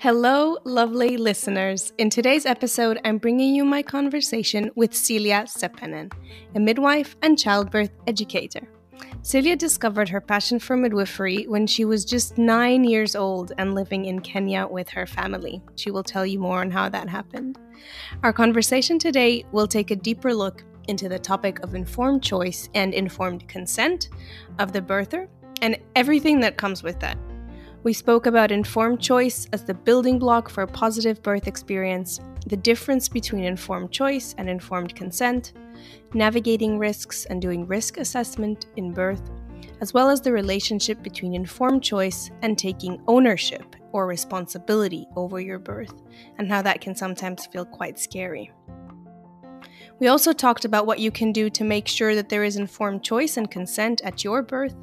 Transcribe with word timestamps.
Hello, 0.00 0.58
lovely 0.64 1.16
listeners. 1.16 1.94
In 1.96 2.10
today's 2.10 2.44
episode, 2.44 3.00
I'm 3.06 3.16
bringing 3.16 3.54
you 3.54 3.64
my 3.64 3.82
conversation 3.82 4.70
with 4.74 4.92
Silja 4.92 5.44
Seppänen, 5.44 6.12
a 6.54 6.60
midwife 6.60 7.16
and 7.22 7.38
childbirth 7.38 7.90
educator. 8.06 8.68
Silja 9.22 9.56
discovered 9.56 10.10
her 10.10 10.20
passion 10.20 10.58
for 10.58 10.76
midwifery 10.76 11.46
when 11.46 11.66
she 11.66 11.86
was 11.86 12.04
just 12.04 12.36
nine 12.36 12.84
years 12.84 13.16
old 13.16 13.52
and 13.56 13.74
living 13.74 14.04
in 14.04 14.20
Kenya 14.20 14.66
with 14.66 14.90
her 14.90 15.06
family. 15.06 15.62
She 15.76 15.90
will 15.90 16.02
tell 16.02 16.26
you 16.26 16.38
more 16.38 16.60
on 16.60 16.70
how 16.70 16.90
that 16.90 17.08
happened. 17.08 17.58
Our 18.22 18.34
conversation 18.34 18.98
today 18.98 19.46
will 19.52 19.66
take 19.66 19.90
a 19.90 19.96
deeper 19.96 20.34
look 20.34 20.64
into 20.88 21.08
the 21.08 21.18
topic 21.18 21.60
of 21.60 21.74
informed 21.74 22.22
choice 22.22 22.68
and 22.74 22.92
informed 22.92 23.46
consent 23.48 24.08
of 24.58 24.72
the 24.72 24.80
birther 24.80 25.28
and 25.62 25.78
everything 25.94 26.40
that 26.40 26.56
comes 26.56 26.82
with 26.82 26.98
that. 27.00 27.16
We 27.84 27.92
spoke 27.92 28.26
about 28.26 28.50
informed 28.50 29.00
choice 29.00 29.46
as 29.52 29.64
the 29.64 29.74
building 29.74 30.18
block 30.18 30.50
for 30.50 30.62
a 30.62 30.66
positive 30.66 31.22
birth 31.22 31.46
experience, 31.46 32.20
the 32.46 32.56
difference 32.56 33.08
between 33.08 33.44
informed 33.44 33.92
choice 33.92 34.34
and 34.36 34.48
informed 34.48 34.96
consent, 34.96 35.52
navigating 36.12 36.78
risks 36.78 37.24
and 37.26 37.40
doing 37.40 37.66
risk 37.66 37.98
assessment 37.98 38.66
in 38.76 38.92
birth, 38.92 39.22
as 39.80 39.94
well 39.94 40.10
as 40.10 40.20
the 40.20 40.32
relationship 40.32 41.02
between 41.02 41.34
informed 41.34 41.82
choice 41.82 42.30
and 42.42 42.58
taking 42.58 43.00
ownership 43.06 43.76
or 43.92 44.06
responsibility 44.06 45.06
over 45.16 45.40
your 45.40 45.58
birth, 45.58 45.94
and 46.38 46.50
how 46.50 46.62
that 46.62 46.80
can 46.80 46.94
sometimes 46.94 47.46
feel 47.46 47.64
quite 47.64 47.98
scary. 47.98 48.50
We 50.00 50.08
also 50.08 50.32
talked 50.32 50.64
about 50.64 50.86
what 50.86 51.00
you 51.00 51.10
can 51.10 51.32
do 51.32 51.50
to 51.50 51.64
make 51.64 51.88
sure 51.88 52.14
that 52.14 52.28
there 52.28 52.44
is 52.44 52.56
informed 52.56 53.02
choice 53.02 53.36
and 53.36 53.50
consent 53.50 54.00
at 54.02 54.24
your 54.24 54.42
birth 54.42 54.74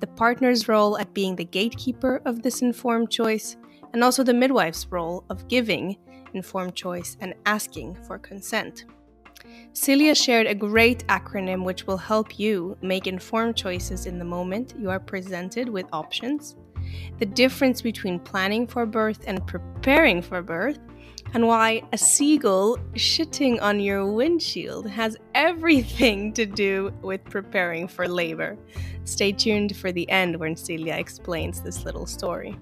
the 0.00 0.06
partner's 0.06 0.68
role 0.68 0.98
at 0.98 1.14
being 1.14 1.36
the 1.36 1.44
gatekeeper 1.44 2.20
of 2.24 2.42
this 2.42 2.62
informed 2.62 3.10
choice, 3.10 3.56
and 3.92 4.02
also 4.02 4.22
the 4.22 4.34
midwife's 4.34 4.86
role 4.90 5.24
of 5.30 5.48
giving 5.48 5.96
informed 6.34 6.74
choice 6.74 7.16
and 7.20 7.34
asking 7.46 7.94
for 8.04 8.18
consent. 8.18 8.86
Silja 9.72 10.16
shared 10.16 10.46
a 10.46 10.54
great 10.54 11.06
acronym 11.08 11.64
which 11.64 11.86
will 11.86 11.96
help 11.96 12.38
you 12.38 12.76
make 12.80 13.06
informed 13.06 13.56
choices 13.56 14.06
in 14.06 14.18
the 14.18 14.24
moment 14.24 14.74
you 14.78 14.90
are 14.90 15.00
presented 15.00 15.68
with 15.68 15.86
options, 15.92 16.56
the 17.18 17.26
difference 17.26 17.82
between 17.82 18.18
planning 18.18 18.66
for 18.66 18.86
birth 18.86 19.24
and 19.26 19.46
preparing 19.46 20.22
for 20.22 20.42
birth, 20.42 20.78
and 21.34 21.46
why 21.46 21.82
a 21.92 21.98
seagull 21.98 22.76
shitting 22.94 23.60
on 23.62 23.80
your 23.80 24.10
windshield 24.10 24.86
has 24.88 25.16
everything 25.34 26.32
to 26.34 26.46
do 26.46 26.92
with 27.02 27.24
preparing 27.24 27.88
for 27.88 28.06
labor. 28.06 28.56
Stay 29.04 29.32
tuned 29.32 29.76
for 29.76 29.92
the 29.92 30.08
end 30.10 30.36
when 30.36 30.54
Silja 30.54 30.98
explains 30.98 31.60
this 31.60 31.84
little 31.84 32.06
story. 32.06 32.56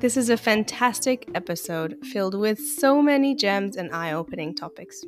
This 0.00 0.16
is 0.16 0.30
a 0.30 0.36
fantastic 0.36 1.28
episode 1.34 1.96
filled 2.02 2.34
with 2.34 2.58
so 2.58 3.00
many 3.00 3.34
gems 3.34 3.76
and 3.76 3.92
eye 3.92 4.12
opening 4.12 4.54
topics. 4.54 5.04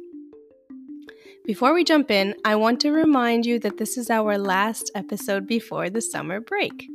Before 1.44 1.72
we 1.74 1.84
jump 1.84 2.10
in, 2.10 2.34
I 2.44 2.56
want 2.56 2.80
to 2.80 2.90
remind 2.90 3.46
you 3.46 3.58
that 3.60 3.78
this 3.78 3.96
is 3.96 4.10
our 4.10 4.36
last 4.36 4.90
episode 4.94 5.46
before 5.46 5.90
the 5.90 6.00
summer 6.00 6.40
break. 6.40 6.88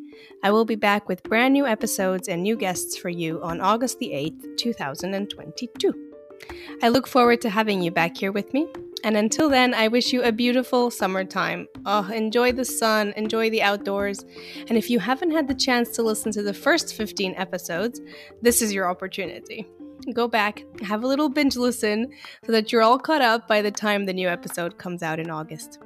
I 0.44 0.52
will 0.52 0.66
be 0.66 0.76
back 0.76 1.08
with 1.08 1.24
brand 1.24 1.54
new 1.54 1.66
episodes 1.66 2.28
and 2.28 2.44
new 2.44 2.56
guests 2.56 2.98
for 2.98 3.10
you 3.10 3.42
on 3.42 3.62
August 3.62 4.00
the 4.00 4.10
8th, 4.10 4.58
2022. 4.58 5.94
I 6.82 6.90
look 6.90 7.08
forward 7.08 7.42
to 7.42 7.50
having 7.50 7.82
you 7.82 7.92
back 7.92 8.18
here 8.18 8.32
with 8.32 8.54
me. 8.54 8.68
And 9.04 9.18
until 9.18 9.50
then, 9.50 9.74
I 9.74 9.88
wish 9.88 10.14
you 10.14 10.22
a 10.22 10.32
beautiful 10.32 10.92
summertime. 10.92 11.68
Oh, 11.86 12.10
enjoy 12.12 12.52
the 12.52 12.66
sun, 12.66 13.14
enjoy 13.16 13.50
the 13.50 13.64
outdoors. 13.64 14.24
And 14.68 14.78
if 14.78 14.90
you 14.90 15.00
haven't 15.00 15.32
had 15.32 15.48
the 15.48 15.56
chance 15.56 15.90
to 15.92 16.04
listen 16.04 16.32
to 16.34 16.44
the 16.44 16.54
first 16.54 16.96
15 16.96 17.34
episodes, 17.36 18.00
this 18.42 18.62
is 18.62 18.74
your 18.74 18.90
opportunity. 18.90 19.68
Go 20.14 20.28
back, 20.28 20.64
have 20.82 21.04
a 21.04 21.08
little 21.08 21.30
binge 21.30 21.56
listen 21.56 22.12
so 22.46 22.52
that 22.52 22.72
you're 22.72 22.82
all 22.82 23.00
caught 23.00 23.22
up 23.22 23.48
by 23.48 23.62
the 23.62 23.72
time 23.72 24.06
the 24.06 24.14
new 24.14 24.28
episode 24.28 24.78
comes 24.78 25.04
out 25.04 25.20
in 25.20 25.30
August. 25.30 25.80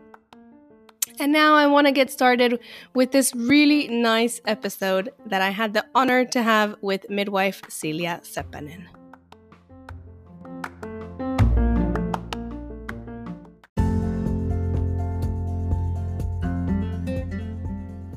And 1.17 1.31
now 1.31 1.55
I 1.55 1.65
want 1.67 1.87
to 1.87 1.93
get 1.93 2.11
started 2.11 2.59
with 2.93 3.11
this 3.11 3.33
really 3.33 3.87
nice 3.87 4.41
episode 4.45 5.13
that 5.27 5.41
I 5.41 5.49
had 5.49 5.73
the 5.73 5.85
honor 5.95 6.25
to 6.25 6.43
have 6.43 6.75
with 6.81 7.09
midwife 7.09 7.61
Silja 7.63 8.21
Seppänen. 8.21 8.87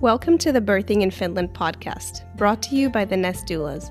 Welcome 0.00 0.38
to 0.38 0.50
the 0.50 0.60
Birthing 0.60 1.02
in 1.02 1.12
Finland 1.12 1.54
podcast, 1.54 2.24
brought 2.36 2.62
to 2.64 2.74
you 2.74 2.88
by 2.90 3.04
the 3.04 3.16
Nest 3.16 3.46
Doulas. 3.46 3.90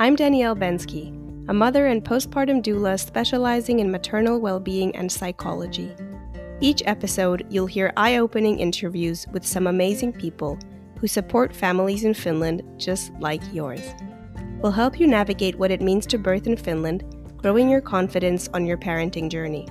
I'm 0.00 0.16
Danielle 0.16 0.56
Bensky, 0.56 1.08
a 1.48 1.54
mother 1.54 1.86
and 1.86 2.04
postpartum 2.04 2.62
doula 2.62 2.98
specializing 2.98 3.78
in 3.78 3.92
maternal 3.92 4.40
well 4.40 4.58
being 4.58 4.94
and 4.96 5.10
psychology. 5.10 5.94
Each 6.62 6.82
episode, 6.84 7.46
you'll 7.48 7.64
hear 7.64 7.90
eye 7.96 8.18
opening 8.18 8.60
interviews 8.60 9.26
with 9.32 9.46
some 9.46 9.66
amazing 9.66 10.12
people 10.12 10.58
who 10.98 11.06
support 11.06 11.56
families 11.56 12.04
in 12.04 12.12
Finland 12.12 12.62
just 12.76 13.12
like 13.18 13.40
yours. 13.50 13.80
We'll 14.60 14.70
help 14.70 15.00
you 15.00 15.06
navigate 15.06 15.58
what 15.58 15.70
it 15.70 15.80
means 15.80 16.04
to 16.08 16.18
birth 16.18 16.46
in 16.46 16.58
Finland, 16.58 17.02
growing 17.38 17.70
your 17.70 17.80
confidence 17.80 18.46
on 18.52 18.66
your 18.66 18.76
parenting 18.76 19.30
journey. 19.30 19.66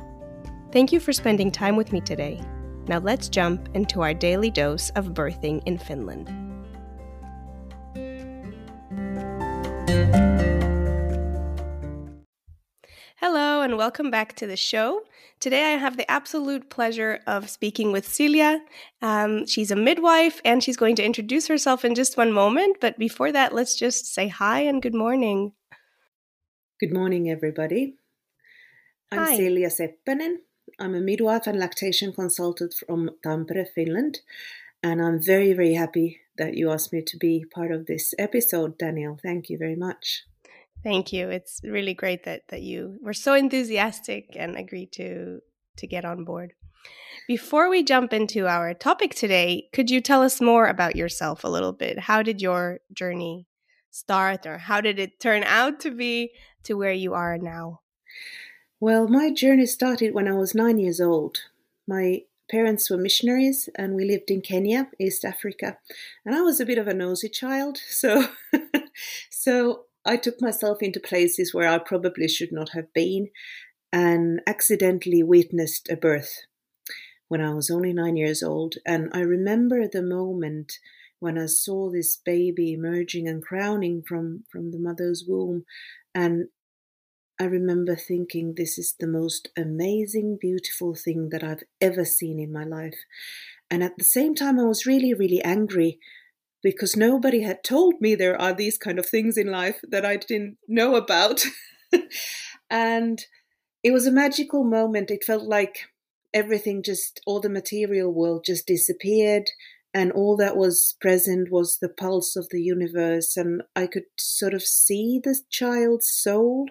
Thank 0.71 0.91
you 0.91 0.99
for 0.99 1.13
spending 1.13 1.51
time 1.51 1.75
with 1.75 1.93
me 1.93 2.01
today. 2.01 2.41
Now 2.87 2.97
let's 2.97 3.29
jump 3.29 3.69
into 3.75 4.01
our 4.01 4.15
daily 4.15 4.49
dose 4.49 4.89
of 4.95 5.13
birthing 5.13 5.61
in 5.67 5.77
Finland. 5.77 6.27
Hello, 13.17 13.61
and 13.61 13.77
welcome 13.77 14.09
back 14.09 14.33
to 14.37 14.47
the 14.47 14.57
show. 14.57 15.03
Today, 15.39 15.73
I 15.73 15.77
have 15.77 15.95
the 15.95 16.09
absolute 16.11 16.69
pleasure 16.69 17.21
of 17.25 17.49
speaking 17.49 17.93
with 17.93 18.05
Silja. 18.05 18.59
Um, 19.01 19.45
she's 19.45 19.71
a 19.71 19.75
midwife 19.75 20.41
and 20.43 20.61
she's 20.61 20.75
going 20.75 20.97
to 20.97 21.05
introduce 21.05 21.47
herself 21.47 21.85
in 21.85 21.95
just 21.95 22.17
one 22.17 22.33
moment. 22.33 22.77
But 22.81 22.99
before 22.99 23.31
that, 23.31 23.53
let's 23.53 23.75
just 23.75 24.13
say 24.13 24.27
hi 24.27 24.61
and 24.61 24.81
good 24.81 24.93
morning. 24.93 25.53
Good 26.81 26.93
morning, 26.93 27.29
everybody. 27.29 27.95
I'm 29.13 29.19
hi. 29.19 29.37
Silja 29.37 29.71
Seppänen. 29.71 30.39
I'm 30.77 30.93
a 30.93 30.99
midwife 30.99 31.47
and 31.47 31.57
lactation 31.57 32.11
consultant 32.11 32.73
from 32.73 33.11
Tampere, 33.23 33.65
Finland. 33.73 34.19
And 34.83 35.01
I'm 35.01 35.23
very, 35.23 35.53
very 35.53 35.75
happy 35.75 36.19
that 36.37 36.55
you 36.55 36.69
asked 36.69 36.91
me 36.91 37.01
to 37.01 37.17
be 37.17 37.45
part 37.49 37.71
of 37.71 37.85
this 37.85 38.13
episode, 38.19 38.77
Daniel. 38.77 39.17
Thank 39.21 39.49
you 39.49 39.57
very 39.57 39.75
much. 39.77 40.25
Thank 40.83 41.11
you. 41.11 41.29
It's 41.29 41.59
really 41.63 41.93
great 41.93 42.23
that 42.23 42.43
that 42.49 42.61
you 42.61 42.97
were 43.01 43.13
so 43.13 43.33
enthusiastic 43.33 44.35
and 44.35 44.55
agreed 44.55 44.91
to 44.93 45.41
to 45.77 45.87
get 45.87 46.05
on 46.05 46.23
board. 46.23 46.53
Before 47.27 47.69
we 47.69 47.83
jump 47.83 48.13
into 48.13 48.47
our 48.47 48.73
topic 48.73 49.13
today, 49.13 49.69
could 49.73 49.91
you 49.91 50.01
tell 50.01 50.23
us 50.23 50.41
more 50.41 50.67
about 50.67 50.95
yourself 50.95 51.43
a 51.43 51.49
little 51.49 51.73
bit? 51.73 51.99
How 51.99 52.23
did 52.23 52.41
your 52.41 52.79
journey 52.91 53.45
start 53.91 54.45
or 54.45 54.57
how 54.57 54.81
did 54.81 54.99
it 54.99 55.19
turn 55.19 55.43
out 55.43 55.79
to 55.81 55.91
be 55.91 56.31
to 56.63 56.73
where 56.73 56.93
you 56.93 57.13
are 57.13 57.37
now? 57.37 57.81
Well, 58.79 59.07
my 59.07 59.31
journey 59.31 59.65
started 59.65 60.13
when 60.13 60.27
I 60.27 60.33
was 60.33 60.55
9 60.55 60.79
years 60.79 61.01
old. 61.01 61.37
My 61.87 62.21
parents 62.49 62.89
were 62.89 62.97
missionaries 62.97 63.69
and 63.75 63.93
we 63.93 64.05
lived 64.05 64.31
in 64.31 64.41
Kenya, 64.41 64.89
East 64.99 65.23
Africa. 65.25 65.77
And 66.25 66.33
I 66.33 66.41
was 66.41 66.59
a 66.59 66.65
bit 66.65 66.77
of 66.77 66.87
a 66.87 66.93
nosy 66.93 67.29
child, 67.29 67.77
so 67.77 68.29
so 69.29 69.85
I 70.09 70.17
took 70.17 70.41
myself 70.41 70.81
into 70.81 70.99
places 70.99 71.53
where 71.53 71.69
I 71.69 71.77
probably 71.77 72.27
should 72.27 72.51
not 72.51 72.69
have 72.69 72.91
been 72.93 73.29
and 73.93 74.41
accidentally 74.47 75.21
witnessed 75.21 75.87
a 75.87 75.95
birth 75.95 76.47
when 77.27 77.41
I 77.41 77.53
was 77.53 77.69
only 77.69 77.93
nine 77.93 78.17
years 78.17 78.41
old. 78.41 78.77
And 78.87 79.11
I 79.13 79.19
remember 79.19 79.87
the 79.87 80.01
moment 80.01 80.79
when 81.19 81.37
I 81.37 81.45
saw 81.45 81.91
this 81.91 82.17
baby 82.17 82.73
emerging 82.73 83.27
and 83.27 83.43
crowning 83.43 84.01
from, 84.01 84.45
from 84.51 84.71
the 84.71 84.79
mother's 84.79 85.25
womb. 85.27 85.65
And 86.15 86.47
I 87.39 87.43
remember 87.43 87.95
thinking, 87.95 88.55
this 88.57 88.79
is 88.79 88.95
the 88.99 89.05
most 89.05 89.49
amazing, 89.55 90.39
beautiful 90.41 90.95
thing 90.95 91.29
that 91.29 91.43
I've 91.43 91.63
ever 91.79 92.03
seen 92.03 92.39
in 92.39 92.51
my 92.51 92.63
life. 92.63 92.97
And 93.69 93.83
at 93.83 93.95
the 93.99 94.03
same 94.03 94.33
time, 94.33 94.59
I 94.59 94.63
was 94.63 94.87
really, 94.87 95.13
really 95.13 95.43
angry 95.43 95.99
because 96.61 96.95
nobody 96.95 97.41
had 97.41 97.63
told 97.63 97.95
me 98.01 98.15
there 98.15 98.39
are 98.39 98.53
these 98.53 98.77
kind 98.77 98.99
of 98.99 99.05
things 99.05 99.37
in 99.37 99.47
life 99.47 99.79
that 99.83 100.05
I 100.05 100.17
didn't 100.17 100.57
know 100.67 100.95
about. 100.95 101.45
and 102.69 103.25
it 103.83 103.91
was 103.91 104.05
a 104.05 104.11
magical 104.11 104.63
moment. 104.63 105.11
It 105.11 105.23
felt 105.23 105.43
like 105.43 105.85
everything 106.33 106.83
just, 106.83 107.21
all 107.25 107.39
the 107.39 107.49
material 107.49 108.13
world 108.13 108.43
just 108.45 108.67
disappeared. 108.67 109.49
And 109.93 110.11
all 110.11 110.37
that 110.37 110.55
was 110.55 110.95
present 111.01 111.49
was 111.51 111.77
the 111.77 111.89
pulse 111.89 112.35
of 112.35 112.49
the 112.49 112.61
universe. 112.61 113.37
And 113.37 113.63
I 113.75 113.87
could 113.87 114.05
sort 114.17 114.53
of 114.53 114.61
see 114.61 115.19
the 115.23 115.39
child's 115.49 116.09
soul 116.09 116.67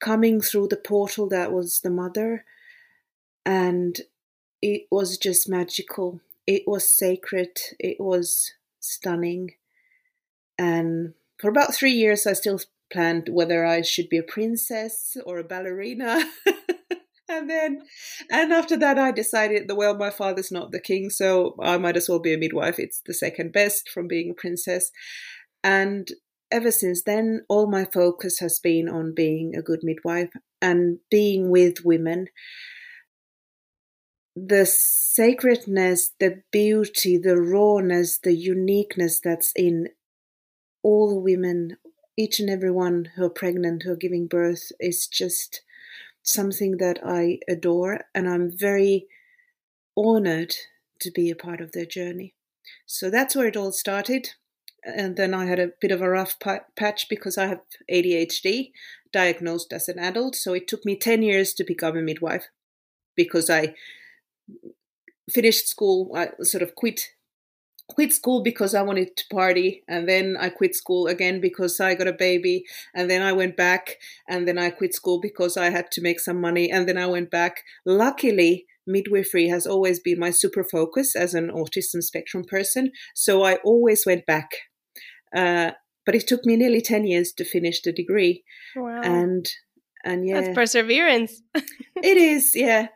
coming 0.00 0.40
through 0.40 0.68
the 0.68 0.76
portal 0.76 1.28
that 1.28 1.52
was 1.52 1.80
the 1.80 1.90
mother. 1.90 2.44
And 3.44 4.00
it 4.62 4.86
was 4.90 5.18
just 5.18 5.48
magical 5.48 6.20
it 6.46 6.62
was 6.66 6.88
sacred, 6.88 7.58
it 7.78 7.96
was 7.98 8.52
stunning. 8.80 9.52
And 10.58 11.14
for 11.38 11.50
about 11.50 11.74
three 11.74 11.92
years, 11.92 12.26
I 12.26 12.32
still 12.32 12.60
planned 12.92 13.28
whether 13.28 13.64
I 13.64 13.82
should 13.82 14.08
be 14.08 14.18
a 14.18 14.22
princess 14.22 15.16
or 15.26 15.38
a 15.38 15.44
ballerina. 15.44 16.24
and 17.28 17.50
then, 17.50 17.82
and 18.30 18.52
after 18.52 18.76
that, 18.76 18.98
I 18.98 19.10
decided 19.10 19.70
well, 19.74 19.96
my 19.96 20.10
father's 20.10 20.52
not 20.52 20.72
the 20.72 20.80
king, 20.80 21.10
so 21.10 21.56
I 21.60 21.78
might 21.78 21.96
as 21.96 22.08
well 22.08 22.20
be 22.20 22.32
a 22.32 22.38
midwife. 22.38 22.78
It's 22.78 23.02
the 23.04 23.14
second 23.14 23.52
best 23.52 23.90
from 23.90 24.06
being 24.06 24.30
a 24.30 24.34
princess. 24.34 24.92
And 25.64 26.08
ever 26.50 26.70
since 26.70 27.02
then, 27.02 27.44
all 27.48 27.66
my 27.68 27.84
focus 27.84 28.38
has 28.38 28.60
been 28.60 28.88
on 28.88 29.14
being 29.14 29.54
a 29.56 29.62
good 29.62 29.80
midwife 29.82 30.30
and 30.62 30.98
being 31.10 31.50
with 31.50 31.84
women. 31.84 32.28
The 34.36 34.66
sacredness, 34.66 36.12
the 36.20 36.42
beauty, 36.52 37.16
the 37.16 37.40
rawness, 37.40 38.18
the 38.18 38.34
uniqueness 38.34 39.18
that's 39.18 39.52
in 39.56 39.88
all 40.82 41.08
the 41.08 41.18
women, 41.20 41.78
each 42.16 42.38
and 42.38 42.50
every 42.50 42.70
one 42.70 43.12
who 43.16 43.24
are 43.24 43.30
pregnant, 43.30 43.82
who 43.82 43.92
are 43.92 43.96
giving 43.96 44.26
birth, 44.26 44.70
is 44.78 45.06
just 45.06 45.62
something 46.22 46.76
that 46.76 46.98
I 47.04 47.38
adore, 47.48 48.02
and 48.14 48.28
I'm 48.28 48.50
very 48.50 49.06
honored 49.96 50.54
to 51.00 51.10
be 51.10 51.30
a 51.30 51.36
part 51.36 51.60
of 51.60 51.72
their 51.72 51.86
journey. 51.86 52.34
So 52.84 53.10
that's 53.10 53.34
where 53.34 53.46
it 53.46 53.56
all 53.56 53.72
started 53.72 54.30
and 54.86 55.16
then 55.16 55.34
I 55.34 55.46
had 55.46 55.58
a 55.58 55.72
bit 55.80 55.90
of 55.90 56.00
a 56.00 56.08
rough 56.08 56.36
patch 56.76 57.08
because 57.08 57.36
I 57.36 57.46
have 57.46 57.60
ADHD 57.90 58.70
diagnosed 59.12 59.72
as 59.72 59.88
an 59.88 59.98
adult. 59.98 60.36
So 60.36 60.54
it 60.54 60.68
took 60.68 60.84
me 60.84 60.96
10 60.96 61.22
years 61.22 61.52
to 61.54 61.64
become 61.64 61.96
a 61.96 62.02
midwife 62.02 62.46
because 63.16 63.50
I 63.50 63.74
finished 65.30 65.68
school, 65.68 66.10
I 66.14 66.30
sort 66.42 66.62
of 66.62 66.74
quit 66.74 67.00
quit 67.88 68.12
school 68.12 68.42
because 68.42 68.74
I 68.74 68.82
wanted 68.82 69.16
to 69.16 69.24
party 69.30 69.84
and 69.86 70.08
then 70.08 70.36
I 70.36 70.48
quit 70.48 70.74
school 70.74 71.06
again 71.06 71.40
because 71.40 71.78
I 71.78 71.94
got 71.94 72.08
a 72.08 72.12
baby 72.12 72.64
and 72.92 73.08
then 73.08 73.22
I 73.22 73.32
went 73.32 73.56
back 73.56 73.98
and 74.28 74.48
then 74.48 74.58
I 74.58 74.70
quit 74.70 74.92
school 74.92 75.20
because 75.20 75.56
I 75.56 75.70
had 75.70 75.92
to 75.92 76.00
make 76.00 76.18
some 76.18 76.40
money 76.40 76.68
and 76.68 76.88
then 76.88 76.98
I 76.98 77.06
went 77.06 77.30
back. 77.30 77.62
Luckily, 77.84 78.66
midwifery 78.88 79.48
has 79.50 79.68
always 79.68 80.00
been 80.00 80.18
my 80.18 80.32
super 80.32 80.64
focus 80.64 81.14
as 81.14 81.32
an 81.32 81.48
autism 81.48 82.02
spectrum 82.02 82.44
person, 82.44 82.90
so 83.14 83.44
I 83.44 83.56
always 83.64 84.04
went 84.04 84.26
back 84.26 84.50
uh, 85.34 85.72
but 86.04 86.14
it 86.14 86.26
took 86.26 86.44
me 86.44 86.56
nearly 86.56 86.80
10 86.80 87.06
years 87.06 87.32
to 87.32 87.44
finish 87.44 87.82
the 87.82 87.92
degree. 87.92 88.44
Wow. 88.74 89.00
And 89.02 89.50
and 90.04 90.26
yeah. 90.26 90.40
That's 90.40 90.54
perseverance. 90.54 91.42
it 91.54 92.16
is, 92.16 92.52
yeah. 92.54 92.88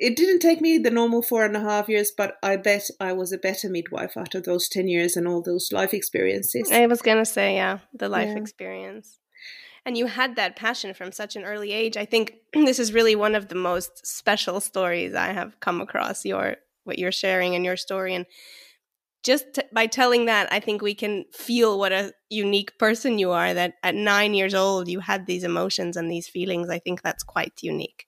It 0.00 0.16
didn't 0.16 0.40
take 0.40 0.60
me 0.60 0.78
the 0.78 0.90
normal 0.90 1.22
four 1.22 1.44
and 1.44 1.56
a 1.56 1.60
half 1.60 1.88
years, 1.88 2.12
but 2.16 2.36
I 2.42 2.56
bet 2.56 2.88
I 3.00 3.12
was 3.12 3.32
a 3.32 3.38
better 3.38 3.68
midwife 3.68 4.16
after 4.16 4.40
those 4.40 4.68
10 4.68 4.88
years 4.88 5.16
and 5.16 5.26
all 5.26 5.42
those 5.42 5.72
life 5.72 5.92
experiences. 5.92 6.70
I 6.70 6.86
was 6.86 7.02
going 7.02 7.18
to 7.18 7.24
say, 7.24 7.56
yeah, 7.56 7.78
the 7.92 8.08
life 8.08 8.28
yeah. 8.28 8.38
experience. 8.38 9.18
And 9.84 9.96
you 9.96 10.06
had 10.06 10.36
that 10.36 10.54
passion 10.54 10.94
from 10.94 11.12
such 11.12 11.34
an 11.34 11.44
early 11.44 11.72
age. 11.72 11.96
I 11.96 12.04
think 12.04 12.34
this 12.52 12.78
is 12.78 12.92
really 12.92 13.16
one 13.16 13.34
of 13.34 13.48
the 13.48 13.54
most 13.54 14.06
special 14.06 14.60
stories 14.60 15.14
I 15.14 15.32
have 15.32 15.58
come 15.60 15.80
across 15.80 16.24
your 16.24 16.56
what 16.84 16.98
you're 16.98 17.12
sharing 17.12 17.52
in 17.52 17.64
your 17.64 17.76
story 17.76 18.14
and 18.14 18.24
just 19.22 19.54
t- 19.54 19.62
by 19.72 19.86
telling 19.86 20.26
that, 20.26 20.50
I 20.52 20.60
think 20.60 20.80
we 20.80 20.94
can 20.94 21.24
feel 21.32 21.78
what 21.78 21.92
a 21.92 22.14
unique 22.30 22.78
person 22.78 23.18
you 23.18 23.30
are. 23.32 23.52
That 23.52 23.74
at 23.82 23.94
nine 23.94 24.32
years 24.32 24.54
old, 24.54 24.88
you 24.88 25.00
had 25.00 25.26
these 25.26 25.44
emotions 25.44 25.96
and 25.96 26.10
these 26.10 26.28
feelings. 26.28 26.70
I 26.70 26.78
think 26.78 27.02
that's 27.02 27.24
quite 27.24 27.62
unique. 27.62 28.06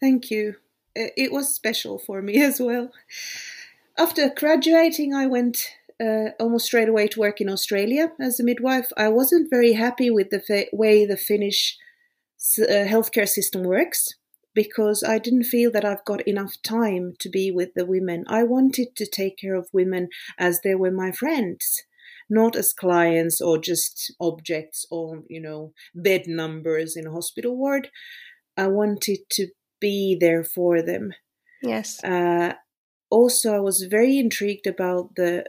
Thank 0.00 0.30
you. 0.30 0.56
It 0.94 1.32
was 1.32 1.54
special 1.54 1.98
for 1.98 2.22
me 2.22 2.42
as 2.50 2.60
well. 2.60 2.90
After 3.96 4.28
graduating, 4.28 5.14
I 5.14 5.26
went 5.26 5.68
uh, 6.00 6.30
almost 6.40 6.66
straight 6.66 6.88
away 6.88 7.06
to 7.08 7.20
work 7.20 7.40
in 7.40 7.48
Australia 7.48 8.12
as 8.20 8.40
a 8.40 8.44
midwife. 8.44 8.90
I 8.96 9.08
wasn't 9.08 9.50
very 9.50 9.72
happy 9.74 10.10
with 10.10 10.30
the 10.30 10.40
fa- 10.40 10.66
way 10.72 11.06
the 11.06 11.16
Finnish 11.16 11.78
uh, 12.58 12.84
healthcare 12.86 13.28
system 13.28 13.62
works 13.62 14.14
because 14.54 15.02
I 15.02 15.18
didn't 15.18 15.44
feel 15.44 15.70
that 15.72 15.84
I've 15.84 16.04
got 16.04 16.26
enough 16.26 16.54
time 16.62 17.14
to 17.20 17.28
be 17.28 17.50
with 17.50 17.74
the 17.74 17.86
women. 17.86 18.24
I 18.28 18.44
wanted 18.44 18.94
to 18.96 19.06
take 19.06 19.38
care 19.38 19.54
of 19.54 19.68
women 19.72 20.08
as 20.38 20.60
they 20.60 20.74
were 20.74 20.92
my 20.92 21.10
friends, 21.10 21.82
not 22.30 22.54
as 22.54 22.72
clients 22.72 23.40
or 23.40 23.58
just 23.58 24.12
objects 24.20 24.86
or, 24.90 25.22
you 25.28 25.40
know, 25.40 25.72
bed 25.94 26.22
numbers 26.26 26.96
in 26.96 27.06
a 27.06 27.12
hospital 27.12 27.56
ward. 27.56 27.90
I 28.56 28.68
wanted 28.68 29.18
to 29.30 29.48
be 29.88 30.16
there 30.24 30.44
for 30.56 30.82
them. 30.90 31.04
Yes. 31.62 32.02
Uh, 32.04 32.52
also, 33.10 33.54
I 33.54 33.60
was 33.60 33.88
very 33.98 34.18
intrigued 34.18 34.66
about 34.66 35.04
the 35.16 35.44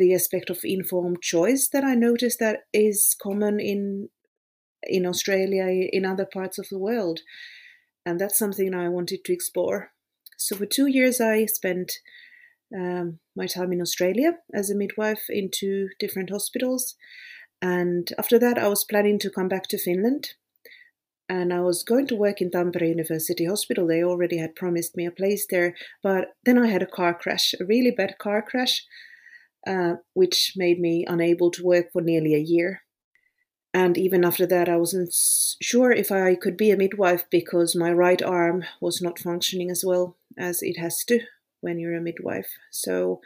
the 0.00 0.14
aspect 0.14 0.48
of 0.50 0.60
informed 0.64 1.20
choice 1.20 1.68
that 1.72 1.84
I 1.84 1.94
noticed 1.94 2.38
that 2.38 2.60
is 2.72 3.16
common 3.26 3.60
in 3.60 4.08
in 4.96 5.04
Australia, 5.06 5.66
in 5.98 6.04
other 6.04 6.26
parts 6.36 6.58
of 6.58 6.68
the 6.68 6.82
world 6.88 7.18
and 8.08 8.18
that's 8.18 8.38
something 8.38 8.74
I 8.74 8.88
wanted 8.88 9.24
to 9.24 9.32
explore. 9.32 9.92
So 10.38 10.56
for 10.56 10.66
two 10.66 10.86
years, 10.86 11.20
I 11.20 11.44
spent 11.44 11.92
um, 12.74 13.18
my 13.36 13.46
time 13.46 13.72
in 13.72 13.82
Australia 13.82 14.32
as 14.54 14.70
a 14.70 14.74
midwife 14.74 15.24
in 15.28 15.50
two 15.52 15.88
different 15.98 16.30
hospitals, 16.30 16.94
and 17.60 18.10
after 18.18 18.38
that, 18.38 18.56
I 18.56 18.68
was 18.68 18.84
planning 18.84 19.18
to 19.20 19.30
come 19.30 19.48
back 19.48 19.66
to 19.68 19.78
Finland. 19.78 20.34
And 21.28 21.52
I 21.52 21.60
was 21.60 21.82
going 21.82 22.06
to 22.06 22.16
work 22.16 22.40
in 22.40 22.50
Tampere 22.50 22.88
University 22.88 23.44
Hospital. 23.44 23.86
They 23.86 24.02
already 24.02 24.38
had 24.38 24.56
promised 24.56 24.96
me 24.96 25.04
a 25.04 25.10
place 25.10 25.46
there, 25.48 25.74
but 26.02 26.36
then 26.44 26.58
I 26.58 26.68
had 26.68 26.82
a 26.82 26.86
car 26.86 27.12
crash, 27.12 27.54
a 27.60 27.66
really 27.66 27.90
bad 27.90 28.16
car 28.18 28.40
crash, 28.40 28.86
uh, 29.66 29.96
which 30.14 30.54
made 30.56 30.80
me 30.80 31.04
unable 31.06 31.50
to 31.50 31.64
work 31.64 31.92
for 31.92 32.00
nearly 32.00 32.34
a 32.34 32.38
year. 32.38 32.82
And 33.74 33.98
even 33.98 34.24
after 34.24 34.46
that, 34.46 34.68
I 34.68 34.76
wasn't 34.76 35.14
sure 35.60 35.92
if 35.92 36.10
I 36.10 36.34
could 36.34 36.56
be 36.56 36.70
a 36.70 36.76
midwife 36.76 37.24
because 37.30 37.76
my 37.76 37.92
right 37.92 38.22
arm 38.22 38.64
was 38.80 39.02
not 39.02 39.18
functioning 39.18 39.70
as 39.70 39.84
well 39.84 40.16
as 40.38 40.62
it 40.62 40.78
has 40.78 41.04
to 41.04 41.20
when 41.60 41.78
you're 41.78 41.96
a 41.96 42.00
midwife. 42.00 42.56
So 42.70 43.20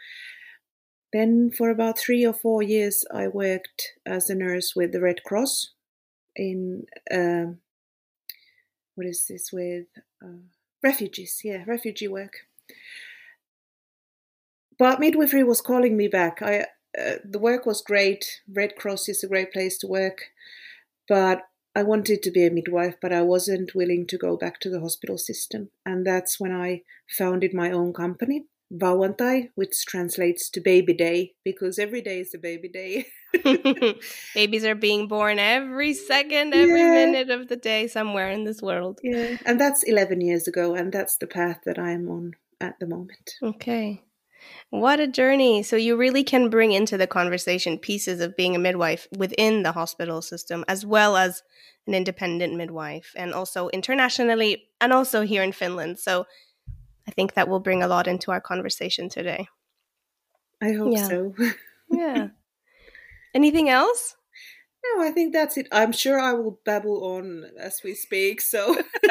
then, 1.13 1.51
for 1.57 1.71
about 1.71 1.99
three 1.99 2.27
or 2.27 2.33
four 2.33 2.63
years, 2.63 3.05
I 3.15 3.29
worked 3.29 3.93
as 4.05 4.31
a 4.31 4.35
nurse 4.35 4.75
with 4.75 4.93
the 4.93 5.01
Red 5.01 5.23
Cross 5.25 5.73
in 6.35 6.87
uh, 7.11 7.55
what 8.95 9.07
is 9.07 9.27
this 9.29 9.53
with 9.53 9.87
uh, 10.23 10.43
refugees? 10.83 11.41
Yeah, 11.45 11.65
refugee 11.67 12.09
work. 12.09 12.47
But 14.79 15.01
midwifery 15.01 15.45
was 15.45 15.61
calling 15.61 15.97
me 15.97 16.09
back. 16.09 16.43
I 16.43 16.67
uh, 16.99 17.15
the 17.25 17.39
work 17.39 17.65
was 17.65 17.83
great. 17.83 18.41
Red 18.53 18.77
Cross 18.77 19.09
is 19.09 19.25
a 19.25 19.29
great 19.29 19.53
place 19.53 19.79
to 19.79 19.87
work, 19.87 20.31
but 21.09 21.43
I 21.75 21.83
wanted 21.83 22.23
to 22.23 22.31
be 22.31 22.45
a 22.45 22.51
midwife, 22.51 22.97
but 23.01 23.13
I 23.13 23.23
wasn't 23.23 23.75
willing 23.75 24.07
to 24.09 24.19
go 24.19 24.37
back 24.37 24.61
to 24.61 24.69
the 24.69 24.81
hospital 24.81 25.17
system. 25.17 25.71
And 25.87 26.07
that's 26.07 26.39
when 26.39 26.53
I 26.53 26.83
founded 27.09 27.55
my 27.55 27.71
own 27.71 27.95
company, 27.95 28.45
Vauantai, 28.73 29.51
which 29.55 29.85
translates 29.87 30.49
to 30.51 30.61
baby 30.61 30.95
day, 30.95 31.33
because 31.45 31.79
every 31.79 32.01
day 32.01 32.21
is 32.21 32.35
a 32.35 32.39
baby 32.39 32.69
day. 32.69 33.07
Babies 34.35 34.65
are 34.65 34.75
being 34.75 35.09
born 35.09 35.39
every 35.39 35.95
second, 35.95 36.55
every 36.55 36.81
yeah. 36.81 37.07
minute 37.07 37.31
of 37.31 37.49
the 37.49 37.57
day 37.57 37.87
somewhere 37.87 38.31
in 38.31 38.45
this 38.45 38.61
world. 38.63 39.01
Yeah. 39.03 39.37
And 39.47 39.61
that's 39.61 39.83
11 39.83 40.21
years 40.21 40.47
ago, 40.47 40.75
and 40.75 40.93
that's 40.93 41.17
the 41.17 41.27
path 41.27 41.61
that 41.65 41.79
I 41.79 41.93
am 41.93 42.09
on 42.09 42.33
at 42.61 42.79
the 42.79 42.87
moment. 42.87 43.35
Okay. 43.43 44.03
What 44.71 45.01
a 45.01 45.07
journey. 45.07 45.63
So 45.63 45.77
you 45.77 45.97
really 45.97 46.25
can 46.25 46.51
bring 46.51 46.73
into 46.73 46.97
the 46.97 47.07
conversation 47.07 47.79
pieces 47.79 48.21
of 48.21 48.37
being 48.37 48.57
a 48.57 48.59
midwife 48.59 49.07
within 49.17 49.63
the 49.63 49.73
hospital 49.73 50.23
system 50.23 50.65
as 50.67 50.85
well 50.85 51.17
as 51.17 51.43
an 51.87 51.95
independent 51.95 52.55
midwife 52.55 53.13
and 53.17 53.35
also 53.35 53.69
internationally 53.69 54.65
and 54.81 54.93
also 54.93 55.23
here 55.23 55.43
in 55.43 55.53
Finland. 55.53 55.99
So 55.99 56.27
I 57.07 57.11
think 57.11 57.35
that 57.35 57.49
will 57.49 57.61
bring 57.61 57.83
a 57.83 57.89
lot 57.89 58.07
into 58.07 58.31
our 58.31 58.41
conversation 58.41 59.09
today. 59.09 59.49
I 60.63 60.73
hope 60.73 60.95
yeah. 60.95 61.09
so. 61.09 61.35
yeah. 61.91 62.29
Anything 63.35 63.69
else? 63.69 64.17
No, 64.85 65.05
I 65.05 65.11
think 65.11 65.33
that's 65.33 65.57
it. 65.57 65.69
I'm 65.73 65.93
sure 65.93 66.19
I 66.21 66.33
will 66.33 66.59
babble 66.65 67.05
on 67.05 67.45
as 67.59 67.81
we 67.85 67.95
speak. 67.95 68.41
So 68.41 68.77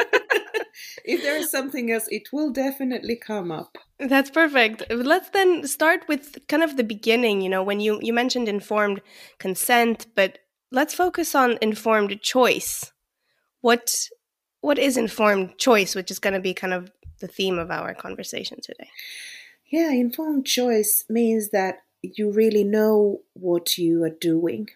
if 1.04 1.22
there 1.22 1.36
is 1.36 1.50
something 1.50 1.90
else, 1.90 2.06
it 2.08 2.32
will 2.32 2.50
definitely 2.50 3.16
come 3.16 3.50
up. 3.50 3.78
That's 3.98 4.30
perfect. 4.30 4.82
Let's 4.90 5.30
then 5.30 5.66
start 5.66 6.06
with 6.08 6.46
kind 6.48 6.62
of 6.62 6.76
the 6.76 6.84
beginning. 6.84 7.40
You 7.40 7.48
know, 7.48 7.62
when 7.62 7.80
you 7.80 7.98
you 8.02 8.12
mentioned 8.12 8.48
informed 8.48 9.00
consent, 9.38 10.06
but 10.14 10.38
let's 10.70 10.94
focus 10.94 11.34
on 11.34 11.58
informed 11.60 12.20
choice. 12.22 12.92
What 13.60 14.08
what 14.60 14.78
is 14.78 14.96
informed 14.96 15.58
choice, 15.58 15.94
which 15.94 16.10
is 16.10 16.18
going 16.18 16.34
to 16.34 16.40
be 16.40 16.54
kind 16.54 16.72
of 16.72 16.90
the 17.22 17.28
theme 17.28 17.58
of 17.58 17.70
our 17.70 17.94
conversation 17.94 18.60
today? 18.60 18.90
Yeah, 19.70 19.90
informed 19.90 20.44
choice 20.44 21.06
means 21.08 21.48
that 21.50 21.78
you 22.02 22.30
really 22.30 22.64
know 22.64 23.22
what 23.32 23.78
you 23.78 24.04
are 24.04 24.10
doing. 24.10 24.68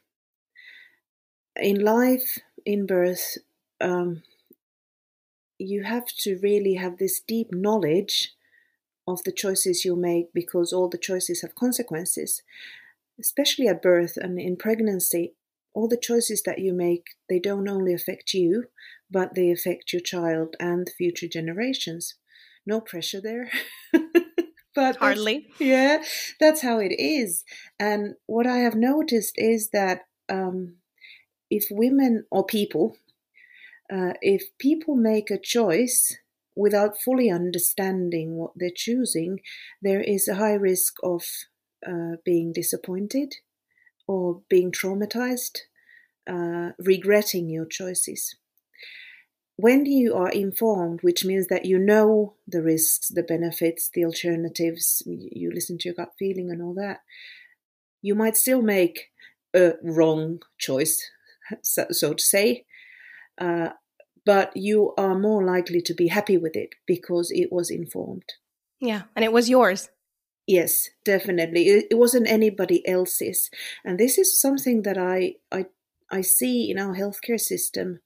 In 1.57 1.85
life, 1.85 2.39
in 2.65 2.87
birth, 2.87 3.37
um, 3.81 4.23
you 5.59 5.83
have 5.83 6.07
to 6.07 6.39
really 6.43 6.75
have 6.75 6.97
this 6.97 7.21
deep 7.21 7.49
knowledge 7.53 8.35
of 9.07 9.23
the 9.25 9.33
choices 9.33 9.85
you 9.85 9.97
make 9.97 10.33
because 10.33 10.73
all 10.73 10.89
the 10.89 10.99
choices 10.99 11.43
have 11.43 11.55
consequences, 11.55 12.43
especially 13.21 13.69
at 13.69 13.83
birth 13.83 14.17
and 14.17 14.39
in 14.39 14.57
pregnancy. 14.57 15.35
All 15.75 15.89
the 15.89 15.99
choices 15.99 16.43
that 16.45 16.59
you 16.59 16.73
make, 16.73 17.09
they 17.29 17.39
don't 17.39 17.69
only 17.69 17.93
affect 17.93 18.33
you, 18.33 18.65
but 19.11 19.35
they 19.35 19.51
affect 19.51 19.93
your 19.93 20.01
child 20.01 20.57
and 20.59 20.89
future 20.97 21.29
generations. 21.29 22.15
No 22.67 22.81
pressure 22.81 23.21
there. 23.21 23.51
but 24.75 24.97
hardly. 24.97 25.49
Yeah, 25.59 26.03
that's 26.41 26.63
how 26.63 26.79
it 26.79 26.93
is. 26.93 27.45
And 27.79 28.15
what 28.27 28.47
I 28.47 28.59
have 28.59 28.75
noticed 28.75 29.35
is 29.37 29.71
that 29.73 30.03
um, 30.29 30.77
if 31.51 31.67
women 31.71 32.25
or 32.31 32.45
people, 32.45 32.97
uh, 33.93 34.15
if 34.21 34.43
people 34.59 34.97
make 34.97 35.31
a 35.31 35.39
choice 35.39 36.17
without 36.57 37.01
fully 37.01 37.31
understanding 37.31 38.37
what 38.37 38.53
they're 38.57 38.71
choosing, 38.75 39.41
there 39.81 40.01
is 40.01 40.27
a 40.27 40.37
high 40.37 40.55
risk 40.55 40.95
of 41.03 41.25
uh, 41.87 42.17
being 42.25 42.53
disappointed 42.53 43.35
or 44.09 44.43
being 44.49 44.73
traumatized, 44.73 45.59
uh, 46.29 46.71
regretting 46.79 47.49
your 47.49 47.67
choices. 47.67 48.37
When 49.57 49.87
you 49.87 50.15
are 50.15 50.29
informed, 50.29 51.01
which 51.03 51.25
means 51.25 51.47
that 51.49 51.65
you 51.65 51.79
know 51.79 52.35
the 52.47 52.63
risks, 52.63 53.09
the 53.09 53.23
benefits, 53.23 53.91
the 53.93 54.05
alternatives, 54.05 55.03
you 55.07 55.51
listen 55.53 55.79
to 55.79 55.89
your 55.89 55.95
gut 55.95 56.13
feeling 56.19 56.51
and 56.51 56.61
all 56.61 56.75
that, 56.75 57.01
you 58.03 58.15
might 58.15 58.37
still 58.37 58.61
make 58.61 59.11
a 59.55 59.73
wrong 59.83 60.41
choice, 60.59 61.03
so, 61.63 61.87
so 61.91 62.13
to 62.13 62.23
say. 62.23 62.67
Uh, 63.39 63.71
but 64.27 64.55
you 64.57 64.93
are 64.99 65.19
more 65.19 65.45
likely 65.45 65.81
to 65.81 65.95
be 65.95 66.09
happy 66.09 66.37
with 66.37 66.57
it 66.57 66.75
because 66.87 67.31
it 67.31 67.51
was 67.51 67.71
informed. 67.71 68.35
Yeah, 68.81 69.03
and 69.15 69.25
it 69.25 69.33
was 69.33 69.49
yours. 69.49 69.89
Yes, 70.47 70.91
definitely. 71.05 71.69
It, 71.69 71.87
it 71.93 71.95
wasn't 71.95 72.29
anybody 72.29 72.87
else's, 72.87 73.51
and 73.85 73.99
this 73.99 74.19
is 74.19 74.39
something 74.39 74.83
that 74.83 74.99
I 74.99 75.37
I 75.51 75.67
I 76.11 76.21
see 76.21 76.71
in 76.71 76.79
our 76.79 76.95
healthcare 76.95 77.41
system 77.41 78.01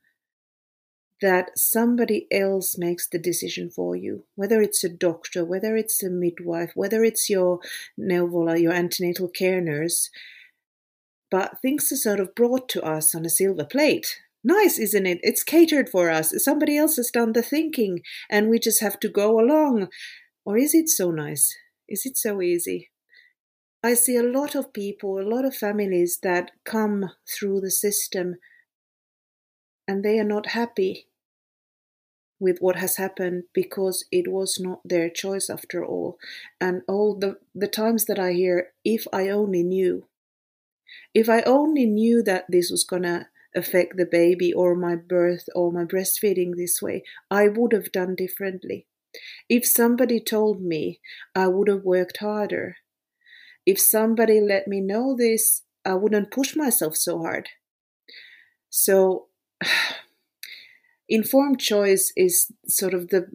that 1.20 1.58
somebody 1.58 2.26
else 2.30 2.78
makes 2.78 3.06
the 3.06 3.18
decision 3.18 3.70
for 3.70 3.94
you, 3.94 4.24
whether 4.34 4.60
it's 4.60 4.82
a 4.82 4.88
doctor, 4.88 5.44
whether 5.44 5.76
it's 5.76 6.02
a 6.02 6.10
midwife, 6.10 6.72
whether 6.74 7.04
it's 7.04 7.28
your 7.28 7.60
neuvola, 7.98 8.60
your 8.60 8.72
antenatal 8.72 9.28
care 9.28 9.60
nurse. 9.60 10.10
But 11.30 11.60
things 11.60 11.92
are 11.92 11.96
sort 11.96 12.20
of 12.20 12.34
brought 12.34 12.68
to 12.70 12.82
us 12.82 13.14
on 13.14 13.24
a 13.24 13.30
silver 13.30 13.64
plate. 13.64 14.20
Nice, 14.42 14.78
isn't 14.78 15.06
it? 15.06 15.20
It's 15.22 15.44
catered 15.44 15.90
for 15.90 16.10
us. 16.10 16.32
Somebody 16.42 16.76
else 16.78 16.96
has 16.96 17.10
done 17.10 17.34
the 17.34 17.42
thinking, 17.42 18.00
and 18.30 18.48
we 18.48 18.58
just 18.58 18.80
have 18.80 18.98
to 19.00 19.08
go 19.08 19.38
along. 19.38 19.88
Or 20.44 20.56
is 20.56 20.74
it 20.74 20.88
so 20.88 21.10
nice? 21.10 21.54
Is 21.88 22.06
it 22.06 22.16
so 22.16 22.40
easy? 22.40 22.90
I 23.82 23.94
see 23.94 24.16
a 24.16 24.22
lot 24.22 24.54
of 24.54 24.72
people, 24.72 25.18
a 25.18 25.28
lot 25.28 25.44
of 25.44 25.54
families 25.54 26.18
that 26.22 26.50
come 26.64 27.10
through 27.28 27.60
the 27.60 27.70
system 27.70 28.36
and 29.88 30.04
they 30.04 30.18
are 30.18 30.24
not 30.24 30.48
happy 30.48 31.06
with 32.40 32.58
what 32.58 32.76
has 32.76 32.96
happened 32.96 33.44
because 33.52 34.06
it 34.10 34.26
was 34.26 34.58
not 34.58 34.80
their 34.84 35.10
choice 35.10 35.48
after 35.48 35.84
all. 35.84 36.18
And 36.60 36.82
all 36.88 37.14
the, 37.14 37.36
the 37.54 37.68
times 37.68 38.06
that 38.06 38.18
I 38.18 38.32
hear, 38.32 38.72
if 38.84 39.06
I 39.12 39.28
only 39.28 39.62
knew, 39.62 40.06
if 41.14 41.28
I 41.28 41.42
only 41.42 41.86
knew 41.86 42.22
that 42.22 42.46
this 42.48 42.70
was 42.70 42.84
to 42.84 43.26
affect 43.54 43.96
the 43.96 44.06
baby 44.06 44.52
or 44.52 44.74
my 44.74 44.96
birth 44.96 45.48
or 45.54 45.72
my 45.72 45.84
breastfeeding 45.84 46.56
this 46.56 46.80
way, 46.80 47.04
I 47.30 47.48
would 47.48 47.72
have 47.72 47.92
done 47.92 48.14
differently. 48.14 48.86
If 49.48 49.66
somebody 49.66 50.20
told 50.20 50.62
me, 50.62 51.00
I 51.34 51.48
would 51.48 51.68
have 51.68 51.84
worked 51.84 52.18
harder. 52.18 52.76
If 53.66 53.80
somebody 53.80 54.40
let 54.40 54.68
me 54.68 54.80
know 54.80 55.16
this, 55.16 55.62
I 55.84 55.94
wouldn't 55.94 56.30
push 56.30 56.56
myself 56.56 56.96
so 56.96 57.18
hard. 57.18 57.48
So, 58.68 59.26
informed 61.10 61.60
choice 61.60 62.12
is 62.16 62.50
sort 62.66 62.94
of 62.94 63.08
the 63.08 63.26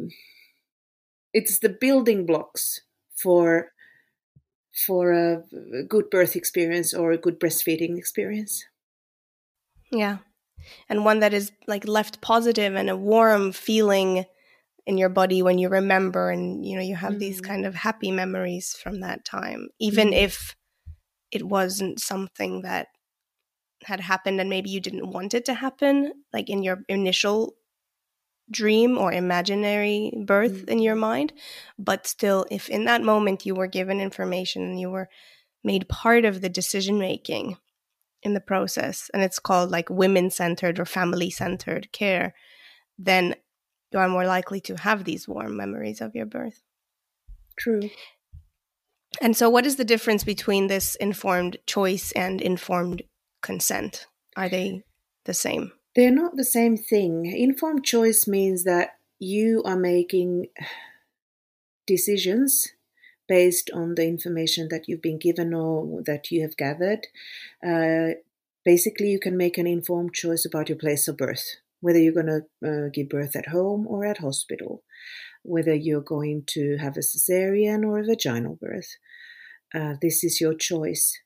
it's 1.34 1.60
the 1.60 1.70
building 1.70 2.26
blocks 2.26 2.82
for 3.22 3.72
for 4.88 5.12
a 5.14 5.84
good 5.88 6.10
birth 6.10 6.36
experience 6.36 6.94
or 6.94 7.12
a 7.12 7.18
good 7.18 7.40
breastfeeding 7.40 7.98
experience. 7.98 8.66
Yeah. 9.92 10.18
And 10.90 11.06
one 11.06 11.20
that 11.20 11.34
is 11.34 11.52
like 11.68 11.88
left 11.88 12.22
positive 12.22 12.76
and 12.76 12.90
a 12.90 12.98
warm 12.98 13.52
feeling 13.52 14.26
in 14.86 14.98
your 14.98 15.10
body 15.10 15.42
when 15.42 15.58
you 15.58 15.70
remember 15.70 16.30
and 16.30 16.66
you 16.66 16.76
know 16.76 16.82
you 16.82 16.96
have 16.96 17.14
mm. 17.14 17.20
these 17.20 17.42
kind 17.42 17.66
of 17.66 17.74
happy 17.74 18.12
memories 18.12 18.76
from 18.82 19.00
that 19.00 19.26
time 19.26 19.68
even 19.80 20.10
mm. 20.10 20.24
if 20.24 20.56
it 21.32 21.44
wasn't 21.44 22.00
something 22.00 22.62
that 22.62 22.88
had 23.84 24.00
happened 24.00 24.40
and 24.40 24.50
maybe 24.50 24.70
you 24.70 24.80
didn't 24.80 25.12
want 25.12 25.34
it 25.34 25.46
to 25.46 25.56
happen 25.56 26.14
like 26.32 26.52
in 26.52 26.62
your 26.62 26.84
initial 26.88 27.56
dream 28.52 28.98
or 28.98 29.12
imaginary 29.12 30.14
birth 30.26 30.66
mm. 30.66 30.70
in 30.70 30.80
your 30.80 30.96
mind 30.96 31.34
but 31.80 32.06
still 32.06 32.46
if 32.52 32.70
in 32.70 32.86
that 32.86 33.02
moment 33.02 33.46
you 33.46 33.56
were 33.56 33.68
given 33.68 34.00
information 34.00 34.62
and 34.62 34.80
you 34.80 34.90
were 34.90 35.10
made 35.64 35.90
part 35.90 36.26
of 36.26 36.42
the 36.42 36.50
decision 36.50 37.00
making 37.00 37.58
in 38.22 38.34
the 38.34 38.40
process 38.40 39.10
and 39.14 39.24
it's 39.24 39.40
called 39.40 39.72
like 39.72 39.90
women 39.90 40.30
centered 40.30 40.80
or 40.80 40.86
family 40.86 41.30
centered 41.30 41.92
care 41.92 42.34
then 42.98 43.36
you 43.96 44.02
are 44.02 44.10
more 44.10 44.26
likely 44.26 44.60
to 44.60 44.76
have 44.76 45.06
these 45.06 45.26
warm 45.26 45.56
memories 45.56 46.02
of 46.02 46.16
your 46.16 46.26
birth. 46.26 46.62
True. 47.58 47.90
And 49.22 49.38
so, 49.38 49.50
what 49.50 49.66
is 49.66 49.78
the 49.78 49.86
difference 49.86 50.26
between 50.26 50.68
this 50.68 50.96
informed 50.96 51.56
choice 51.66 52.12
and 52.12 52.42
informed 52.42 53.04
consent? 53.42 54.08
Are 54.36 54.50
they 54.50 54.84
the 55.24 55.34
same? 55.34 55.72
They're 55.96 56.12
not 56.12 56.36
the 56.36 56.44
same 56.44 56.78
thing. 56.78 57.26
Informed 57.26 57.86
choice 57.86 58.28
means 58.28 58.64
that 58.66 58.98
you 59.20 59.64
are 59.66 59.78
making 59.78 60.48
decisions 61.88 62.68
based 63.28 63.70
on 63.74 63.96
the 63.96 64.06
information 64.06 64.68
that 64.70 64.88
you've 64.88 65.02
been 65.02 65.18
given 65.18 65.54
or 65.54 66.02
that 66.06 66.32
you 66.32 66.42
have 66.42 66.58
gathered. 66.58 67.08
Uh, 67.66 68.20
basically, 68.64 69.10
you 69.10 69.20
can 69.20 69.38
make 69.38 69.58
an 69.58 69.68
informed 69.68 70.14
choice 70.14 70.46
about 70.46 70.70
your 70.70 70.78
place 70.78 71.08
of 71.08 71.18
birth 71.18 71.46
whether 71.86 72.00
you're 72.00 72.14
going 72.14 72.26
to 72.26 72.68
uh, 72.68 72.90
give 72.92 73.10
birth 73.10 73.36
at 73.36 73.50
home 73.50 73.86
or 73.88 74.06
at 74.06 74.18
hospital, 74.18 74.84
whether 75.44 75.76
you're 75.76 76.02
going 76.02 76.44
to 76.48 76.78
have 76.78 76.98
a 76.98 77.02
cesarean 77.02 77.86
or 77.86 78.00
a 78.00 78.04
vaginal 78.04 78.58
birth. 78.60 78.98
Uh, 79.72 79.94
this 80.02 80.24
is 80.24 80.42
your 80.42 80.56
choice. 80.56 81.20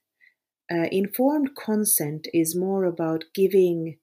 Uh, 0.69 0.87
informed 0.91 1.51
consent 1.55 2.27
is 2.33 2.57
more 2.57 2.83
about 2.83 3.23
giving 3.33 3.99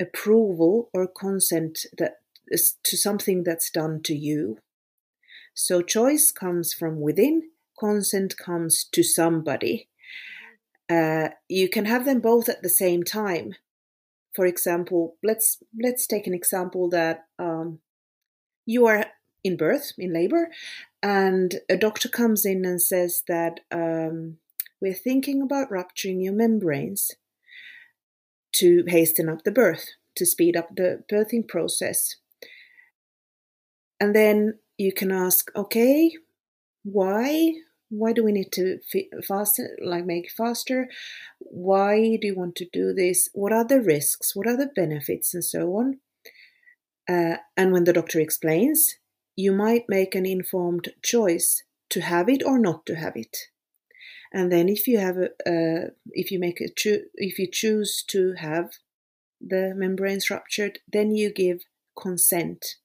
approval 0.00 0.90
or 0.94 1.06
consent 1.06 1.80
that 1.98 2.16
is 2.48 2.76
to 2.84 2.96
something 2.96 3.44
that's 3.44 3.70
done 3.70 4.00
to 4.04 4.14
you. 4.14 4.58
So 5.54 5.82
choice 5.82 6.32
comes 6.32 6.72
from 6.72 7.00
within, 7.00 7.50
consent 7.78 8.36
comes 8.36 8.84
to 8.92 9.02
somebody. 9.02 9.88
Uh, 10.88 11.28
you 11.48 11.68
can 11.68 11.84
have 11.84 12.04
them 12.04 12.20
both 12.20 12.48
at 12.48 12.62
the 12.62 12.68
same 12.68 13.04
time, 13.04 13.54
for 14.34 14.46
example, 14.46 15.16
let's 15.22 15.58
let's 15.82 16.06
take 16.06 16.26
an 16.26 16.34
example 16.34 16.88
that 16.90 17.26
um, 17.38 17.80
you 18.64 18.86
are 18.86 19.06
in 19.42 19.56
birth, 19.56 19.92
in 19.98 20.12
labor, 20.12 20.50
and 21.02 21.56
a 21.68 21.76
doctor 21.76 22.08
comes 22.08 22.44
in 22.44 22.64
and 22.64 22.80
says 22.80 23.22
that 23.26 23.60
um, 23.72 24.36
we're 24.80 24.94
thinking 24.94 25.42
about 25.42 25.70
rupturing 25.70 26.20
your 26.20 26.32
membranes 26.32 27.12
to 28.52 28.84
hasten 28.88 29.28
up 29.28 29.44
the 29.44 29.50
birth, 29.50 29.90
to 30.16 30.26
speed 30.26 30.56
up 30.56 30.68
the 30.74 31.02
birthing 31.10 31.46
process. 31.46 32.16
And 33.98 34.14
then 34.14 34.58
you 34.78 34.92
can 34.92 35.12
ask, 35.12 35.50
okay, 35.54 36.12
why? 36.82 37.54
why 37.90 38.12
do 38.12 38.22
we 38.22 38.32
need 38.32 38.52
to 38.52 38.78
faster 39.26 39.76
like 39.84 40.06
make 40.06 40.30
faster? 40.30 40.88
Why 41.38 42.16
do 42.20 42.28
you 42.28 42.36
want 42.36 42.54
to 42.56 42.68
do 42.72 42.94
this? 42.94 43.28
What 43.34 43.52
are 43.52 43.64
the 43.64 43.80
risks? 43.80 44.34
What 44.34 44.46
are 44.46 44.56
the 44.56 44.70
benefits? 44.74 45.34
and 45.34 45.44
so 45.44 45.76
on. 45.76 45.98
Uh, 47.08 47.38
and 47.56 47.72
when 47.72 47.84
the 47.84 47.92
doctor 47.92 48.20
explains 48.20 48.96
you 49.36 49.52
might 49.52 49.84
make 49.88 50.14
an 50.14 50.26
informed 50.26 50.88
choice 51.02 51.64
to 51.88 52.00
have 52.00 52.28
it 52.28 52.42
or 52.44 52.58
not 52.58 52.84
to 52.86 52.94
have 52.94 53.16
it 53.16 53.48
and 54.32 54.50
then 54.50 54.68
if 54.68 54.86
you 54.86 54.98
have 54.98 55.16
a 55.16 55.28
uh, 55.46 55.90
if 56.12 56.30
you 56.30 56.38
make 56.38 56.60
a 56.60 56.68
cho- 56.68 57.06
if 57.14 57.38
you 57.38 57.48
choose 57.50 58.04
to 58.06 58.34
have 58.34 58.72
the 59.40 59.72
membranes 59.74 60.30
ruptured 60.30 60.78
then 60.90 61.14
you 61.14 61.32
give 61.32 61.62
consent 61.98 62.76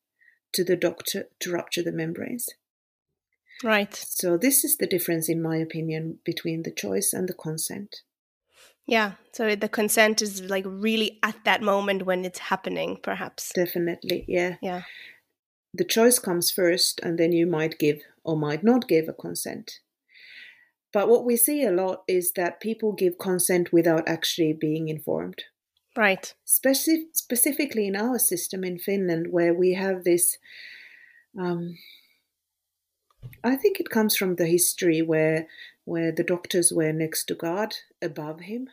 to 0.54 0.64
the 0.64 0.76
doctor 0.76 1.26
to 1.40 1.52
rupture 1.52 1.84
the 1.84 1.92
membranes 1.92 2.50
Right. 3.64 3.96
So, 3.96 4.38
this 4.38 4.64
is 4.64 4.78
the 4.78 4.88
difference, 4.88 5.30
in 5.30 5.42
my 5.42 5.58
opinion, 5.58 6.20
between 6.26 6.64
the 6.64 6.72
choice 6.72 7.14
and 7.14 7.30
the 7.30 7.34
consent. 7.34 8.02
Yeah. 8.86 9.14
So, 9.32 9.56
the 9.56 9.70
consent 9.70 10.22
is 10.22 10.42
like 10.42 10.66
really 10.68 11.20
at 11.24 11.38
that 11.46 11.62
moment 11.62 12.06
when 12.06 12.26
it's 12.26 12.40
happening, 12.40 13.00
perhaps. 13.02 13.54
Definitely. 13.54 14.26
Yeah. 14.28 14.56
Yeah. 14.62 14.84
The 15.74 15.86
choice 15.86 16.20
comes 16.20 16.52
first, 16.52 17.00
and 17.02 17.18
then 17.18 17.32
you 17.32 17.48
might 17.48 17.80
give 17.80 18.02
or 18.24 18.38
might 18.38 18.64
not 18.64 18.88
give 18.88 19.08
a 19.08 19.14
consent. 19.14 19.80
But 20.96 21.10
what 21.10 21.26
we 21.26 21.36
see 21.36 21.66
a 21.66 21.74
lot 21.74 22.04
is 22.08 22.32
that 22.38 22.62
people 22.62 22.94
give 22.94 23.18
consent 23.18 23.74
without 23.74 24.08
actually 24.08 24.54
being 24.54 24.88
informed. 24.88 25.44
Right. 25.94 26.34
Speci- 26.48 27.08
specifically 27.12 27.86
in 27.86 27.98
our 27.98 28.18
system 28.18 28.64
in 28.64 28.80
Finland, 28.80 29.28
where 29.30 29.54
we 29.54 29.74
have 29.74 30.06
this. 30.06 30.38
Um, 31.38 31.78
I 33.44 33.58
think 33.58 33.82
it 33.82 33.90
comes 33.90 34.16
from 34.16 34.38
the 34.38 34.46
history 34.46 35.02
where 35.02 35.48
where 35.84 36.14
the 36.14 36.24
doctors 36.24 36.72
were 36.72 36.94
next 36.94 37.26
to 37.26 37.36
God, 37.36 37.76
above 38.02 38.40
Him. 38.40 38.70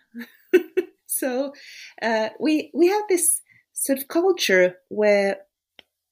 so 1.07 1.53
uh, 2.01 2.29
we 2.39 2.71
we 2.73 2.87
have 2.87 3.03
this 3.09 3.41
sort 3.73 3.99
of 3.99 4.07
culture 4.07 4.77
where 4.91 5.39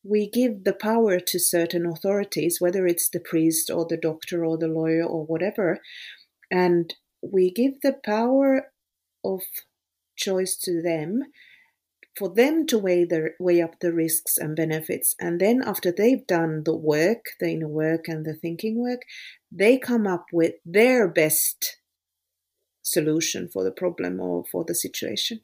we 0.02 0.28
give 0.28 0.64
the 0.64 0.72
power 0.72 1.20
to 1.20 1.38
certain 1.38 1.86
authorities, 1.86 2.60
whether 2.60 2.86
it's 2.86 3.08
the 3.08 3.20
priest 3.20 3.70
or 3.70 3.86
the 3.86 3.96
doctor 3.96 4.44
or 4.44 4.56
the 4.56 4.68
lawyer 4.68 5.04
or 5.04 5.24
whatever, 5.24 5.78
and 6.50 6.94
we 7.22 7.50
give 7.50 7.80
the 7.82 7.96
power 8.04 8.72
of 9.24 9.42
choice 10.16 10.56
to 10.56 10.82
them 10.82 11.22
for 12.16 12.28
them 12.28 12.66
to 12.66 12.78
weigh 12.78 13.04
the 13.04 13.30
weigh 13.38 13.62
up 13.62 13.78
the 13.80 13.92
risks 13.92 14.36
and 14.36 14.56
benefits. 14.56 15.14
And 15.20 15.40
then 15.40 15.62
after 15.64 15.92
they've 15.92 16.26
done 16.26 16.64
the 16.64 16.76
work 16.76 17.26
the 17.38 17.50
inner 17.50 17.68
work 17.68 18.08
and 18.08 18.24
the 18.24 18.34
thinking 18.34 18.78
work 18.78 19.02
they 19.52 19.78
come 19.78 20.06
up 20.06 20.26
with 20.32 20.54
their 20.64 21.08
best 21.08 21.76
solution 22.82 23.48
for 23.52 23.62
the 23.62 23.70
problem 23.70 24.20
or 24.20 24.44
for 24.50 24.64
the 24.64 24.74
situation 24.74 25.40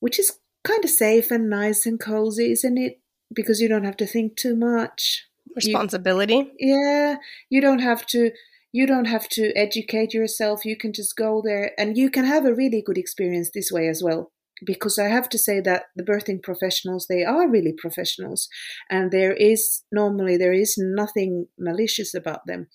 which 0.00 0.18
is 0.18 0.38
kind 0.66 0.84
of 0.84 0.90
safe 0.90 1.30
and 1.30 1.48
nice 1.48 1.86
and 1.86 2.00
cozy 2.00 2.52
isn't 2.52 2.78
it 2.78 3.00
because 3.34 3.60
you 3.60 3.68
don't 3.68 3.84
have 3.84 3.96
to 3.96 4.06
think 4.06 4.36
too 4.36 4.56
much 4.56 5.26
responsibility 5.54 6.52
you, 6.58 6.74
yeah 6.74 7.16
you 7.48 7.60
don't 7.60 7.80
have 7.80 8.04
to 8.06 8.30
you 8.72 8.86
don't 8.86 9.06
have 9.06 9.28
to 9.28 9.52
educate 9.56 10.12
yourself 10.12 10.64
you 10.64 10.76
can 10.76 10.92
just 10.92 11.16
go 11.16 11.40
there 11.44 11.72
and 11.78 11.96
you 11.96 12.10
can 12.10 12.24
have 12.24 12.44
a 12.44 12.54
really 12.54 12.82
good 12.82 12.98
experience 12.98 13.50
this 13.54 13.70
way 13.72 13.88
as 13.88 14.02
well 14.02 14.32
because 14.64 14.98
I 14.98 15.08
have 15.08 15.28
to 15.30 15.38
say 15.38 15.60
that 15.60 15.84
the 15.96 16.02
birthing 16.02 16.42
professionals 16.42 17.06
they 17.08 17.24
are 17.24 17.48
really 17.48 17.72
professionals, 17.72 18.48
and 18.90 19.10
there 19.10 19.32
is 19.32 19.82
normally 19.92 20.36
there 20.36 20.52
is 20.52 20.76
nothing 20.78 21.48
malicious 21.58 22.14
about 22.14 22.46
them. 22.46 22.68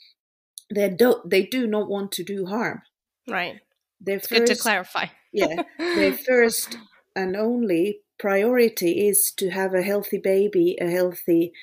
They 0.73 0.89
don't. 0.89 1.27
they 1.29 1.45
do 1.45 1.67
not 1.67 1.89
want 1.89 2.11
to 2.13 2.23
do 2.23 2.45
harm. 2.45 2.81
Right. 3.27 3.61
Their 3.99 4.19
first, 4.19 4.29
good 4.29 4.47
to 4.47 4.55
clarify. 4.55 5.07
yeah, 5.33 5.63
their 5.77 6.13
first 6.27 6.77
and 7.15 7.35
only 7.35 8.01
priority 8.19 9.07
is 9.07 9.31
to 9.37 9.49
have 9.49 9.73
a 9.73 9.81
healthy 9.81 10.17
baby, 10.17 10.77
a 10.79 10.89
healthy 10.89 11.53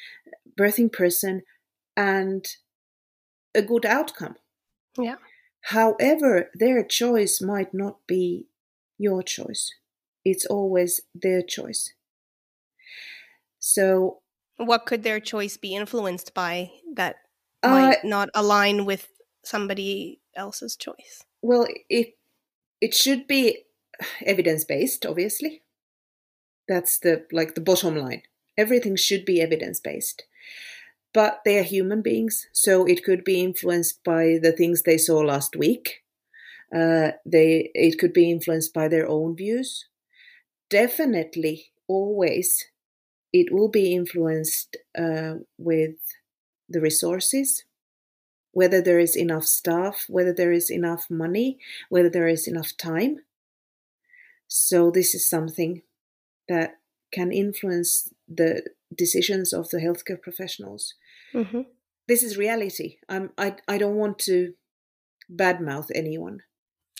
birthing 0.58 0.92
person, 0.92 1.42
and 1.96 2.46
a 3.54 3.62
good 3.62 3.86
outcome. 3.86 4.36
Yeah. 4.98 5.16
However, 5.62 6.50
their 6.54 6.84
choice 6.84 7.40
might 7.40 7.74
not 7.74 7.98
be 8.06 8.46
your 8.98 9.22
choice 9.22 9.72
it's 10.30 10.46
always 10.46 11.00
their 11.14 11.42
choice. 11.42 11.92
So, 13.58 14.20
what 14.56 14.86
could 14.86 15.02
their 15.02 15.20
choice 15.20 15.56
be 15.56 15.74
influenced 15.74 16.34
by 16.34 16.70
that 16.94 17.16
uh, 17.62 17.70
might 17.70 18.04
not 18.04 18.28
align 18.34 18.84
with 18.84 19.08
somebody 19.44 20.20
else's 20.36 20.76
choice? 20.76 21.24
Well, 21.42 21.66
it 21.88 22.14
it 22.80 22.94
should 22.94 23.26
be 23.26 23.64
evidence 24.24 24.64
based, 24.64 25.06
obviously. 25.06 25.62
That's 26.66 26.98
the 26.98 27.26
like 27.32 27.54
the 27.54 27.60
bottom 27.60 27.96
line. 27.96 28.22
Everything 28.56 28.96
should 28.96 29.24
be 29.24 29.40
evidence 29.40 29.80
based. 29.80 30.24
But 31.14 31.40
they 31.44 31.58
are 31.58 31.62
human 31.62 32.02
beings, 32.02 32.46
so 32.52 32.84
it 32.84 33.02
could 33.02 33.24
be 33.24 33.42
influenced 33.42 34.04
by 34.04 34.38
the 34.42 34.52
things 34.52 34.82
they 34.82 34.98
saw 34.98 35.18
last 35.18 35.56
week. 35.56 36.02
Uh, 36.74 37.12
they 37.24 37.70
it 37.74 37.98
could 37.98 38.12
be 38.12 38.30
influenced 38.30 38.74
by 38.74 38.88
their 38.88 39.08
own 39.08 39.34
views 39.34 39.86
definitely 40.68 41.72
always 41.86 42.66
it 43.32 43.52
will 43.52 43.68
be 43.68 43.94
influenced 43.94 44.76
uh, 44.98 45.34
with 45.56 45.96
the 46.68 46.80
resources 46.80 47.64
whether 48.52 48.80
there 48.80 48.98
is 48.98 49.16
enough 49.16 49.44
staff 49.44 50.04
whether 50.08 50.32
there 50.32 50.52
is 50.52 50.70
enough 50.70 51.06
money 51.10 51.58
whether 51.88 52.10
there 52.10 52.28
is 52.28 52.46
enough 52.46 52.76
time 52.76 53.20
so 54.48 54.90
this 54.90 55.14
is 55.14 55.28
something 55.28 55.82
that 56.48 56.72
can 57.12 57.30
influence 57.32 58.08
the 58.26 58.62
decisions 58.96 59.52
of 59.52 59.68
the 59.70 59.78
healthcare 59.78 60.20
professionals 60.20 60.94
mm-hmm. 61.34 61.60
this 62.08 62.22
is 62.22 62.36
reality 62.36 62.96
I'm, 63.08 63.30
I, 63.38 63.56
I 63.68 63.78
don't 63.78 63.96
want 63.96 64.18
to 64.20 64.54
badmouth 65.30 65.90
anyone 65.94 66.40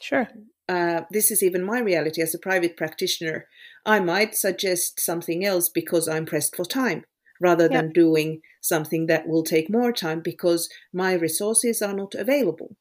sure 0.01 0.29
uh, 0.69 1.03
this 1.11 1.31
is 1.31 1.43
even 1.43 1.65
my 1.65 1.81
reality 1.81 2.21
as 2.21 2.35
a 2.35 2.39
private 2.39 2.77
practitioner. 2.77 3.47
I 3.87 4.01
might 4.01 4.35
suggest 4.35 5.01
something 5.01 5.43
else 5.43 5.71
because 5.71 6.07
I'm 6.07 6.27
pressed 6.27 6.55
for 6.55 6.67
time 6.67 7.05
rather 7.41 7.69
than 7.69 7.93
doing 7.93 8.41
something 8.61 9.07
that 9.07 9.27
will 9.27 9.45
take 9.45 9.71
more 9.71 9.93
time 9.93 10.21
because 10.21 10.69
my 10.93 11.15
resources 11.15 11.81
are 11.81 11.95
not 11.95 12.15
available. 12.15 12.77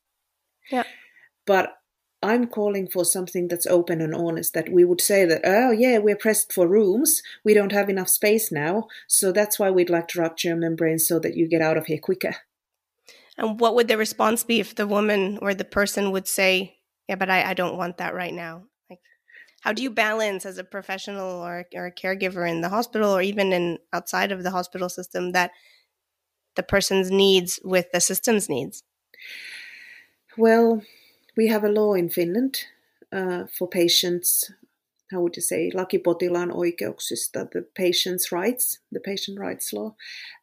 Yeah. 0.69 0.83
But 1.45 1.76
I'm 2.23 2.47
calling 2.47 2.87
for 2.87 3.05
something 3.05 3.47
that's 3.47 3.67
open 3.67 4.01
and 4.01 4.15
honest 4.15 4.53
that 4.53 4.71
we 4.71 4.83
would 4.83 5.01
say 5.01 5.25
that, 5.25 5.41
oh, 5.43 5.71
yeah, 5.71 5.99
we're 5.99 6.15
pressed 6.15 6.51
for 6.51 6.67
rooms. 6.67 7.21
We 7.43 7.53
don't 7.53 7.71
have 7.71 7.89
enough 7.89 8.09
space 8.09 8.51
now. 8.51 8.87
So 9.07 9.31
that's 9.31 9.59
why 9.59 9.69
we'd 9.69 9.89
like 9.89 10.07
to 10.09 10.21
rupture 10.21 10.49
your 10.49 10.57
membrane 10.57 10.99
so 10.99 11.19
that 11.19 11.35
you 11.35 11.47
get 11.47 11.61
out 11.61 11.77
of 11.77 11.85
here 11.85 11.99
quicker. 11.99 12.37
And 13.37 13.59
what 13.59 13.75
would 13.75 13.87
the 13.87 13.97
response 13.97 14.43
be 14.43 14.59
if 14.59 14.73
the 14.73 14.87
woman 14.87 15.37
or 15.41 15.53
the 15.53 15.63
person 15.63 16.11
would 16.11 16.27
say, 16.27 16.77
yeah 17.07 17.15
but 17.15 17.29
I, 17.29 17.51
I 17.51 17.53
don't 17.53 17.77
want 17.77 17.97
that 17.97 18.13
right 18.13 18.33
now 18.33 18.63
like 18.89 18.99
how 19.61 19.73
do 19.73 19.81
you 19.81 19.89
balance 19.89 20.45
as 20.45 20.57
a 20.57 20.63
professional 20.63 21.43
or, 21.43 21.65
or 21.73 21.87
a 21.87 21.91
caregiver 21.91 22.49
in 22.49 22.61
the 22.61 22.69
hospital 22.69 23.15
or 23.15 23.21
even 23.21 23.53
in 23.53 23.79
outside 23.93 24.31
of 24.31 24.43
the 24.43 24.51
hospital 24.51 24.89
system 24.89 25.31
that 25.31 25.51
the 26.55 26.63
person's 26.63 27.11
needs 27.11 27.59
with 27.63 27.91
the 27.91 28.01
system's 28.01 28.49
needs 28.49 28.83
well 30.37 30.81
we 31.37 31.47
have 31.47 31.63
a 31.63 31.69
law 31.69 31.93
in 31.93 32.09
finland 32.09 32.55
uh, 33.11 33.45
for 33.57 33.67
patients 33.69 34.51
how 35.11 35.21
would 35.21 35.35
you 35.37 35.41
say, 35.41 35.71
lakipotilaan 35.73 36.51
oikeuksista, 36.51 37.45
the 37.45 37.61
patient's 37.77 38.31
rights, 38.31 38.79
the 38.91 38.99
patient 38.99 39.39
rights 39.39 39.71
law. 39.73 39.95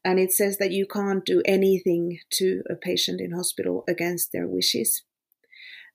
And 0.02 0.18
it 0.18 0.32
says 0.32 0.56
that 0.58 0.70
you 0.70 0.86
can't 0.86 1.24
do 1.26 1.42
anything 1.44 2.20
to 2.38 2.62
a 2.70 2.74
patient 2.74 3.20
in 3.20 3.32
hospital 3.32 3.84
against 3.86 4.32
their 4.32 4.48
wishes. 4.48 5.04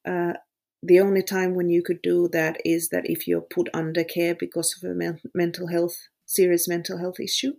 Uh, 0.06 0.34
the 0.82 1.00
only 1.00 1.24
time 1.24 1.56
when 1.56 1.70
you 1.70 1.82
could 1.84 2.02
do 2.02 2.28
that 2.30 2.58
is 2.64 2.90
that 2.90 3.10
if 3.10 3.28
you're 3.28 3.42
put 3.42 3.70
under 3.74 4.04
care 4.04 4.36
because 4.36 4.76
of 4.78 4.90
a 4.90 4.94
men- 4.94 5.22
mental 5.34 5.68
health 5.68 6.08
serious 6.26 6.68
mental 6.68 7.00
health 7.00 7.20
issue 7.20 7.54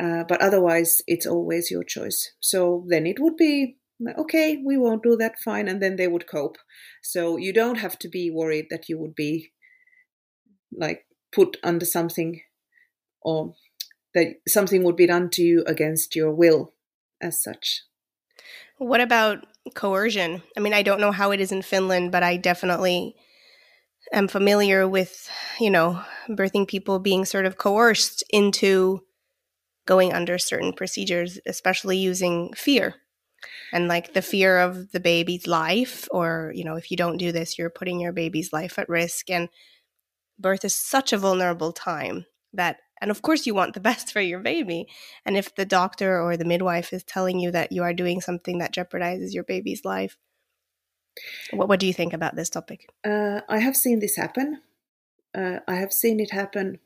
uh, 0.00 0.22
but 0.28 0.40
otherwise 0.40 1.02
it's 1.08 1.26
always 1.26 1.70
your 1.70 1.82
choice 1.82 2.32
so 2.38 2.84
then 2.86 3.06
it 3.06 3.18
would 3.18 3.36
be 3.36 3.78
okay 4.18 4.60
we 4.64 4.76
won't 4.76 5.02
do 5.02 5.16
that 5.16 5.38
fine 5.38 5.68
and 5.68 5.82
then 5.82 5.96
they 5.96 6.08
would 6.08 6.26
cope. 6.26 6.56
So 7.02 7.36
you 7.36 7.52
don't 7.52 7.78
have 7.78 7.98
to 8.00 8.08
be 8.08 8.30
worried 8.30 8.66
that 8.70 8.88
you 8.88 8.98
would 8.98 9.14
be 9.14 9.52
like 10.76 11.06
put 11.32 11.56
under 11.62 11.84
something 11.84 12.40
or 13.22 13.54
that 14.14 14.34
something 14.46 14.82
would 14.84 14.96
be 14.96 15.06
done 15.06 15.30
to 15.30 15.42
you 15.42 15.64
against 15.66 16.16
your 16.16 16.32
will 16.32 16.74
as 17.20 17.42
such. 17.42 17.82
What 18.78 19.00
about 19.00 19.46
coercion? 19.74 20.42
I 20.56 20.60
mean, 20.60 20.74
I 20.74 20.82
don't 20.82 21.00
know 21.00 21.12
how 21.12 21.30
it 21.30 21.40
is 21.40 21.52
in 21.52 21.62
Finland, 21.62 22.12
but 22.12 22.22
I 22.22 22.36
definitely 22.36 23.14
am 24.12 24.28
familiar 24.28 24.88
with, 24.88 25.30
you 25.60 25.70
know, 25.70 26.02
birthing 26.28 26.66
people 26.66 26.98
being 26.98 27.24
sort 27.24 27.46
of 27.46 27.58
coerced 27.58 28.24
into 28.30 29.02
going 29.86 30.12
under 30.12 30.38
certain 30.38 30.72
procedures, 30.72 31.38
especially 31.46 31.96
using 31.96 32.52
fear 32.54 32.96
and 33.72 33.88
like 33.88 34.14
the 34.14 34.22
fear 34.22 34.58
of 34.58 34.92
the 34.92 35.00
baby's 35.00 35.46
life, 35.46 36.08
or, 36.10 36.52
you 36.54 36.64
know, 36.64 36.76
if 36.76 36.90
you 36.90 36.96
don't 36.96 37.16
do 37.16 37.32
this, 37.32 37.58
you're 37.58 37.70
putting 37.70 38.00
your 38.00 38.12
baby's 38.12 38.52
life 38.52 38.78
at 38.78 38.88
risk. 38.88 39.30
And 39.30 39.48
birth 40.38 40.64
is 40.64 40.74
such 40.74 41.12
a 41.12 41.18
vulnerable 41.18 41.72
time 41.72 42.26
that 42.52 42.78
and 43.02 43.10
of 43.10 43.20
course, 43.20 43.46
you 43.46 43.54
want 43.54 43.74
the 43.74 43.80
best 43.90 44.12
for 44.12 44.20
your 44.20 44.38
baby. 44.38 44.86
And 45.26 45.36
if 45.36 45.54
the 45.54 45.66
doctor 45.66 46.22
or 46.22 46.36
the 46.36 46.44
midwife 46.44 46.92
is 46.92 47.02
telling 47.02 47.40
you 47.40 47.50
that 47.50 47.72
you 47.72 47.82
are 47.82 47.92
doing 47.92 48.20
something 48.20 48.58
that 48.58 48.72
jeopardizes 48.72 49.34
your 49.34 49.44
baby's 49.44 49.84
life, 49.84 50.16
what, 51.50 51.68
what 51.68 51.80
do 51.80 51.86
you 51.86 51.92
think 51.92 52.12
about 52.12 52.36
this 52.36 52.48
topic? 52.48 52.88
Uh, 53.04 53.40
I 53.48 53.58
have 53.58 53.76
seen 53.76 53.98
this 53.98 54.16
happen. 54.16 54.62
Uh, 55.34 55.58
I 55.66 55.74
have 55.74 55.92
seen 55.92 56.20
it 56.20 56.30
happen 56.30 56.78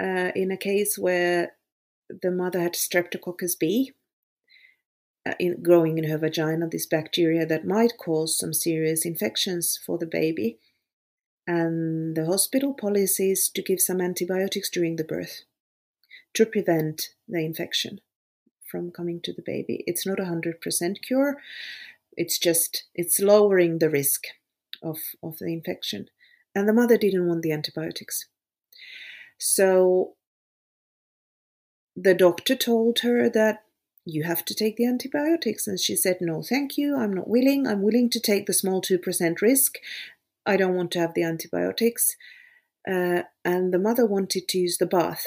uh, 0.00 0.30
in 0.34 0.50
a 0.50 0.56
case 0.56 0.96
where 0.96 1.52
the 2.08 2.30
mother 2.30 2.60
had 2.60 2.74
Streptococcus 2.74 3.58
B 3.58 3.92
Uh, 5.26 5.34
in, 5.40 5.60
growing 5.60 5.98
in 5.98 6.04
her 6.04 6.18
vagina, 6.18 6.68
this 6.68 6.86
bacteria 6.86 7.44
that 7.44 7.66
might 7.66 7.98
cause 7.98 8.38
some 8.38 8.52
serious 8.52 9.04
infections 9.04 9.78
for 9.84 9.98
the 9.98 10.06
baby 10.06 10.58
and 11.46 12.16
the 12.16 12.26
hospital 12.26 12.74
policy 12.74 13.30
is 13.30 13.48
to 13.48 13.62
give 13.62 13.80
some 13.80 14.00
antibiotics 14.00 14.68
during 14.68 14.96
the 14.96 15.04
birth 15.04 15.42
to 16.34 16.44
prevent 16.44 17.10
the 17.28 17.44
infection 17.44 18.00
from 18.68 18.90
coming 18.90 19.20
to 19.22 19.32
the 19.32 19.42
baby. 19.42 19.84
It's 19.86 20.06
not 20.06 20.18
a 20.18 20.24
hundred 20.24 20.60
percent 20.60 21.00
cure. 21.02 21.36
It's 22.16 22.38
just 22.38 22.84
it's 22.94 23.20
lowering 23.20 23.78
the 23.78 23.90
risk 23.90 24.24
of 24.82 24.98
of 25.22 25.38
the 25.38 25.52
infection. 25.52 26.08
And 26.54 26.68
the 26.68 26.72
mother 26.72 26.96
didn't 26.96 27.28
want 27.28 27.42
the 27.42 27.52
antibiotics. 27.52 28.26
So 29.38 30.14
the 31.94 32.14
doctor 32.14 32.56
told 32.56 33.00
her 33.00 33.28
that 33.30 33.62
you 34.06 34.22
have 34.22 34.44
to 34.44 34.54
take 34.54 34.76
the 34.76 34.86
antibiotics. 34.86 35.66
And 35.66 35.78
she 35.78 35.96
said, 35.96 36.18
No, 36.20 36.40
thank 36.40 36.78
you. 36.78 36.96
I'm 36.96 37.12
not 37.12 37.28
willing. 37.28 37.66
I'm 37.66 37.82
willing 37.82 38.08
to 38.10 38.20
take 38.20 38.46
the 38.46 38.54
small 38.54 38.80
2% 38.80 39.40
risk. 39.42 39.78
I 40.46 40.56
don't 40.56 40.76
want 40.76 40.92
to 40.92 41.00
have 41.00 41.12
the 41.14 41.24
antibiotics. 41.24 42.16
Uh, 42.88 43.22
and 43.44 43.74
the 43.74 43.80
mother 43.80 44.06
wanted 44.06 44.46
to 44.48 44.58
use 44.58 44.78
the 44.78 44.86
bath 44.86 45.26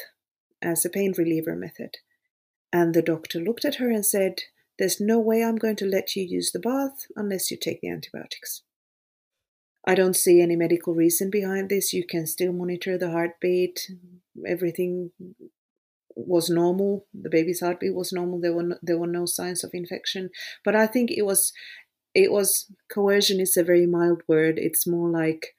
as 0.62 0.86
a 0.86 0.90
pain 0.90 1.14
reliever 1.18 1.56
method. 1.56 1.98
And 2.72 2.94
the 2.94 3.02
doctor 3.02 3.40
looked 3.40 3.66
at 3.66 3.76
her 3.76 3.90
and 3.92 4.06
said, 4.06 4.44
There's 4.80 5.02
no 5.02 5.20
way 5.20 5.44
I'm 5.44 5.58
going 5.58 5.76
to 5.78 5.86
let 5.86 6.16
you 6.16 6.24
use 6.24 6.52
the 6.52 6.60
bath 6.60 7.06
unless 7.18 7.52
you 7.52 7.58
take 7.58 7.82
the 7.82 7.90
antibiotics. 7.90 8.64
I 9.86 9.96
don't 9.96 10.16
see 10.16 10.42
any 10.42 10.56
medical 10.56 10.94
reason 10.94 11.30
behind 11.30 11.70
this. 11.70 11.94
You 11.94 12.06
can 12.06 12.28
still 12.28 12.54
monitor 12.54 12.98
the 12.98 13.12
heartbeat. 13.12 13.92
Everything 14.48 15.12
was 16.28 16.50
normal. 16.50 17.06
The 17.14 17.30
baby's 17.30 17.62
heartbeat 17.62 17.96
was 17.96 18.12
normal. 18.12 18.40
There 18.40 18.54
were 18.54 18.64
no, 18.64 18.76
there 18.82 18.98
were 18.98 19.08
no 19.08 19.26
signs 19.26 19.64
of 19.64 19.72
infection. 19.74 20.30
But 20.64 20.76
I 20.76 20.88
think 20.88 21.12
it 21.12 21.24
was 21.24 21.54
it 22.14 22.32
was 22.32 22.72
coercion 22.92 23.40
is 23.40 23.58
a 23.58 23.64
very 23.64 23.86
mild 23.86 24.24
word. 24.28 24.58
It's 24.58 24.88
more 24.88 25.10
like 25.10 25.56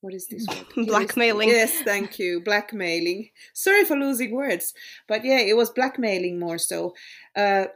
what 0.00 0.14
is 0.14 0.28
this 0.28 0.46
word? 0.46 0.86
blackmailing. 0.86 1.48
Yes, 1.48 1.80
thank 1.82 2.18
you. 2.18 2.40
Blackmailing. 2.42 3.30
Sorry 3.52 3.84
for 3.84 3.96
losing 3.96 4.34
words, 4.34 4.74
but 5.08 5.24
yeah, 5.24 5.40
it 5.40 5.56
was 5.56 5.70
blackmailing 5.70 6.38
more 6.38 6.58
so. 6.58 6.94
Uh, 7.34 7.66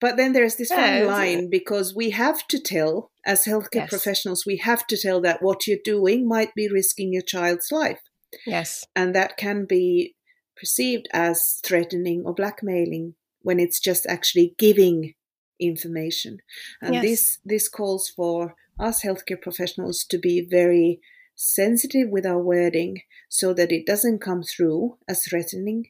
but 0.00 0.16
then 0.16 0.32
there's 0.32 0.56
this 0.56 0.70
fine 0.70 1.06
line 1.06 1.50
because 1.50 1.94
we 1.94 2.10
have 2.10 2.46
to 2.48 2.58
tell, 2.58 3.10
as 3.26 3.44
healthcare 3.44 3.82
yes. 3.82 3.90
professionals, 3.90 4.46
we 4.46 4.56
have 4.56 4.86
to 4.86 4.96
tell 4.96 5.20
that 5.20 5.42
what 5.42 5.66
you're 5.66 5.78
doing 5.84 6.26
might 6.26 6.54
be 6.54 6.68
risking 6.68 7.12
your 7.12 7.22
child's 7.22 7.70
life. 7.70 8.00
Yes. 8.46 8.86
And 8.94 9.14
that 9.14 9.36
can 9.36 9.64
be 9.64 10.14
perceived 10.56 11.08
as 11.12 11.60
threatening 11.64 12.22
or 12.24 12.34
blackmailing 12.34 13.14
when 13.42 13.58
it's 13.58 13.80
just 13.80 14.06
actually 14.06 14.54
giving 14.58 15.14
information. 15.58 16.38
And 16.80 16.94
yes. 16.94 17.02
this 17.02 17.38
this 17.44 17.68
calls 17.68 18.08
for 18.08 18.54
us 18.78 19.02
healthcare 19.02 19.40
professionals 19.40 20.04
to 20.04 20.18
be 20.18 20.46
very 20.48 21.00
sensitive 21.34 22.08
with 22.10 22.26
our 22.26 22.38
wording 22.38 23.02
so 23.28 23.54
that 23.54 23.72
it 23.72 23.86
doesn't 23.86 24.20
come 24.20 24.42
through 24.42 24.98
as 25.08 25.24
threatening 25.24 25.86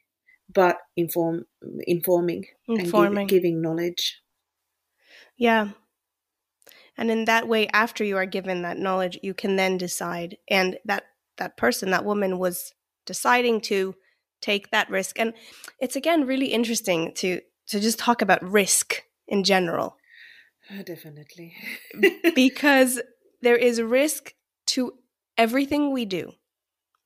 but 0.53 0.79
inform 0.97 1.45
informing, 1.87 2.47
informing. 2.69 3.19
and 3.19 3.29
give, 3.29 3.43
giving 3.43 3.63
knowledge. 3.63 4.21
Yeah. 5.37 5.71
And 6.97 7.11
in 7.11 7.25
that 7.25 7.49
way 7.49 7.67
after 7.69 8.05
you 8.05 8.17
are 8.17 8.27
given 8.27 8.63
that 8.63 8.79
knowledge 8.79 9.19
you 9.23 9.33
can 9.33 9.57
then 9.57 9.79
decide 9.79 10.37
and 10.49 10.79
that 10.85 11.05
that 11.41 11.57
person, 11.57 11.91
that 11.91 12.05
woman 12.05 12.39
was 12.39 12.73
deciding 13.05 13.61
to 13.63 13.97
take 14.41 14.71
that 14.71 14.89
risk. 14.89 15.19
And 15.19 15.35
it's 15.81 15.97
again 15.97 16.27
really 16.27 16.47
interesting 16.47 17.13
to 17.17 17.41
to 17.69 17.81
just 17.81 17.99
talk 17.99 18.23
about 18.23 18.43
risk 18.43 19.03
in 19.27 19.43
general. 19.45 19.97
Uh, 20.71 20.83
definitely. 20.83 21.55
because 22.35 23.01
there 23.43 23.57
is 23.57 23.81
risk 23.81 24.35
to 24.67 24.93
everything 25.37 25.93
we 25.93 26.05
do. 26.05 26.33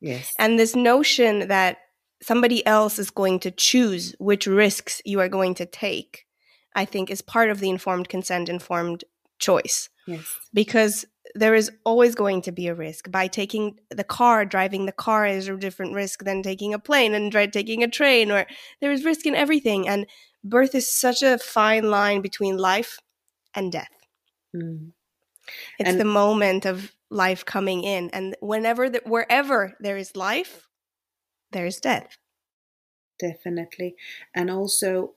Yes. 0.00 0.34
And 0.38 0.58
this 0.58 0.76
notion 0.76 1.48
that 1.48 1.78
somebody 2.22 2.66
else 2.66 2.98
is 2.98 3.10
going 3.10 3.40
to 3.40 3.50
choose 3.50 4.14
which 4.18 4.46
risks 4.46 5.00
you 5.04 5.20
are 5.20 5.28
going 5.28 5.54
to 5.54 5.66
take, 5.66 6.26
I 6.74 6.84
think 6.84 7.10
is 7.10 7.22
part 7.22 7.50
of 7.50 7.60
the 7.60 7.70
informed 7.70 8.08
consent, 8.08 8.48
informed 8.48 9.04
choice. 9.38 9.88
Yes. 10.06 10.26
Because 10.52 11.04
there 11.34 11.54
is 11.54 11.70
always 11.84 12.14
going 12.14 12.42
to 12.42 12.52
be 12.52 12.68
a 12.68 12.74
risk. 12.74 13.10
By 13.10 13.26
taking 13.26 13.78
the 13.90 14.04
car 14.04 14.44
driving 14.44 14.86
the 14.86 14.92
car 14.92 15.26
is 15.26 15.48
a 15.48 15.56
different 15.56 15.94
risk 15.94 16.24
than 16.24 16.42
taking 16.42 16.74
a 16.74 16.78
plane 16.78 17.14
and 17.14 17.32
taking 17.52 17.82
a 17.82 17.88
train 17.88 18.30
or 18.30 18.46
there 18.80 18.92
is 18.92 19.04
risk 19.04 19.26
in 19.26 19.34
everything 19.34 19.88
and 19.88 20.06
birth 20.42 20.74
is 20.74 20.90
such 20.90 21.22
a 21.22 21.38
fine 21.38 21.90
line 21.90 22.20
between 22.20 22.56
life 22.56 22.98
and 23.54 23.72
death. 23.72 23.88
Mm. 24.54 24.92
it's 25.78 25.90
and 25.90 26.00
the 26.00 26.04
moment 26.04 26.64
of 26.64 26.94
life 27.10 27.44
coming 27.44 27.82
in 27.82 28.10
and 28.10 28.36
whenever 28.40 28.88
the, 28.88 29.00
wherever 29.04 29.72
there 29.80 29.96
is 29.96 30.14
life 30.16 30.68
there 31.50 31.66
is 31.66 31.78
death. 31.78 32.16
Definitely. 33.18 33.94
And 34.34 34.50
also 34.50 35.14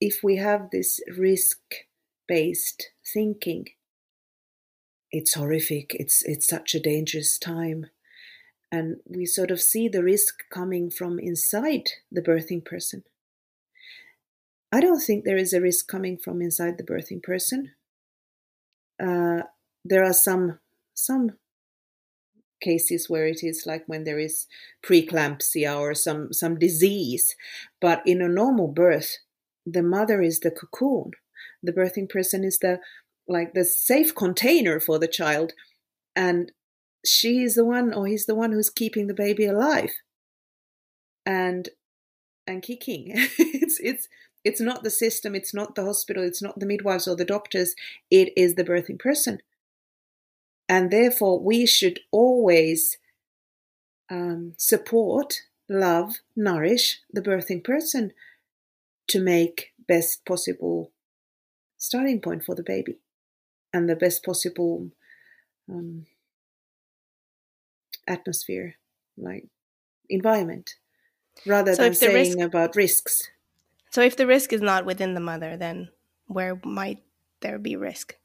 if 0.00 0.22
we 0.22 0.36
have 0.36 0.70
this 0.70 1.00
risk 1.16 1.58
based 2.28 2.90
thinking 3.12 3.66
it's 5.10 5.34
horrific. 5.34 5.94
It's 5.94 6.22
it's 6.24 6.46
such 6.46 6.74
a 6.74 6.80
dangerous 6.80 7.38
time. 7.38 7.86
And 8.72 8.96
we 9.06 9.26
sort 9.26 9.50
of 9.50 9.60
see 9.60 9.88
the 9.88 10.02
risk 10.02 10.42
coming 10.52 10.90
from 10.90 11.18
inside 11.18 11.88
the 12.10 12.20
birthing 12.20 12.64
person. 12.64 13.04
I 14.72 14.80
don't 14.80 15.00
think 15.00 15.24
there 15.24 15.36
is 15.36 15.52
a 15.52 15.60
risk 15.60 15.86
coming 15.86 16.18
from 16.18 16.42
inside 16.42 16.76
the 16.76 16.84
birthing 16.84 17.22
person. 17.22 17.72
Uh, 19.00 19.42
there 19.84 20.04
are 20.04 20.12
some 20.12 20.58
some 20.94 21.38
cases 22.60 23.08
where 23.08 23.26
it 23.26 23.40
is 23.42 23.64
like 23.66 23.84
when 23.86 24.04
there 24.04 24.18
is 24.18 24.46
preeclampsia 24.84 25.78
or 25.78 25.94
some 25.94 26.32
some 26.32 26.58
disease, 26.58 27.36
but 27.80 28.02
in 28.04 28.20
a 28.20 28.28
normal 28.28 28.68
birth, 28.68 29.18
the 29.64 29.82
mother 29.82 30.20
is 30.20 30.40
the 30.40 30.50
cocoon. 30.50 31.12
The 31.62 31.72
birthing 31.72 32.08
person 32.08 32.44
is 32.44 32.58
the 32.58 32.80
like 33.28 33.54
the 33.54 33.64
safe 33.64 34.14
container 34.14 34.78
for 34.78 34.98
the 34.98 35.08
child 35.08 35.52
and 36.14 36.52
she 37.04 37.42
is 37.42 37.54
the 37.54 37.64
one 37.64 37.92
or 37.92 38.06
he's 38.06 38.26
the 38.26 38.34
one 38.34 38.52
who's 38.52 38.70
keeping 38.70 39.06
the 39.06 39.14
baby 39.14 39.46
alive. 39.46 39.92
And 41.24 41.68
and 42.46 42.62
kicking. 42.62 43.12
It's 43.38 43.78
it's 43.80 44.08
it's 44.44 44.60
not 44.60 44.84
the 44.84 44.90
system 44.90 45.34
it's 45.34 45.52
not 45.52 45.74
the 45.74 45.84
hospital 45.84 46.22
it's 46.22 46.40
not 46.40 46.60
the 46.60 46.66
midwives 46.66 47.08
or 47.08 47.16
the 47.16 47.24
doctors 47.24 47.74
it 48.10 48.32
is 48.36 48.54
the 48.54 48.64
birthing 48.64 48.98
person. 48.98 49.40
And 50.68 50.90
therefore 50.90 51.40
we 51.40 51.66
should 51.66 52.00
always 52.10 52.96
um, 54.10 54.54
support 54.56 55.42
love 55.68 56.16
nourish 56.36 57.00
the 57.12 57.22
birthing 57.22 57.64
person 57.64 58.12
to 59.08 59.20
make 59.20 59.72
best 59.88 60.24
possible 60.24 60.92
starting 61.76 62.20
point 62.20 62.44
for 62.44 62.54
the 62.54 62.62
baby 62.62 62.98
and 63.76 63.88
the 63.88 63.96
best 63.96 64.24
possible 64.24 64.90
um, 65.70 66.06
atmosphere, 68.08 68.76
like 69.18 69.46
environment, 70.08 70.74
rather 71.44 71.74
so 71.74 71.82
than 71.82 71.94
saying 71.94 72.38
risk, 72.38 72.38
about 72.38 72.74
risks. 72.74 73.28
So, 73.90 74.00
if 74.00 74.16
the 74.16 74.26
risk 74.26 74.52
is 74.52 74.62
not 74.62 74.86
within 74.86 75.14
the 75.14 75.20
mother, 75.20 75.56
then 75.56 75.90
where 76.26 76.58
might 76.64 77.02
there 77.40 77.58
be 77.58 77.76
risk? 77.76 78.16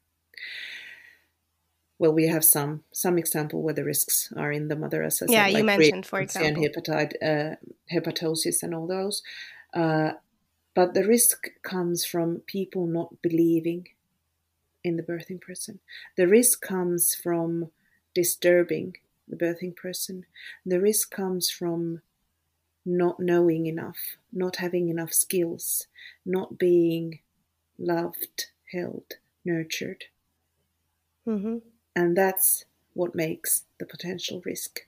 Well, 1.98 2.12
we 2.12 2.26
have 2.28 2.44
some 2.44 2.82
some 2.92 3.18
example 3.18 3.62
where 3.62 3.74
the 3.74 3.84
risks 3.84 4.32
are 4.36 4.50
in 4.50 4.68
the 4.68 4.76
mother, 4.76 5.02
as 5.02 5.20
I 5.22 5.26
yeah, 5.28 5.44
said, 5.44 5.50
you 5.50 5.56
like 5.58 5.78
mentioned, 5.78 6.06
for 6.06 6.20
example, 6.20 6.64
and 6.64 6.74
hepatite, 6.74 7.12
uh, 7.22 7.56
hepatosis, 7.92 8.62
and 8.62 8.74
all 8.74 8.86
those. 8.86 9.22
Uh, 9.74 10.12
but 10.74 10.94
the 10.94 11.04
risk 11.04 11.48
comes 11.62 12.06
from 12.06 12.42
people 12.46 12.86
not 12.86 13.20
believing 13.20 13.88
in 14.84 14.96
the 14.96 15.02
birthing 15.02 15.40
person. 15.40 15.80
The 16.16 16.28
risk 16.28 16.60
comes 16.60 17.14
from 17.14 17.70
disturbing 18.14 18.96
the 19.28 19.36
birthing 19.36 19.76
person. 19.76 20.26
The 20.66 20.80
risk 20.80 21.10
comes 21.10 21.50
from 21.50 22.02
not 22.84 23.20
knowing 23.20 23.66
enough, 23.66 24.16
not 24.32 24.56
having 24.56 24.88
enough 24.88 25.12
skills, 25.12 25.86
not 26.26 26.58
being 26.58 27.20
loved, 27.78 28.46
held, 28.72 29.14
nurtured. 29.44 30.04
Mm-hmm. 31.26 31.58
And 31.94 32.16
that's 32.16 32.64
what 32.94 33.14
makes 33.14 33.64
the 33.78 33.86
potential 33.86 34.42
risk. 34.44 34.80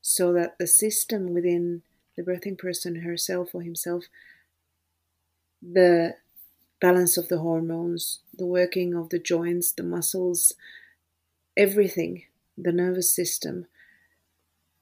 So 0.00 0.32
that 0.34 0.58
the 0.58 0.66
system 0.66 1.34
within 1.34 1.82
the 2.16 2.22
birthing 2.22 2.56
person 2.56 3.02
herself 3.02 3.50
or 3.52 3.62
himself, 3.62 4.04
the 5.60 6.14
balance 6.80 7.16
of 7.16 7.28
the 7.28 7.38
hormones, 7.38 8.20
the 8.36 8.46
working 8.46 8.94
of 8.94 9.10
the 9.10 9.18
joints, 9.18 9.72
the 9.72 9.82
muscles, 9.82 10.52
everything, 11.56 12.24
the 12.56 12.72
nervous 12.72 13.14
system. 13.14 13.66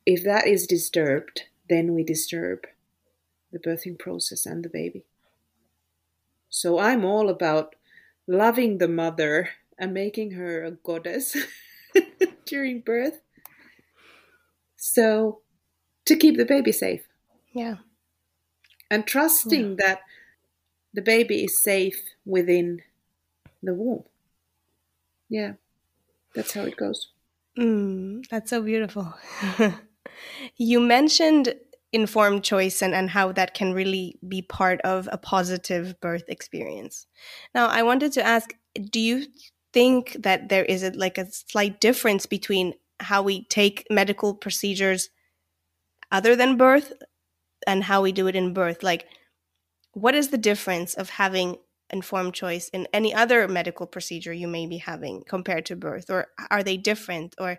If 0.04 0.22
that 0.24 0.46
is 0.46 0.66
disturbed, 0.66 1.44
then 1.68 1.94
we 1.94 2.04
disturb 2.04 2.66
the 3.52 3.58
birthing 3.58 3.98
process 3.98 4.46
and 4.46 4.64
the 4.64 4.68
baby. 4.68 5.04
So 6.48 6.78
I'm 6.78 7.04
all 7.04 7.28
about 7.28 7.74
loving 8.26 8.78
the 8.78 8.88
mother 8.88 9.50
and 9.78 9.92
making 9.92 10.32
her 10.32 10.64
a 10.64 10.70
goddess 10.72 11.36
during 12.46 12.80
birth. 12.80 13.20
So 14.76 15.40
to 16.04 16.16
keep 16.16 16.36
the 16.36 16.44
baby 16.44 16.72
safe. 16.72 17.06
Yeah. 17.52 17.76
and 18.90 19.06
trusting 19.06 19.70
yeah. 19.70 19.76
that 19.78 20.00
the 20.96 21.02
baby 21.02 21.44
is 21.44 21.62
safe 21.62 22.02
within 22.24 22.82
the 23.62 23.74
womb. 23.74 24.02
Yeah, 25.28 25.52
that's 26.34 26.54
how 26.54 26.62
it 26.62 26.76
goes. 26.76 27.10
Mm, 27.58 28.26
that's 28.28 28.50
so 28.50 28.62
beautiful. 28.62 29.14
you 30.56 30.80
mentioned 30.80 31.54
informed 31.92 32.42
choice 32.42 32.82
and, 32.82 32.94
and 32.94 33.10
how 33.10 33.30
that 33.32 33.54
can 33.54 33.74
really 33.74 34.18
be 34.26 34.40
part 34.42 34.80
of 34.82 35.08
a 35.12 35.18
positive 35.18 36.00
birth 36.00 36.24
experience. 36.28 37.06
Now, 37.54 37.66
I 37.66 37.82
wanted 37.82 38.12
to 38.12 38.22
ask 38.22 38.54
do 38.90 39.00
you 39.00 39.26
think 39.72 40.16
that 40.20 40.48
there 40.48 40.64
is 40.64 40.82
a, 40.82 40.90
like 40.92 41.18
a 41.18 41.30
slight 41.30 41.80
difference 41.80 42.24
between 42.26 42.74
how 43.00 43.22
we 43.22 43.44
take 43.44 43.86
medical 43.90 44.34
procedures 44.34 45.10
other 46.10 46.34
than 46.36 46.56
birth 46.56 46.92
and 47.66 47.84
how 47.84 48.00
we 48.00 48.12
do 48.12 48.26
it 48.26 48.36
in 48.36 48.54
birth? 48.54 48.82
Like, 48.82 49.06
what 49.96 50.14
is 50.14 50.28
the 50.28 50.36
difference 50.36 50.92
of 50.92 51.08
having 51.08 51.56
informed 51.90 52.34
choice 52.34 52.68
in 52.68 52.86
any 52.92 53.14
other 53.14 53.48
medical 53.48 53.86
procedure 53.86 54.32
you 54.32 54.46
may 54.46 54.66
be 54.66 54.76
having 54.76 55.22
compared 55.26 55.64
to 55.64 55.74
birth? 55.74 56.10
Or 56.10 56.26
are 56.50 56.62
they 56.62 56.76
different? 56.76 57.34
Or 57.38 57.56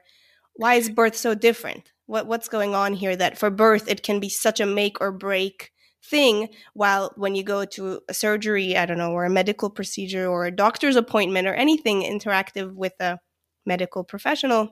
why 0.56 0.76
is 0.76 0.88
birth 0.88 1.15
so 1.15 1.34
different? 1.34 1.91
What 2.06 2.28
what's 2.28 2.47
going 2.47 2.76
on 2.76 2.93
here 2.93 3.15
that 3.15 3.39
for 3.39 3.50
birth 3.50 3.89
it 3.89 4.04
can 4.04 4.19
be 4.19 4.30
such 4.30 4.60
a 4.60 4.67
make 4.67 5.02
or 5.02 5.12
break 5.12 5.71
thing 6.04 6.50
while 6.76 7.12
when 7.15 7.34
you 7.34 7.41
go 7.41 7.65
to 7.65 8.00
a 8.08 8.13
surgery 8.13 8.78
i 8.78 8.86
don't 8.86 9.00
know 9.00 9.12
or 9.12 9.26
a 9.26 9.30
medical 9.32 9.69
procedure 9.69 10.28
or 10.28 10.45
a 10.45 10.56
doctor's 10.56 10.95
appointment 10.95 11.47
or 11.47 11.56
anything 11.56 12.04
interactive 12.04 12.71
with 12.76 12.93
a 13.00 13.17
medical 13.65 14.04
professional 14.04 14.69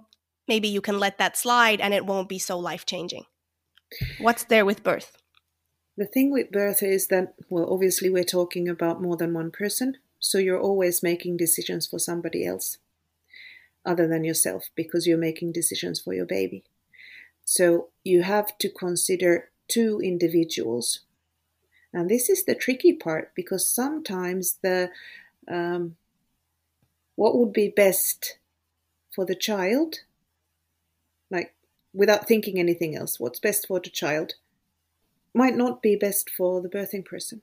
maybe 0.48 0.68
you 0.68 0.82
can 0.82 1.00
let 1.00 1.18
that 1.18 1.36
slide 1.36 1.82
and 1.82 1.96
it 1.96 2.06
won't 2.06 2.30
be 2.30 2.38
so 2.38 2.58
life 2.60 2.86
changing 2.86 3.26
what's 4.20 4.46
there 4.46 4.66
with 4.66 4.84
birth 4.84 5.18
the 5.98 6.06
thing 6.06 6.32
with 6.32 6.52
birth 6.52 6.84
is 6.84 7.08
that, 7.08 7.34
well, 7.50 7.72
obviously 7.72 8.10
we're 8.10 8.24
talking 8.24 8.68
about 8.68 9.02
more 9.02 9.16
than 9.16 9.34
one 9.34 9.52
person, 9.52 9.98
so 10.20 10.38
you're 10.38 10.60
always 10.60 11.02
making 11.02 11.38
decisions 11.38 11.88
for 11.88 12.00
somebody 12.00 12.46
else 12.46 12.78
other 13.86 14.08
than 14.08 14.24
yourself 14.24 14.70
because 14.76 15.06
you're 15.06 15.18
making 15.18 15.52
decisions 15.52 16.02
for 16.02 16.14
your 16.14 16.26
baby. 16.26 16.64
So 17.46 17.90
you 18.04 18.24
have 18.24 18.58
to 18.58 18.70
consider 18.70 19.50
two 19.68 20.02
individuals. 20.04 21.02
And 21.94 22.10
this 22.10 22.30
is 22.30 22.44
the 22.44 22.56
tricky 22.56 22.94
part 22.94 23.34
because 23.36 23.68
sometimes 23.68 24.58
the 24.62 24.90
um, 25.48 25.96
what 27.16 27.38
would 27.38 27.54
be 27.54 27.70
best 27.70 28.38
for 29.14 29.26
the 29.26 29.36
child, 29.36 30.00
like 31.30 31.54
without 31.94 32.28
thinking 32.28 32.60
anything 32.60 32.96
else, 32.96 33.20
what's 33.20 33.40
best 33.40 33.68
for 33.68 33.80
the 33.80 33.90
child 33.90 34.34
might 35.36 35.56
not 35.56 35.82
be 35.82 35.96
best 35.96 36.30
for 36.30 36.62
the 36.62 36.70
birthing 36.70 37.06
person. 37.06 37.42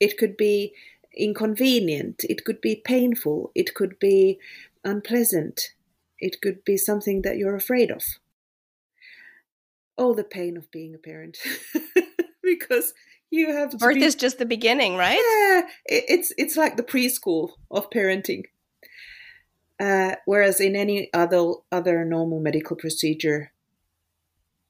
It 0.00 0.18
could 0.18 0.36
be 0.36 0.74
inconvenient, 1.16 2.24
it 2.28 2.44
could 2.44 2.60
be 2.60 2.76
painful, 2.76 3.52
it 3.54 3.74
could 3.74 3.98
be 3.98 4.38
unpleasant, 4.84 5.70
it 6.18 6.40
could 6.40 6.64
be 6.64 6.76
something 6.76 7.22
that 7.22 7.36
you're 7.36 7.56
afraid 7.56 7.90
of. 7.90 8.02
Oh, 9.96 10.14
the 10.14 10.24
pain 10.24 10.56
of 10.56 10.70
being 10.70 10.94
a 10.94 10.98
parent. 10.98 11.38
because 12.42 12.94
you 13.30 13.52
have 13.52 13.78
birth 13.78 13.94
be... 13.94 14.04
is 14.04 14.14
just 14.14 14.38
the 14.38 14.46
beginning, 14.46 14.96
right? 14.96 15.16
Yeah, 15.16 15.62
it's 15.86 16.32
it's 16.36 16.56
like 16.56 16.76
the 16.76 16.82
preschool 16.82 17.50
of 17.70 17.90
parenting. 17.90 18.44
Uh, 19.80 20.16
whereas 20.26 20.60
in 20.60 20.76
any 20.76 21.10
other 21.12 21.54
other 21.70 22.04
normal 22.04 22.40
medical 22.40 22.76
procedure, 22.76 23.52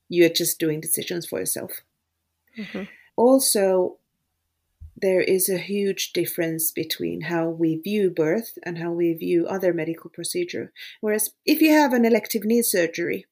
you're 0.08 0.28
just 0.28 0.58
doing 0.58 0.80
decisions 0.80 1.26
for 1.26 1.38
yourself. 1.38 1.82
Mm-hmm. 2.58 2.84
Also, 3.16 3.98
there 4.96 5.20
is 5.20 5.48
a 5.48 5.58
huge 5.58 6.12
difference 6.12 6.70
between 6.70 7.22
how 7.22 7.48
we 7.48 7.76
view 7.76 8.08
birth 8.08 8.56
and 8.62 8.78
how 8.78 8.92
we 8.92 9.12
view 9.12 9.46
other 9.46 9.74
medical 9.74 10.10
procedure. 10.10 10.72
Whereas 11.00 11.30
if 11.44 11.60
you 11.60 11.70
have 11.72 11.92
an 11.92 12.04
elective 12.04 12.44
knee 12.44 12.62
surgery, 12.62 13.26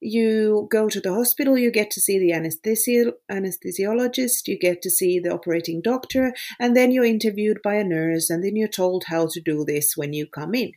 you 0.00 0.68
go 0.70 0.88
to 0.88 1.00
the 1.00 1.14
hospital, 1.14 1.56
you 1.56 1.70
get 1.70 1.90
to 1.92 2.00
see 2.00 2.18
the 2.18 2.32
anesthesi- 2.32 3.12
anesthesiologist, 3.30 4.48
you 4.48 4.58
get 4.58 4.82
to 4.82 4.90
see 4.90 5.18
the 5.18 5.32
operating 5.32 5.80
doctor, 5.80 6.34
and 6.58 6.76
then 6.76 6.90
you're 6.90 7.04
interviewed 7.04 7.62
by 7.62 7.76
a 7.76 7.84
nurse, 7.84 8.28
and 8.28 8.44
then 8.44 8.56
you're 8.56 8.68
told 8.68 9.04
how 9.06 9.26
to 9.26 9.40
do 9.40 9.64
this 9.64 9.96
when 9.96 10.12
you 10.12 10.26
come 10.26 10.54
in. 10.54 10.72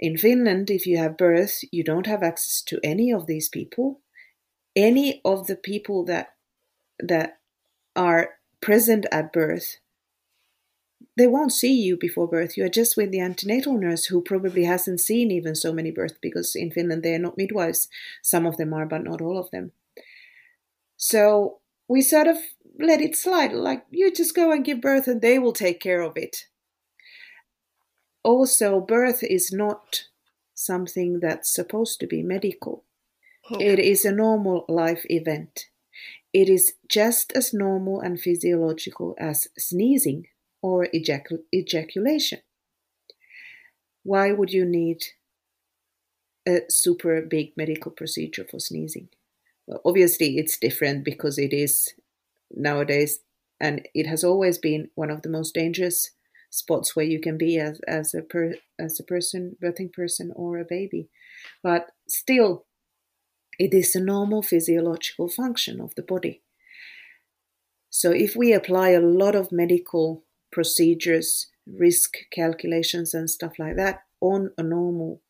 In 0.00 0.16
Finland, 0.16 0.70
if 0.70 0.86
you 0.86 0.98
have 0.98 1.16
birth, 1.16 1.60
you 1.70 1.84
don't 1.84 2.06
have 2.06 2.22
access 2.22 2.62
to 2.62 2.80
any 2.82 3.12
of 3.12 3.26
these 3.26 3.48
people 3.48 4.00
any 4.76 5.20
of 5.24 5.46
the 5.46 5.56
people 5.56 6.04
that 6.04 6.34
that 6.98 7.38
are 7.96 8.30
present 8.60 9.06
at 9.12 9.32
birth 9.32 9.78
they 11.16 11.26
won't 11.26 11.52
see 11.52 11.72
you 11.72 11.96
before 11.96 12.26
birth. 12.26 12.56
You 12.56 12.64
are 12.64 12.70
just 12.70 12.96
with 12.96 13.10
the 13.12 13.20
antenatal 13.20 13.78
nurse 13.78 14.06
who 14.06 14.20
probably 14.20 14.64
hasn't 14.64 15.00
seen 15.00 15.30
even 15.30 15.54
so 15.54 15.72
many 15.72 15.90
births 15.90 16.18
because 16.20 16.56
in 16.56 16.70
finland 16.70 17.02
they 17.02 17.14
are 17.14 17.20
not 17.20 17.36
midwives. 17.36 17.88
Some 18.22 18.46
of 18.46 18.56
them 18.56 18.72
are 18.74 18.86
but 18.86 19.04
not 19.04 19.20
all 19.20 19.38
of 19.38 19.50
them. 19.50 19.72
So 20.96 21.58
we 21.88 22.02
sort 22.02 22.26
of 22.26 22.38
let 22.80 23.00
it 23.00 23.16
slide 23.16 23.52
like 23.52 23.84
you 23.90 24.12
just 24.12 24.34
go 24.34 24.50
and 24.50 24.64
give 24.64 24.80
birth 24.80 25.06
and 25.06 25.20
they 25.20 25.38
will 25.38 25.52
take 25.52 25.80
care 25.80 26.00
of 26.00 26.16
it. 26.16 26.46
Also 28.24 28.80
birth 28.80 29.22
is 29.22 29.52
not 29.52 30.04
something 30.54 31.20
that's 31.20 31.52
supposed 31.52 32.00
to 32.00 32.06
be 32.06 32.22
medical 32.22 32.84
it 33.50 33.78
is 33.78 34.04
a 34.04 34.12
normal 34.12 34.64
life 34.68 35.04
event. 35.08 35.66
It 36.32 36.48
is 36.48 36.74
just 36.88 37.32
as 37.32 37.54
normal 37.54 38.00
and 38.00 38.20
physiological 38.20 39.14
as 39.18 39.48
sneezing 39.58 40.26
or 40.62 40.88
ejac- 40.94 41.42
ejaculation. 41.54 42.40
Why 44.02 44.32
would 44.32 44.52
you 44.52 44.64
need 44.64 45.02
a 46.46 46.60
super 46.68 47.22
big 47.22 47.56
medical 47.56 47.90
procedure 47.90 48.46
for 48.50 48.58
sneezing? 48.58 49.08
Well, 49.66 49.80
obviously, 49.84 50.36
it's 50.38 50.58
different 50.58 51.04
because 51.04 51.38
it 51.38 51.52
is 51.52 51.94
nowadays, 52.50 53.20
and 53.60 53.88
it 53.94 54.06
has 54.06 54.24
always 54.24 54.58
been 54.58 54.90
one 54.94 55.10
of 55.10 55.22
the 55.22 55.30
most 55.30 55.54
dangerous 55.54 56.10
spots 56.50 56.94
where 56.94 57.06
you 57.06 57.20
can 57.20 57.38
be 57.38 57.58
as, 57.58 57.80
as 57.88 58.14
a 58.14 58.22
per, 58.22 58.54
as 58.78 59.00
a 59.00 59.04
person, 59.04 59.56
birthing 59.62 59.92
person, 59.92 60.32
or 60.36 60.58
a 60.58 60.64
baby. 60.64 61.08
But 61.62 61.90
still, 62.08 62.66
it 63.58 63.74
is 63.74 63.94
a 63.94 64.00
normal 64.00 64.42
physiological 64.42 65.28
function 65.28 65.80
of 65.80 65.94
the 65.94 66.02
body. 66.02 66.42
So, 67.90 68.10
if 68.10 68.34
we 68.34 68.52
apply 68.52 68.90
a 68.90 69.00
lot 69.00 69.34
of 69.34 69.52
medical 69.52 70.24
procedures, 70.50 71.50
risk 71.66 72.16
calculations, 72.32 73.14
and 73.14 73.30
stuff 73.30 73.58
like 73.58 73.76
that 73.76 74.00
on 74.20 74.50
a 74.58 74.62
normal 74.62 75.20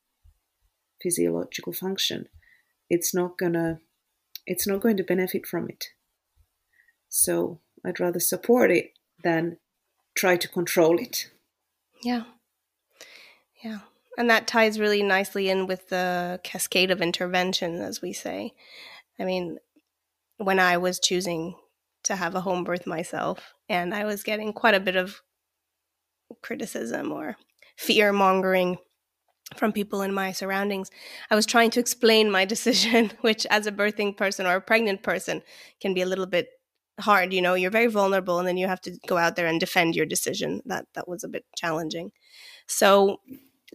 physiological 1.03 1.73
function, 1.73 2.29
it's 2.89 3.15
not 3.15 3.37
gonna 3.39 3.81
it's 4.47 4.67
not 4.67 4.81
going 4.81 4.97
to 4.97 5.05
benefit 5.05 5.47
from 5.47 5.69
it. 5.69 5.87
So 7.09 7.61
I'd 7.85 8.01
rather 8.01 8.21
support 8.21 8.71
it 8.71 8.93
than 9.23 9.59
try 10.15 10.37
to 10.37 10.49
control 10.49 10.99
it. 10.99 11.31
Yeah. 12.03 12.25
Yeah. 13.63 13.81
And 14.17 14.31
that 14.31 14.47
ties 14.47 14.79
really 14.79 15.03
nicely 15.03 15.49
in 15.49 15.67
with 15.67 15.89
the 15.89 16.41
cascade 16.45 16.91
of 16.91 17.03
intervention, 17.03 17.81
as 17.81 18.01
we 18.01 18.13
say. 18.13 18.53
I 19.19 19.25
mean, 19.25 19.59
when 20.37 20.59
I 20.59 20.77
was 20.77 21.01
choosing 21.01 21.57
to 22.05 22.17
have 22.17 22.35
a 22.35 22.41
home 22.41 22.65
birth 22.65 22.87
myself, 22.87 23.55
and 23.69 23.95
I 23.95 24.05
was 24.05 24.23
getting 24.23 24.53
quite 24.53 24.75
a 24.75 24.81
bit 24.81 24.97
of 24.97 25.23
criticism 26.43 27.13
or 27.13 27.37
fear 27.77 28.13
mongering 28.13 28.79
from 29.57 29.73
people 29.73 30.03
in 30.03 30.13
my 30.13 30.33
surroundings, 30.33 30.91
I 31.31 31.35
was 31.35 31.47
trying 31.47 31.71
to 31.71 31.81
explain 31.81 32.31
my 32.31 32.45
decision, 32.55 33.13
which, 33.21 33.47
as 33.47 33.67
a 33.67 33.73
birthing 33.73 34.17
person 34.17 34.47
or 34.47 34.57
a 34.57 34.61
pregnant 34.61 35.03
person, 35.03 35.43
can 35.81 35.95
be 35.95 36.03
a 36.03 36.07
little 36.07 36.27
bit 36.27 36.49
hard. 37.01 37.33
You 37.33 37.43
know, 37.43 37.55
you're 37.55 37.71
very 37.71 37.89
vulnerable, 37.89 38.39
and 38.39 38.47
then 38.47 38.57
you 38.57 38.69
have 38.69 38.81
to 38.83 38.97
go 39.07 39.17
out 39.17 39.37
there 39.37 39.47
and 39.47 39.59
defend 39.59 39.97
your 39.97 40.07
decision. 40.07 40.63
That 40.67 40.87
that 40.95 41.09
was 41.09 41.25
a 41.25 41.29
bit 41.29 41.45
challenging. 41.57 42.13
So 42.67 43.21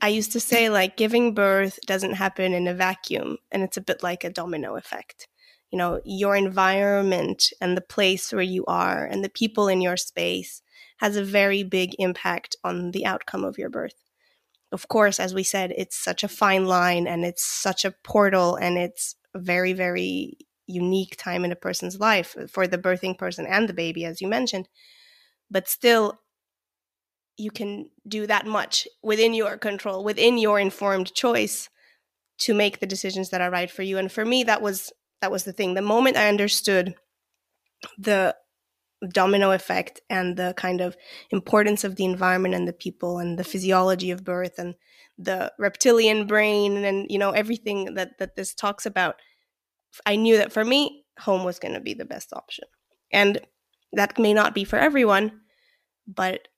I 0.01 0.07
used 0.09 0.31
to 0.33 0.39
say 0.39 0.69
like 0.69 0.97
giving 0.97 1.33
birth 1.33 1.79
doesn't 1.85 2.13
happen 2.13 2.53
in 2.53 2.67
a 2.67 2.73
vacuum 2.73 3.37
and 3.51 3.63
it's 3.63 3.77
a 3.77 3.81
bit 3.81 4.01
like 4.03 4.23
a 4.23 4.29
domino 4.29 4.75
effect. 4.75 5.27
You 5.71 5.77
know, 5.77 6.01
your 6.03 6.35
environment 6.35 7.51
and 7.61 7.75
the 7.75 7.81
place 7.81 8.31
where 8.31 8.41
you 8.41 8.65
are 8.65 9.05
and 9.05 9.23
the 9.23 9.29
people 9.29 9.67
in 9.67 9.81
your 9.81 9.97
space 9.97 10.61
has 10.97 11.15
a 11.15 11.23
very 11.23 11.63
big 11.63 11.95
impact 11.99 12.55
on 12.63 12.91
the 12.91 13.05
outcome 13.05 13.43
of 13.43 13.57
your 13.57 13.69
birth. 13.69 13.93
Of 14.71 14.87
course, 14.87 15.19
as 15.19 15.33
we 15.33 15.43
said, 15.43 15.73
it's 15.75 15.97
such 15.97 16.23
a 16.23 16.27
fine 16.27 16.65
line 16.65 17.07
and 17.07 17.25
it's 17.25 17.43
such 17.43 17.85
a 17.85 17.93
portal 18.03 18.55
and 18.55 18.77
it's 18.77 19.15
a 19.33 19.39
very, 19.39 19.73
very 19.73 20.37
unique 20.67 21.15
time 21.17 21.43
in 21.43 21.51
a 21.51 21.55
person's 21.55 21.99
life 21.99 22.35
uh, 22.39 22.47
for 22.47 22.67
the 22.67 22.77
birthing 22.77 23.17
person 23.17 23.45
and 23.47 23.67
the 23.67 23.73
baby, 23.73 24.05
as 24.05 24.21
you 24.21 24.27
mentioned. 24.27 24.67
But 25.49 25.67
still, 25.67 26.19
you 27.39 27.51
can 27.51 27.89
do 28.07 28.27
that 28.27 28.45
much 28.45 28.87
within 29.01 29.33
your 29.33 29.57
control, 29.57 30.03
within 30.03 30.37
your 30.37 30.59
informed 30.59 31.13
choice 31.13 31.69
to 32.39 32.53
make 32.53 32.79
the 32.79 32.85
decisions 32.85 33.29
that 33.29 33.41
are 33.41 33.51
right 33.51 33.71
for 33.71 33.83
you. 33.83 33.97
And 33.97 34.11
for 34.11 34.25
me, 34.25 34.43
that 34.43 34.61
was 34.61 34.91
that 35.21 35.31
was 35.31 35.43
the 35.43 35.53
thing. 35.53 35.73
The 35.73 35.81
moment 35.81 36.17
I 36.17 36.29
understood 36.29 36.95
the 37.97 38.35
domino 39.13 39.51
effect 39.51 40.01
and 40.09 40.35
the 40.35 40.53
kind 40.57 40.81
of 40.81 40.97
importance 41.31 41.83
of 41.83 41.95
the 41.95 42.05
environment 42.05 42.53
and 42.53 42.67
the 42.67 42.73
people 42.73 43.19
and 43.19 43.39
the 43.39 43.43
physiology 43.43 44.11
of 44.11 44.25
birth 44.25 44.55
and 44.57 44.75
the 45.17 45.51
reptilian 45.57 46.27
brain 46.27 46.83
and 46.83 47.09
you 47.09 47.17
know 47.17 47.31
everything 47.31 47.93
that 47.93 48.17
that 48.19 48.35
this 48.35 48.53
talks 48.53 48.85
about 48.85 49.15
i 50.05 50.17
knew 50.17 50.35
that 50.35 50.51
for 50.51 50.65
me 50.65 51.05
home 51.19 51.45
was 51.45 51.59
going 51.59 51.73
to 51.73 51.79
be 51.79 51.93
the 51.93 52.03
best 52.03 52.33
option 52.33 52.65
and 53.11 53.39
that 53.93 54.19
may 54.19 54.33
not 54.33 54.53
be 54.53 54.65
for 54.65 54.77
everyone 54.77 55.39
but 56.05 56.49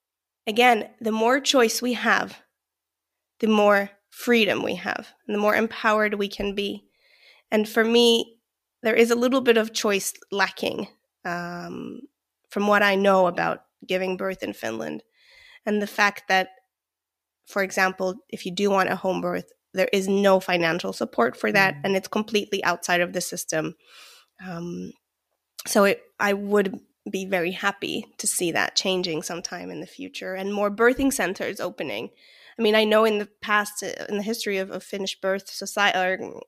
again 0.47 0.89
the 0.99 1.11
more 1.11 1.39
choice 1.39 1.81
we 1.81 1.93
have 1.93 2.41
the 3.39 3.47
more 3.47 3.89
freedom 4.09 4.61
we 4.61 4.75
have 4.75 5.13
and 5.27 5.35
the 5.35 5.39
more 5.39 5.55
empowered 5.55 6.15
we 6.15 6.27
can 6.27 6.53
be 6.53 6.83
and 7.51 7.67
for 7.67 7.83
me 7.83 8.37
there 8.83 8.95
is 8.95 9.11
a 9.11 9.15
little 9.15 9.41
bit 9.41 9.57
of 9.57 9.73
choice 9.73 10.13
lacking 10.31 10.87
um, 11.25 12.01
from 12.49 12.67
what 12.67 12.83
I 12.83 12.95
know 12.95 13.27
about 13.27 13.63
giving 13.87 14.17
birth 14.17 14.43
in 14.43 14.53
Finland. 14.53 15.03
And 15.65 15.81
the 15.81 15.87
fact 15.87 16.23
that, 16.27 16.49
for 17.45 17.63
example, 17.63 18.15
if 18.29 18.45
you 18.45 18.51
do 18.51 18.69
want 18.69 18.89
a 18.89 18.95
home 18.95 19.21
birth, 19.21 19.51
there 19.73 19.89
is 19.93 20.07
no 20.07 20.39
financial 20.39 20.93
support 20.93 21.37
for 21.37 21.51
that, 21.51 21.75
mm. 21.75 21.81
and 21.83 21.95
it's 21.95 22.07
completely 22.07 22.63
outside 22.63 23.01
of 23.01 23.13
the 23.13 23.21
system. 23.21 23.75
Um, 24.45 24.91
so 25.67 25.85
it, 25.85 26.01
I 26.19 26.33
would 26.33 26.79
be 27.09 27.25
very 27.25 27.51
happy 27.51 28.05
to 28.17 28.27
see 28.27 28.51
that 28.51 28.75
changing 28.75 29.23
sometime 29.23 29.71
in 29.71 29.79
the 29.79 29.87
future 29.87 30.35
and 30.35 30.53
more 30.53 30.69
birthing 30.69 31.11
centers 31.11 31.59
opening. 31.59 32.09
I 32.59 32.61
mean, 32.61 32.75
I 32.75 32.83
know 32.83 33.05
in 33.05 33.17
the 33.17 33.29
past, 33.41 33.83
uh, 33.83 34.05
in 34.07 34.17
the 34.17 34.23
history 34.23 34.57
of, 34.57 34.69
of 34.69 34.83
Finnish 34.83 35.19
birth 35.19 35.49
society, 35.49 35.97
or 35.97 36.41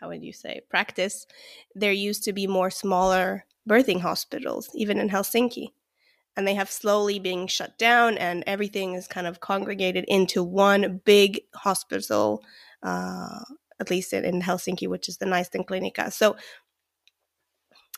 how 0.00 0.08
would 0.08 0.22
you 0.22 0.32
say, 0.32 0.60
practice, 0.68 1.26
there 1.74 1.92
used 1.92 2.24
to 2.24 2.32
be 2.32 2.46
more 2.46 2.70
smaller 2.70 3.44
birthing 3.68 4.00
hospitals, 4.00 4.70
even 4.74 4.98
in 4.98 5.08
Helsinki. 5.08 5.68
And 6.36 6.46
they 6.46 6.54
have 6.54 6.70
slowly 6.70 7.18
been 7.18 7.46
shut 7.48 7.76
down, 7.76 8.16
and 8.16 8.44
everything 8.46 8.94
is 8.94 9.06
kind 9.06 9.26
of 9.26 9.40
congregated 9.40 10.04
into 10.08 10.42
one 10.42 11.00
big 11.04 11.40
hospital, 11.54 12.42
uh, 12.82 13.40
at 13.78 13.90
least 13.90 14.12
in, 14.12 14.24
in, 14.24 14.40
Helsinki, 14.40 14.88
which 14.88 15.08
is 15.08 15.18
the 15.18 15.26
Naisten 15.26 15.66
Klinikka. 15.66 16.12
So, 16.12 16.36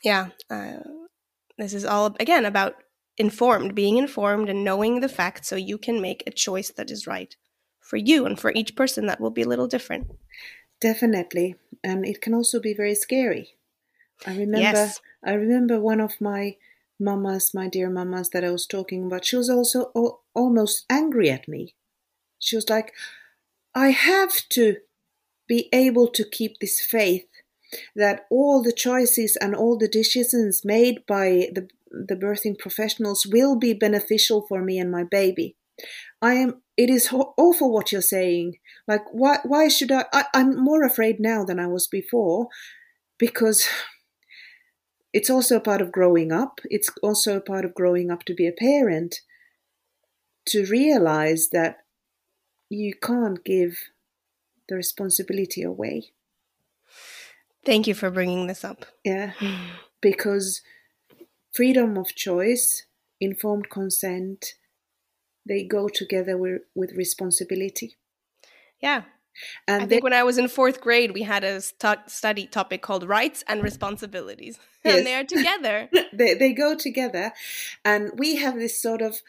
yeah, 0.02 0.28
uh, 0.50 0.78
this 1.58 1.74
is 1.74 1.84
all, 1.84 2.16
again, 2.18 2.44
about 2.44 2.76
informed, 3.16 3.74
being 3.74 3.96
informed 3.96 4.48
and 4.48 4.64
knowing 4.64 5.00
the 5.00 5.08
facts 5.08 5.48
so 5.48 5.56
you 5.56 5.78
can 5.78 6.00
make 6.00 6.22
a 6.26 6.30
choice 6.30 6.70
that 6.70 6.90
is 6.90 7.06
right 7.06 7.36
for 7.80 7.96
you 7.96 8.24
and 8.26 8.38
for 8.38 8.52
each 8.54 8.74
person 8.74 9.06
that 9.06 9.20
will 9.20 9.30
be 9.30 9.42
a 9.42 9.48
little 9.48 9.66
different. 9.66 10.08
Definitely. 10.80 11.56
And 11.84 12.06
it 12.06 12.20
can 12.20 12.34
also 12.34 12.60
be 12.60 12.74
very 12.74 12.94
scary. 12.94 13.56
I 14.26 14.36
remember 14.36 14.60
yes. 14.60 15.00
I 15.24 15.32
remember 15.34 15.78
one 15.78 16.00
of 16.00 16.20
my 16.20 16.56
mamas, 16.98 17.52
my 17.54 17.68
dear 17.68 17.90
mamas 17.90 18.30
that 18.30 18.44
I 18.44 18.50
was 18.50 18.66
talking 18.66 19.04
about, 19.04 19.24
she 19.24 19.36
was 19.36 19.50
also 19.50 19.92
almost 20.34 20.84
angry 20.88 21.30
at 21.30 21.46
me. 21.46 21.74
She 22.38 22.56
was 22.56 22.68
like, 22.68 22.92
I 23.74 23.90
have 23.90 24.48
to 24.50 24.76
be 25.46 25.68
able 25.72 26.08
to 26.08 26.24
keep 26.24 26.58
this 26.58 26.80
faith 26.80 27.26
that 27.96 28.26
all 28.30 28.62
the 28.62 28.72
choices 28.72 29.36
and 29.40 29.54
all 29.54 29.78
the 29.78 29.88
decisions 29.88 30.62
made 30.64 31.06
by 31.06 31.48
the, 31.54 31.68
the 31.90 32.16
birthing 32.16 32.58
professionals 32.58 33.26
will 33.26 33.56
be 33.56 33.72
beneficial 33.72 34.44
for 34.48 34.62
me 34.62 34.78
and 34.78 34.90
my 34.90 35.04
baby. 35.04 35.56
I 36.20 36.34
am. 36.34 36.62
It 36.76 36.90
is 36.90 37.12
awful 37.12 37.72
what 37.72 37.92
you're 37.92 38.02
saying. 38.02 38.56
Like, 38.86 39.02
why? 39.10 39.38
Why 39.44 39.68
should 39.68 39.90
I, 39.90 40.04
I? 40.12 40.24
I'm 40.34 40.62
more 40.62 40.84
afraid 40.84 41.18
now 41.18 41.44
than 41.44 41.58
I 41.58 41.66
was 41.66 41.86
before, 41.86 42.48
because 43.18 43.66
it's 45.12 45.30
also 45.30 45.56
a 45.56 45.60
part 45.60 45.80
of 45.82 45.92
growing 45.92 46.30
up. 46.30 46.60
It's 46.64 46.90
also 47.02 47.36
a 47.36 47.40
part 47.40 47.64
of 47.64 47.74
growing 47.74 48.10
up 48.10 48.24
to 48.24 48.34
be 48.34 48.46
a 48.46 48.52
parent 48.52 49.20
to 50.46 50.66
realize 50.66 51.48
that 51.52 51.78
you 52.68 52.94
can't 52.94 53.44
give 53.44 53.78
the 54.68 54.76
responsibility 54.76 55.62
away. 55.62 56.12
Thank 57.64 57.86
you 57.86 57.94
for 57.94 58.10
bringing 58.10 58.46
this 58.46 58.64
up. 58.64 58.86
Yeah, 59.04 59.32
hmm. 59.38 59.54
because 60.00 60.62
freedom 61.52 61.96
of 61.96 62.14
choice, 62.14 62.86
informed 63.20 63.70
consent, 63.70 64.54
they 65.46 65.64
go 65.64 65.88
together 65.88 66.36
with, 66.36 66.62
with 66.74 66.92
responsibility. 66.92 67.96
Yeah, 68.80 69.02
and 69.66 69.82
I 69.82 69.86
think 69.86 70.04
when 70.04 70.12
I 70.12 70.22
was 70.22 70.38
in 70.38 70.48
fourth 70.48 70.80
grade, 70.80 71.12
we 71.12 71.22
had 71.22 71.44
a 71.44 71.60
st- 71.60 72.10
study 72.10 72.46
topic 72.46 72.82
called 72.82 73.04
rights 73.08 73.44
and 73.46 73.62
responsibilities, 73.62 74.58
yes. 74.84 74.98
and 74.98 75.06
they 75.06 75.14
are 75.14 75.24
together. 75.24 75.88
they 76.12 76.34
they 76.34 76.52
go 76.52 76.74
together, 76.74 77.32
and 77.84 78.10
we 78.16 78.36
have 78.36 78.56
this 78.56 78.80
sort 78.80 79.02
of 79.02 79.22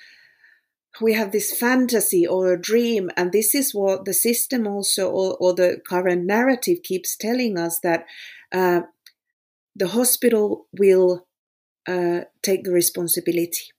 we 1.02 1.14
have 1.14 1.32
this 1.32 1.58
fantasy 1.58 2.26
or 2.26 2.54
a 2.54 2.62
dream, 2.62 3.10
and 3.18 3.32
this 3.32 3.56
is 3.56 3.74
what 3.74 4.06
the 4.06 4.14
system 4.14 4.68
also 4.68 5.10
or, 5.10 5.36
or 5.38 5.54
the 5.54 5.82
current 5.88 6.26
narrative 6.26 6.84
keeps 6.84 7.16
telling 7.16 7.58
us 7.58 7.80
that 7.80 8.06
uh, 8.52 8.82
the 9.76 9.88
hospital 9.90 10.68
will 10.78 11.28
uh, 11.88 12.22
take 12.42 12.64
the 12.64 12.72
responsibility. 12.72 13.72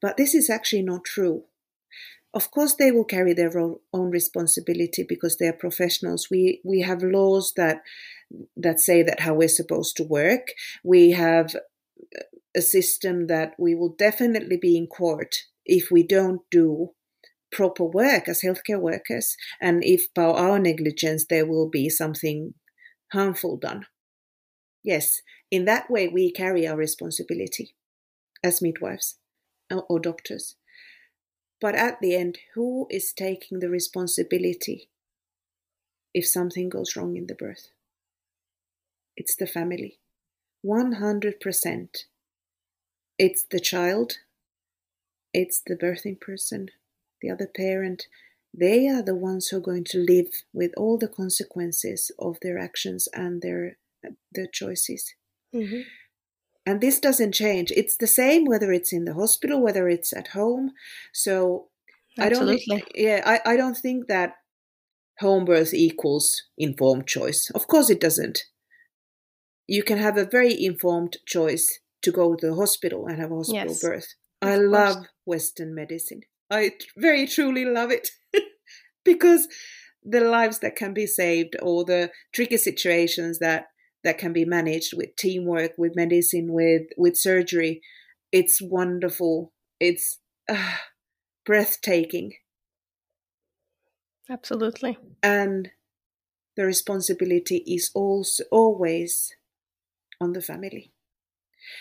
But 0.00 0.16
this 0.16 0.34
is 0.34 0.48
actually 0.48 0.82
not 0.82 1.04
true. 1.04 1.44
Of 2.32 2.50
course, 2.50 2.74
they 2.74 2.92
will 2.92 3.04
carry 3.04 3.32
their 3.32 3.52
own 3.58 4.10
responsibility 4.10 5.04
because 5.08 5.38
they 5.38 5.48
are 5.48 5.52
professionals. 5.52 6.28
We 6.30 6.60
we 6.64 6.82
have 6.82 7.02
laws 7.02 7.54
that 7.56 7.82
that 8.56 8.80
say 8.80 9.02
that 9.02 9.20
how 9.20 9.34
we're 9.34 9.48
supposed 9.48 9.96
to 9.96 10.04
work. 10.04 10.48
We 10.84 11.12
have 11.12 11.56
a 12.54 12.62
system 12.62 13.26
that 13.26 13.54
we 13.58 13.74
will 13.74 13.94
definitely 13.98 14.56
be 14.56 14.76
in 14.76 14.86
court 14.86 15.44
if 15.68 15.90
we 15.90 16.02
don't 16.02 16.40
do 16.50 16.90
proper 17.52 17.84
work 17.84 18.28
as 18.28 18.42
healthcare 18.42 18.80
workers, 18.80 19.36
and 19.60 19.84
if 19.84 20.12
by 20.14 20.24
our 20.24 20.58
negligence 20.58 21.26
there 21.28 21.46
will 21.46 21.68
be 21.68 21.88
something 21.88 22.54
harmful 23.12 23.56
done. 23.56 23.86
Yes, 24.82 25.22
in 25.50 25.64
that 25.66 25.90
way 25.90 26.08
we 26.08 26.32
carry 26.32 26.66
our 26.66 26.76
responsibility 26.76 27.74
as 28.42 28.62
midwives 28.62 29.18
or 29.70 30.00
doctors. 30.00 30.56
But 31.60 31.74
at 31.74 32.00
the 32.00 32.14
end, 32.14 32.38
who 32.54 32.86
is 32.90 33.12
taking 33.12 33.58
the 33.58 33.68
responsibility 33.68 34.88
if 36.14 36.26
something 36.26 36.68
goes 36.68 36.94
wrong 36.96 37.16
in 37.16 37.26
the 37.26 37.34
birth? 37.34 37.68
It's 39.16 39.34
the 39.34 39.46
family. 39.46 39.98
100%. 40.64 41.88
It's 43.18 43.46
the 43.50 43.60
child, 43.60 44.18
it's 45.32 45.62
the 45.66 45.76
birthing 45.76 46.20
person, 46.20 46.68
the 47.20 47.30
other 47.30 47.46
parent. 47.54 48.06
They 48.54 48.88
are 48.88 49.02
the 49.02 49.14
ones 49.14 49.48
who 49.48 49.58
are 49.58 49.60
going 49.60 49.84
to 49.90 49.98
live 49.98 50.28
with 50.52 50.72
all 50.76 50.98
the 50.98 51.08
consequences 51.08 52.10
of 52.18 52.38
their 52.42 52.58
actions 52.58 53.08
and 53.12 53.42
their 53.42 53.76
their 54.32 54.46
choices. 54.46 55.14
Mm-hmm. 55.54 55.82
And 56.64 56.80
this 56.80 57.00
doesn't 57.00 57.32
change. 57.32 57.72
It's 57.74 57.96
the 57.96 58.06
same 58.06 58.44
whether 58.44 58.72
it's 58.72 58.92
in 58.92 59.04
the 59.04 59.14
hospital, 59.14 59.62
whether 59.62 59.88
it's 59.88 60.12
at 60.12 60.28
home. 60.28 60.72
So 61.12 61.68
Absolutely. 62.18 62.64
I 62.70 62.78
don't 62.78 62.92
yeah, 62.94 63.22
I, 63.24 63.52
I 63.52 63.56
don't 63.56 63.76
think 63.76 64.06
that 64.08 64.34
home 65.20 65.44
birth 65.44 65.74
equals 65.74 66.42
informed 66.56 67.06
choice. 67.06 67.50
Of 67.54 67.66
course 67.66 67.90
it 67.90 68.00
doesn't. 68.00 68.44
You 69.66 69.82
can 69.82 69.98
have 69.98 70.16
a 70.16 70.24
very 70.24 70.62
informed 70.64 71.18
choice 71.26 71.80
to 72.02 72.10
go 72.10 72.34
to 72.34 72.46
the 72.48 72.54
hospital 72.54 73.06
and 73.06 73.18
have 73.18 73.32
a 73.32 73.36
hospital 73.36 73.68
yes, 73.68 73.82
birth. 73.82 74.14
I 74.40 74.56
love 74.56 75.06
Western 75.24 75.74
medicine. 75.74 76.22
I 76.50 76.72
very 76.96 77.26
truly 77.26 77.64
love 77.64 77.90
it 77.90 78.10
because 79.04 79.48
the 80.02 80.20
lives 80.20 80.60
that 80.60 80.76
can 80.76 80.94
be 80.94 81.06
saved 81.06 81.56
or 81.60 81.84
the 81.84 82.10
tricky 82.32 82.56
situations 82.56 83.38
that 83.40 83.66
that 84.04 84.18
can 84.18 84.32
be 84.32 84.44
managed 84.44 84.96
with 84.96 85.16
teamwork, 85.16 85.72
with 85.76 85.96
medicine, 85.96 86.52
with 86.52 86.82
with 86.96 87.16
surgery. 87.16 87.82
It's 88.30 88.60
wonderful. 88.62 89.52
It's 89.80 90.18
uh, 90.48 90.76
breathtaking. 91.44 92.34
Absolutely. 94.30 94.98
And 95.22 95.70
the 96.56 96.64
responsibility 96.64 97.58
is 97.66 97.90
also 97.94 98.44
always 98.50 99.34
on 100.20 100.32
the 100.32 100.42
family. 100.42 100.92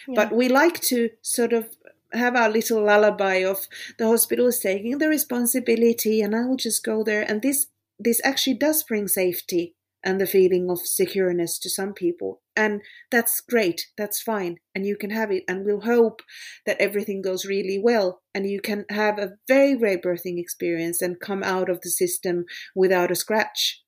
Yeah. 0.08 0.16
But 0.16 0.36
we 0.36 0.48
like 0.50 0.80
to 0.82 1.10
sort 1.22 1.54
of 1.54 1.70
have 2.14 2.36
our 2.36 2.50
little 2.50 2.84
lullaby 2.84 3.44
of 3.44 3.68
the 3.98 4.08
hospital 4.08 4.48
is 4.48 4.60
taking 4.60 4.98
the 4.98 5.10
responsibility 5.10 6.22
and 6.22 6.36
I 6.36 6.46
will 6.46 6.58
just 6.58 6.84
go 6.84 7.04
there 7.04 7.26
and 7.28 7.42
this 7.42 7.68
this 8.00 8.22
actually 8.24 8.54
does 8.56 8.84
bring 8.84 9.08
safety 9.08 9.76
and 10.04 10.22
the 10.22 10.26
feeling 10.26 10.70
of 10.70 10.80
secureness 10.80 11.60
to 11.60 11.70
some 11.70 11.94
people. 11.94 12.42
And 12.56 12.82
that's 13.12 13.42
great, 13.42 13.88
that's 13.98 14.22
fine, 14.22 14.58
and 14.74 14.86
you 14.86 14.96
can 14.96 15.10
have 15.10 15.32
it. 15.32 15.44
And 15.48 15.66
we'll 15.66 15.82
hope 15.82 16.22
that 16.66 16.80
everything 16.80 17.22
goes 17.22 17.46
really 17.46 17.78
well 17.78 18.22
and 18.34 18.50
you 18.50 18.62
can 18.62 18.86
have 18.90 19.20
a 19.20 19.34
very 19.48 19.76
great 19.76 20.04
birthing 20.04 20.40
experience 20.40 21.02
and 21.02 21.20
come 21.20 21.44
out 21.44 21.70
of 21.70 21.82
the 21.82 21.90
system 21.90 22.46
without 22.76 23.12
a 23.12 23.16
scratch. 23.16 23.84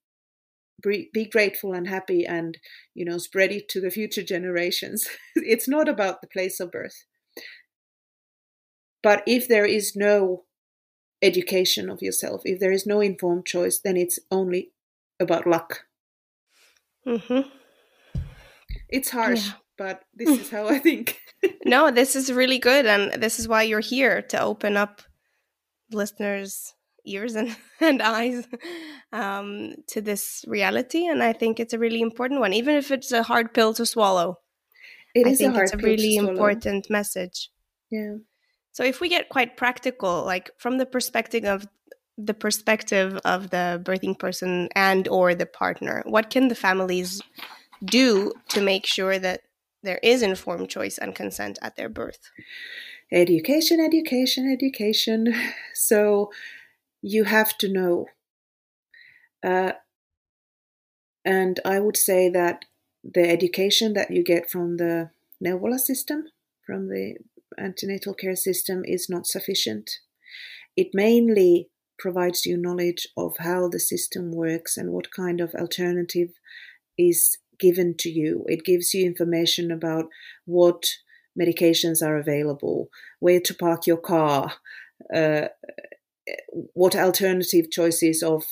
be, 0.83 1.09
grateful 1.31 1.73
and 1.73 1.87
happy 1.87 2.25
and 2.25 2.57
you 2.93 3.05
know 3.05 3.17
spread 3.17 3.51
it 3.51 3.67
to 3.69 3.81
the 3.81 3.91
future 3.91 4.23
generations 4.23 5.07
it's 5.35 5.67
not 5.67 5.89
about 5.89 6.21
the 6.21 6.27
place 6.27 6.61
of 6.61 6.71
birth 6.71 7.03
but 9.01 9.23
if 9.25 9.47
there 9.47 9.65
is 9.65 9.95
no 9.95 10.43
education 11.21 11.89
of 11.89 12.01
yourself 12.01 12.41
if 12.45 12.59
there 12.59 12.71
is 12.71 12.85
no 12.85 13.01
informed 13.01 13.45
choice 13.45 13.79
then 13.79 13.97
it's 13.97 14.19
only 14.31 14.71
about 15.19 15.45
luck 15.45 15.85
mm-hmm. 17.05 17.47
it's 18.87 19.09
harsh 19.09 19.47
yeah. 19.47 19.53
but 19.77 20.03
this 20.13 20.29
is 20.29 20.49
how 20.49 20.67
i 20.67 20.79
think 20.87 21.19
no 21.65 21.91
this 21.91 22.15
is 22.15 22.31
really 22.31 22.59
good 22.59 22.85
and 22.85 23.21
this 23.21 23.39
is 23.39 23.47
why 23.47 23.63
you're 23.63 23.81
here 23.81 24.21
to 24.21 24.39
open 24.39 24.77
up 24.77 25.01
listeners 25.91 26.73
ears 27.05 27.35
and, 27.35 27.55
and 27.79 28.01
eyes 28.01 28.47
um, 29.11 29.75
to 29.87 30.01
this 30.01 30.45
reality. 30.47 31.05
And 31.05 31.23
I 31.23 31.33
think 31.33 31.59
it's 31.59 31.73
a 31.73 31.79
really 31.79 32.01
important 32.01 32.39
one, 32.39 32.53
even 32.53 32.75
if 32.75 32.91
it's 32.91 33.11
a 33.11 33.23
hard 33.23 33.53
pill 33.53 33.73
to 33.73 33.85
swallow. 33.85 34.39
It 35.15 35.25
I 35.25 35.31
is 35.31 35.39
think 35.39 35.55
a 35.55 35.61
it's 35.61 35.73
a 35.73 35.77
really 35.77 36.15
important 36.15 36.89
message. 36.89 37.49
Yeah. 37.89 38.17
So 38.71 38.83
if 38.83 39.01
we 39.01 39.09
get 39.09 39.29
quite 39.29 39.57
practical, 39.57 40.23
like 40.23 40.51
from 40.57 40.77
the 40.77 40.85
perspective 40.85 41.43
of 41.43 41.67
the 42.17 42.33
perspective 42.33 43.17
of 43.23 43.49
the 43.49 43.81
birthing 43.83 44.17
person 44.17 44.69
and 44.75 45.07
or 45.07 45.33
the 45.33 45.45
partner, 45.45 46.03
what 46.05 46.29
can 46.29 46.49
the 46.49 46.55
families 46.55 47.21
do 47.83 48.33
to 48.49 48.61
make 48.61 48.85
sure 48.85 49.17
that 49.17 49.41
there 49.83 49.99
is 50.03 50.21
informed 50.21 50.69
choice 50.69 50.97
and 50.97 51.15
consent 51.15 51.57
at 51.61 51.77
their 51.77 51.89
birth? 51.89 52.29
Education, 53.11 53.79
education, 53.79 54.51
education. 54.51 55.33
So 55.73 56.31
you 57.01 57.23
have 57.23 57.57
to 57.59 57.71
know. 57.71 58.07
Uh, 59.41 59.71
and 61.23 61.59
I 61.63 61.79
would 61.79 61.95
say 61.95 62.29
that 62.29 62.65
the 63.03 63.29
education 63.29 63.93
that 63.93 64.11
you 64.11 64.23
get 64.23 64.49
from 64.49 64.77
the 64.77 65.11
Neuvola 65.43 65.79
system, 65.79 66.25
from 66.65 66.89
the 66.89 67.15
antenatal 67.57 68.13
care 68.13 68.35
system, 68.35 68.83
is 68.85 69.09
not 69.09 69.27
sufficient. 69.27 69.89
It 70.75 70.89
mainly 70.93 71.69
provides 71.97 72.45
you 72.45 72.57
knowledge 72.57 73.07
of 73.17 73.35
how 73.39 73.67
the 73.67 73.79
system 73.79 74.31
works 74.31 74.77
and 74.77 74.91
what 74.91 75.11
kind 75.11 75.41
of 75.41 75.53
alternative 75.53 76.29
is 76.97 77.37
given 77.59 77.95
to 77.99 78.09
you. 78.09 78.45
It 78.47 78.63
gives 78.63 78.93
you 78.93 79.05
information 79.05 79.71
about 79.71 80.05
what 80.45 80.85
medications 81.39 82.01
are 82.01 82.17
available, 82.17 82.89
where 83.19 83.41
to 83.41 83.53
park 83.53 83.85
your 83.85 83.97
car, 83.97 84.53
uh, 85.13 85.47
what 86.73 86.95
alternative 86.95 87.69
choices 87.71 88.23
of 88.23 88.45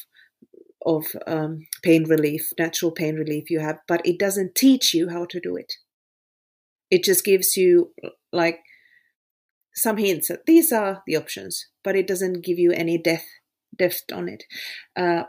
of 0.86 1.06
um, 1.26 1.68
pain 1.84 2.06
relief, 2.06 2.50
natural 2.58 2.92
pain 2.92 3.16
relief 3.16 3.50
you 3.50 3.60
have, 3.60 3.78
but 3.90 4.02
it 4.06 4.18
doesn't 4.18 4.56
teach 4.56 4.94
you 4.94 5.10
how 5.10 5.26
to 5.26 5.40
do 5.40 5.58
it. 5.58 5.74
It 6.90 7.04
just 7.04 7.26
gives 7.26 7.58
you 7.58 7.92
like 8.32 8.60
some 9.78 9.98
hints 9.98 10.28
that 10.28 10.46
these 10.48 10.72
are 10.72 11.04
the 11.06 11.16
options, 11.16 11.68
but 11.84 11.96
it 11.96 12.08
doesn't 12.08 12.44
give 12.44 12.58
you 12.58 12.72
any 12.72 12.98
depth 12.98 13.28
depth 13.76 14.12
on 14.12 14.28
it. 14.28 14.44
Uh, 14.96 15.24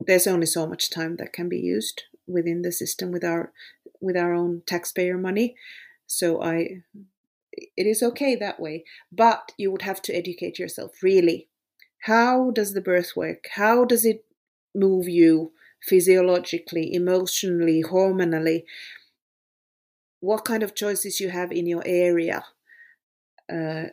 there's 0.00 0.26
only 0.26 0.46
so 0.46 0.66
much 0.66 0.90
time 0.90 1.16
that 1.16 1.32
can 1.32 1.48
be 1.48 1.58
used 1.58 2.04
within 2.26 2.62
the 2.62 2.72
system 2.72 3.12
with 3.12 3.22
our 3.22 3.52
with 4.00 4.16
our 4.16 4.32
own 4.34 4.62
taxpayer 4.66 5.18
money. 5.18 5.56
So 6.06 6.42
I 6.42 6.82
it 7.52 7.86
is 7.86 8.02
okay 8.02 8.34
that 8.36 8.60
way, 8.60 8.84
but 9.12 9.52
you 9.58 9.70
would 9.70 9.82
have 9.82 10.00
to 10.02 10.14
educate 10.14 10.58
yourself 10.58 11.02
really. 11.02 11.48
How 12.00 12.50
does 12.50 12.72
the 12.72 12.80
birth 12.80 13.12
work? 13.16 13.48
How 13.52 13.84
does 13.84 14.04
it 14.04 14.24
move 14.74 15.08
you 15.08 15.52
physiologically, 15.82 16.94
emotionally, 16.94 17.82
hormonally? 17.82 18.64
What 20.20 20.44
kind 20.44 20.62
of 20.62 20.74
choices 20.74 21.20
you 21.20 21.30
have 21.30 21.52
in 21.52 21.66
your 21.66 21.82
area? 21.84 22.44
Uh, 23.52 23.90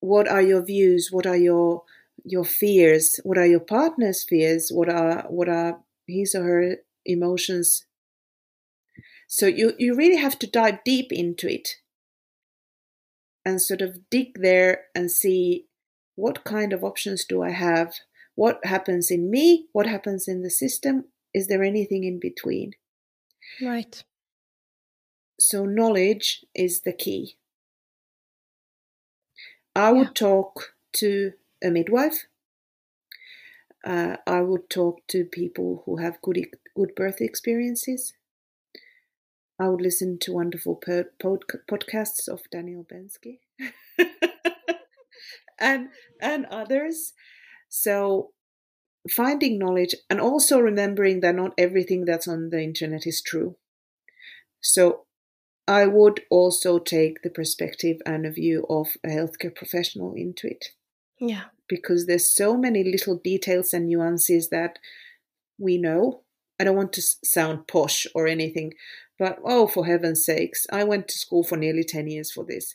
what 0.00 0.28
are 0.28 0.42
your 0.42 0.62
views? 0.62 1.10
What 1.10 1.26
are 1.26 1.36
your 1.36 1.82
your 2.24 2.44
fears? 2.44 3.20
What 3.24 3.38
are 3.38 3.46
your 3.46 3.60
partner's 3.60 4.24
fears? 4.24 4.70
What 4.72 4.88
are 4.88 5.24
what 5.28 5.48
are 5.48 5.80
his 6.06 6.34
or 6.34 6.44
her 6.44 6.76
emotions? 7.04 7.86
So 9.28 9.46
you, 9.46 9.74
you 9.78 9.94
really 9.94 10.16
have 10.16 10.38
to 10.40 10.46
dive 10.46 10.84
deep 10.84 11.12
into 11.12 11.48
it 11.48 11.76
and 13.44 13.60
sort 13.60 13.82
of 13.82 14.08
dig 14.10 14.40
there 14.40 14.84
and 14.94 15.10
see 15.10 15.66
what 16.14 16.44
kind 16.44 16.72
of 16.72 16.84
options 16.84 17.24
do 17.24 17.42
I 17.42 17.50
have? 17.50 17.94
What 18.34 18.64
happens 18.64 19.10
in 19.10 19.30
me? 19.30 19.66
What 19.72 19.86
happens 19.86 20.28
in 20.28 20.42
the 20.42 20.50
system? 20.50 21.06
Is 21.34 21.48
there 21.48 21.62
anything 21.62 22.04
in 22.04 22.18
between? 22.18 22.72
Right. 23.60 24.02
So, 25.38 25.64
knowledge 25.64 26.44
is 26.54 26.80
the 26.80 26.92
key. 26.92 27.36
I 29.76 29.92
would 29.92 30.18
yeah. 30.18 30.28
talk 30.28 30.74
to 30.94 31.32
a 31.62 31.70
midwife. 31.70 32.26
Uh, 33.84 34.16
I 34.26 34.40
would 34.40 34.70
talk 34.70 35.06
to 35.08 35.24
people 35.24 35.82
who 35.84 35.98
have 35.98 36.22
good 36.22 36.48
good 36.74 36.94
birth 36.96 37.20
experiences. 37.20 38.14
I 39.60 39.68
would 39.68 39.82
listen 39.82 40.18
to 40.20 40.32
wonderful 40.32 40.76
pod- 40.76 41.12
podcasts 41.70 42.26
of 42.26 42.40
Daniel 42.50 42.84
Bensky 42.84 43.40
and 45.58 45.88
and 46.20 46.46
others. 46.46 47.12
So 47.68 48.32
finding 49.10 49.58
knowledge 49.58 49.94
and 50.08 50.20
also 50.20 50.58
remembering 50.58 51.20
that 51.20 51.34
not 51.34 51.52
everything 51.58 52.06
that's 52.06 52.26
on 52.26 52.48
the 52.48 52.62
internet 52.62 53.06
is 53.06 53.22
true. 53.22 53.56
So 54.60 55.05
I 55.68 55.86
would 55.86 56.20
also 56.30 56.78
take 56.78 57.22
the 57.22 57.30
perspective 57.30 57.96
and 58.06 58.24
a 58.24 58.30
view 58.30 58.64
of 58.70 58.96
a 59.04 59.08
healthcare 59.08 59.54
professional 59.54 60.14
into 60.14 60.46
it. 60.46 60.66
Yeah. 61.20 61.44
Because 61.68 62.06
there's 62.06 62.32
so 62.32 62.56
many 62.56 62.84
little 62.84 63.16
details 63.16 63.72
and 63.74 63.88
nuances 63.88 64.50
that 64.50 64.78
we 65.58 65.78
know. 65.78 66.22
I 66.60 66.64
don't 66.64 66.76
want 66.76 66.92
to 66.94 67.02
sound 67.24 67.66
posh 67.66 68.06
or 68.14 68.26
anything, 68.26 68.74
but 69.18 69.38
oh, 69.44 69.66
for 69.66 69.86
heaven's 69.86 70.24
sakes, 70.24 70.66
I 70.72 70.84
went 70.84 71.08
to 71.08 71.18
school 71.18 71.42
for 71.42 71.56
nearly 71.56 71.84
10 71.84 72.06
years 72.06 72.30
for 72.32 72.44
this. 72.44 72.74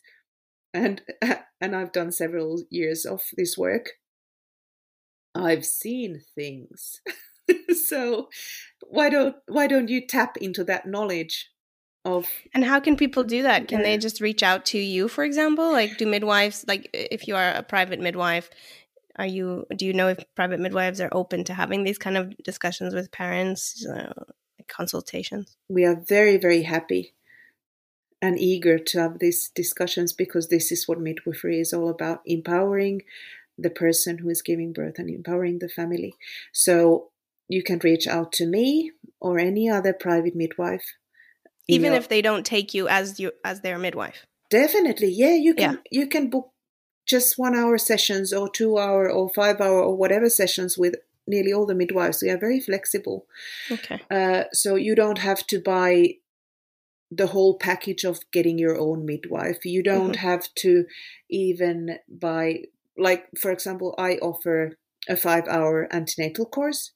And 0.74 1.02
and 1.62 1.76
I've 1.76 1.92
done 1.92 2.12
several 2.12 2.64
years 2.70 3.06
of 3.06 3.22
this 3.38 3.58
work. 3.58 3.92
I've 5.34 5.66
seen 5.66 6.22
things. 6.36 7.00
so 7.88 8.28
why 8.89 9.10
don't 9.10 9.36
why 9.48 9.68
don't 9.68 9.89
you 9.89 10.06
tap 10.06 10.38
into 10.38 10.64
that 10.66 10.88
knowledge 10.88 11.50
of 12.04 12.28
and 12.54 12.66
how 12.66 12.80
can 12.80 12.95
people 12.95 13.24
do 13.24 13.43
that 13.43 13.68
can 13.68 13.80
yeah. 13.80 13.86
they 13.86 13.97
just 13.97 14.22
reach 14.22 14.41
out 14.41 14.66
to 14.66 14.80
you 14.80 15.08
for 15.08 15.24
example 15.24 15.72
like 15.72 15.97
do 15.97 16.08
midwives 16.08 16.66
like 16.68 16.89
if 16.93 17.28
you 17.28 17.36
are 17.36 17.52
a 17.52 17.62
private 17.62 17.99
midwife 17.99 18.49
are 19.18 19.28
you 19.28 19.68
do 19.76 19.86
you 19.86 19.93
know 19.93 20.08
if 20.08 20.18
private 20.36 20.60
midwives 20.60 20.99
are 20.99 21.10
open 21.12 21.43
to 21.43 21.54
having 21.54 21.84
these 21.84 21.99
kind 21.99 22.18
of 22.18 22.36
discussions 22.43 22.95
with 22.95 23.12
parents 23.12 23.86
uh, 23.86 24.14
consultations? 24.72 25.58
We 25.70 25.86
are 25.86 25.95
very, 25.95 26.38
very 26.38 26.64
happy 26.64 27.14
and 28.22 28.39
eager 28.39 28.78
to 28.78 28.99
have 28.99 29.20
these 29.20 29.52
discussions 29.54 30.14
because 30.14 30.47
this 30.47 30.72
is 30.72 30.88
what 30.88 30.99
midwifery 30.99 31.60
is 31.60 31.74
all 31.74 31.89
about 31.89 32.22
empowering 32.26 33.02
the 33.58 33.70
person 33.70 34.20
who 34.20 34.30
is 34.30 34.41
giving 34.41 34.74
birth 34.74 34.97
and 34.97 35.10
empowering 35.10 35.60
the 35.60 35.70
family. 35.70 36.16
So 36.52 37.10
you 37.47 37.64
can 37.64 37.80
reach 37.84 38.08
out 38.08 38.32
to 38.34 38.45
me 38.45 38.91
or 39.20 39.38
any 39.38 39.70
other 39.70 39.93
private 39.93 40.36
midwife. 40.36 40.86
Even 41.68 41.91
your... 41.91 41.95
if 41.95 42.09
they 42.09 42.22
don't 42.22 42.45
take 42.45 42.74
you 42.74 42.88
as 42.88 43.20
you 43.20 43.32
as 43.43 43.62
their 43.62 43.78
midwife. 43.78 44.26
Definitely. 44.49 45.12
Yeah, 45.12 45.36
you 45.36 45.53
can 45.53 45.74
yeah. 45.74 45.99
you 45.99 46.07
can 46.07 46.30
book 46.30 46.51
just 47.07 47.38
one 47.38 47.55
hour 47.55 47.78
sessions 47.78 48.34
or 48.34 48.49
two 48.49 48.78
hour 48.78 49.09
or 49.09 49.30
five 49.30 49.59
hour 49.59 49.82
or 49.82 49.95
whatever 49.95 50.30
sessions 50.30 50.78
with 50.78 50.95
nearly 51.28 51.53
all 51.53 51.66
the 51.66 51.76
midwives. 51.76 52.22
We 52.22 52.30
are 52.30 52.38
very 52.38 52.59
flexible. 52.59 53.26
Okay. 53.70 54.01
Uh, 54.09 54.43
so 54.53 54.76
you 54.76 54.95
don't 54.95 55.20
have 55.20 55.45
to 55.47 55.59
buy 55.59 56.16
the 57.12 57.28
whole 57.28 57.57
package 57.57 58.03
of 58.05 58.20
getting 58.32 58.57
your 58.57 58.78
own 58.78 59.05
midwife. 59.05 59.66
You 59.66 59.84
don't 59.84 60.14
mm-hmm. 60.14 60.28
have 60.28 60.53
to 60.55 60.86
even 61.30 61.97
buy, 62.07 62.64
like, 62.97 63.28
for 63.39 63.51
example, 63.51 63.93
I 63.97 64.16
offer 64.16 64.78
a 65.09 65.18
five 65.18 65.47
hour 65.47 65.88
antenatal 65.91 66.45
course 66.45 66.91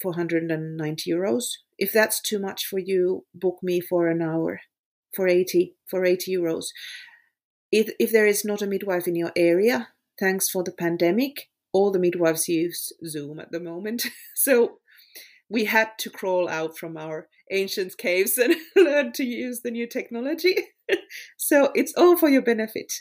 for 0.00 0.10
190 0.10 1.10
euros. 1.10 1.44
If 1.80 1.92
that's 1.92 2.20
too 2.20 2.38
much 2.38 2.66
for 2.66 2.78
you, 2.78 3.24
book 3.34 3.58
me 3.62 3.80
for 3.80 4.08
an 4.08 4.22
hour 4.22 4.60
for 5.16 5.26
80 5.26 5.74
for 5.88 6.04
80 6.04 6.36
euros. 6.36 6.66
If 7.72 7.90
if 7.98 8.12
there 8.12 8.26
is 8.26 8.44
not 8.44 8.62
a 8.62 8.66
midwife 8.66 9.08
in 9.08 9.16
your 9.16 9.32
area, 9.34 9.88
thanks 10.18 10.48
for 10.48 10.62
the 10.62 10.72
pandemic, 10.72 11.48
all 11.72 11.90
the 11.90 11.98
midwives 11.98 12.48
use 12.48 12.92
Zoom 13.06 13.40
at 13.40 13.50
the 13.50 13.60
moment. 13.60 14.06
so 14.36 14.78
we 15.48 15.64
had 15.64 15.90
to 15.98 16.10
crawl 16.10 16.48
out 16.48 16.78
from 16.78 16.96
our 16.96 17.28
ancient 17.50 17.96
caves 17.96 18.38
and 18.38 18.54
learn 18.76 19.12
to 19.12 19.24
use 19.24 19.62
the 19.62 19.70
new 19.70 19.86
technology. 19.86 20.56
so 21.36 21.70
it's 21.74 21.94
all 21.96 22.16
for 22.16 22.28
your 22.28 22.42
benefit. 22.42 22.92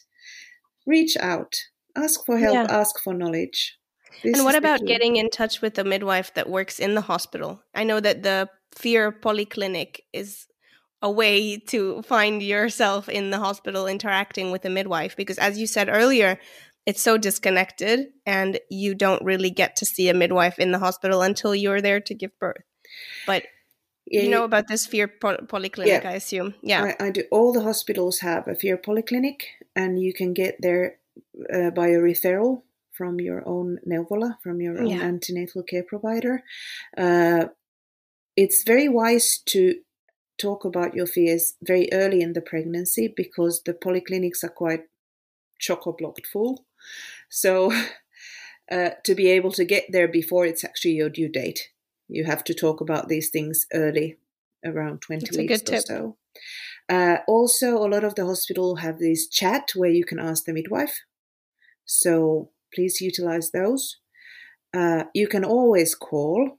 Reach 0.88 1.18
out, 1.18 1.56
ask 1.96 2.26
for 2.26 2.38
help, 2.38 2.56
yeah. 2.56 2.68
ask 2.70 3.00
for 3.04 3.14
knowledge. 3.14 3.78
This 4.24 4.36
and 4.36 4.46
what 4.46 4.56
about 4.56 4.86
getting 4.86 5.18
in 5.18 5.30
touch 5.30 5.62
with 5.62 5.78
a 5.78 5.84
midwife 5.84 6.34
that 6.34 6.50
works 6.50 6.80
in 6.80 6.96
the 6.96 7.02
hospital? 7.02 7.62
I 7.76 7.84
know 7.84 8.00
that 8.00 8.24
the 8.24 8.50
Fear 8.80 9.12
Polyclinic 9.12 9.92
is 10.14 10.48
a 11.02 11.12
way 11.12 11.58
to 11.74 12.02
find 12.04 12.42
yourself 12.44 13.08
in 13.10 13.30
the 13.30 13.40
hospital 13.40 13.88
interacting 13.88 14.52
with 14.52 14.64
a 14.66 14.70
midwife 14.70 15.16
because 15.16 15.38
as 15.38 15.58
you 15.58 15.68
said 15.68 15.88
earlier, 15.90 16.40
it's 16.86 17.02
so 17.02 17.18
disconnected 17.18 18.08
and 18.26 18.60
you 18.70 18.96
don't 18.96 19.24
really 19.24 19.50
get 19.62 19.76
to 19.78 19.86
see 19.86 20.10
a 20.10 20.14
midwife 20.14 20.58
in 20.60 20.72
the 20.72 20.80
hospital 20.80 21.22
until 21.22 21.54
you're 21.54 21.82
there 21.82 22.00
to 22.02 22.14
give 22.14 22.32
birth. 22.40 22.64
But 23.28 23.44
Yeah, 24.06 24.24
you 24.24 24.30
know 24.30 24.44
about 24.44 24.68
this 24.68 24.88
Fear 24.88 25.08
Poly- 25.22 25.46
Polyclinic, 25.54 26.04
Yeah. 26.04 26.10
I 26.14 26.16
assume. 26.22 26.54
Yeah. 26.72 26.82
I, 27.00 27.06
I 27.08 27.10
do. 27.12 27.24
All 27.32 27.52
the 27.54 27.64
hospitals 27.70 28.20
have 28.20 28.48
a 28.48 28.56
fear 28.56 28.78
polyclinic, 28.78 29.40
and 29.76 30.02
you 30.02 30.14
can 30.20 30.34
get 30.34 30.56
there 30.60 30.98
uh, 31.56 31.70
by 31.80 31.88
a 31.90 32.00
referral 32.00 32.64
from 32.98 33.20
your 33.22 33.42
own 33.48 33.78
neuvola, 33.90 34.30
from 34.44 34.60
your 34.62 34.76
own 34.82 34.88
Yeah. 34.88 35.04
antenatal 35.12 35.64
care 35.64 35.84
provider. 35.84 36.36
Uh, 36.98 37.46
it's 38.40 38.64
very 38.64 38.88
wise 38.88 39.38
to 39.48 39.76
talk 40.38 40.64
about 40.64 40.96
your 40.96 41.06
fears 41.06 41.56
very 41.62 41.90
early 41.92 42.22
in 42.22 42.32
the 42.32 42.42
pregnancy 42.42 43.14
because 43.14 43.62
the 43.66 43.74
polyclinics 43.74 44.46
are 44.46 44.56
quite 44.64 44.84
choco 45.60 45.92
blocked 45.92 46.26
full. 46.26 46.66
So, 47.30 47.74
uh, 48.72 48.92
to 49.04 49.14
be 49.14 49.28
able 49.28 49.52
to 49.52 49.66
get 49.66 49.88
there 49.90 50.08
before 50.08 50.46
it's 50.46 50.64
actually 50.64 50.94
your 50.94 51.10
due 51.10 51.28
date, 51.28 51.68
you 52.08 52.24
have 52.24 52.46
to 52.46 52.54
talk 52.54 52.80
about 52.80 53.10
these 53.10 53.30
things 53.30 53.66
early, 53.74 54.18
around 54.64 55.02
20 55.02 55.26
That's 55.26 55.38
weeks 55.38 55.70
or 55.70 55.82
so. 55.82 56.18
Uh, 56.88 57.18
also, 57.28 57.78
a 57.78 57.92
lot 57.94 58.06
of 58.06 58.16
the 58.16 58.26
hospital 58.26 58.78
have 58.78 59.00
this 59.00 59.28
chat 59.28 59.72
where 59.76 59.92
you 59.92 60.06
can 60.06 60.18
ask 60.18 60.46
the 60.46 60.54
midwife. 60.54 61.02
So 61.84 62.52
please 62.74 63.02
utilize 63.02 63.52
those. 63.52 63.98
Uh, 64.74 65.04
you 65.14 65.28
can 65.28 65.44
always 65.44 65.94
call 65.94 66.59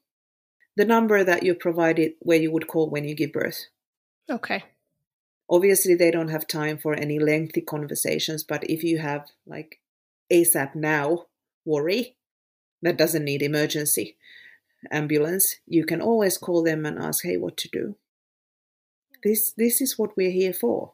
the 0.77 0.85
number 0.85 1.25
that 1.25 1.43
you 1.43 1.55
provided 1.55 2.13
where 2.21 2.41
you 2.41 2.51
would 2.51 2.67
call 2.67 2.89
when 2.89 3.05
you 3.05 3.15
give 3.15 3.33
birth. 3.33 3.67
Okay. 4.31 4.65
Obviously, 5.49 5.95
they 5.95 6.11
don't 6.11 6.29
have 6.29 6.47
time 6.47 6.79
for 6.79 6.95
any 6.95 7.19
lengthy 7.19 7.61
conversations, 7.61 8.45
but 8.45 8.63
if 8.71 8.85
you 8.85 8.99
have 8.99 9.27
like 9.47 9.81
ASAP 10.33 10.75
now 10.75 11.27
worry 11.65 12.17
that 12.83 12.97
doesn't 12.97 13.25
need 13.25 13.43
emergency 13.43 14.17
ambulance, 14.91 15.57
you 15.67 15.85
can 15.85 16.01
always 16.01 16.39
call 16.39 16.63
them 16.63 16.87
and 16.87 16.99
ask, 16.99 17.25
hey, 17.25 17.37
what 17.37 17.57
to 17.59 17.69
do. 17.69 17.97
This 19.23 19.53
this 19.57 19.81
is 19.81 19.99
what 19.99 20.17
we're 20.17 20.31
here 20.31 20.55
for. 20.55 20.93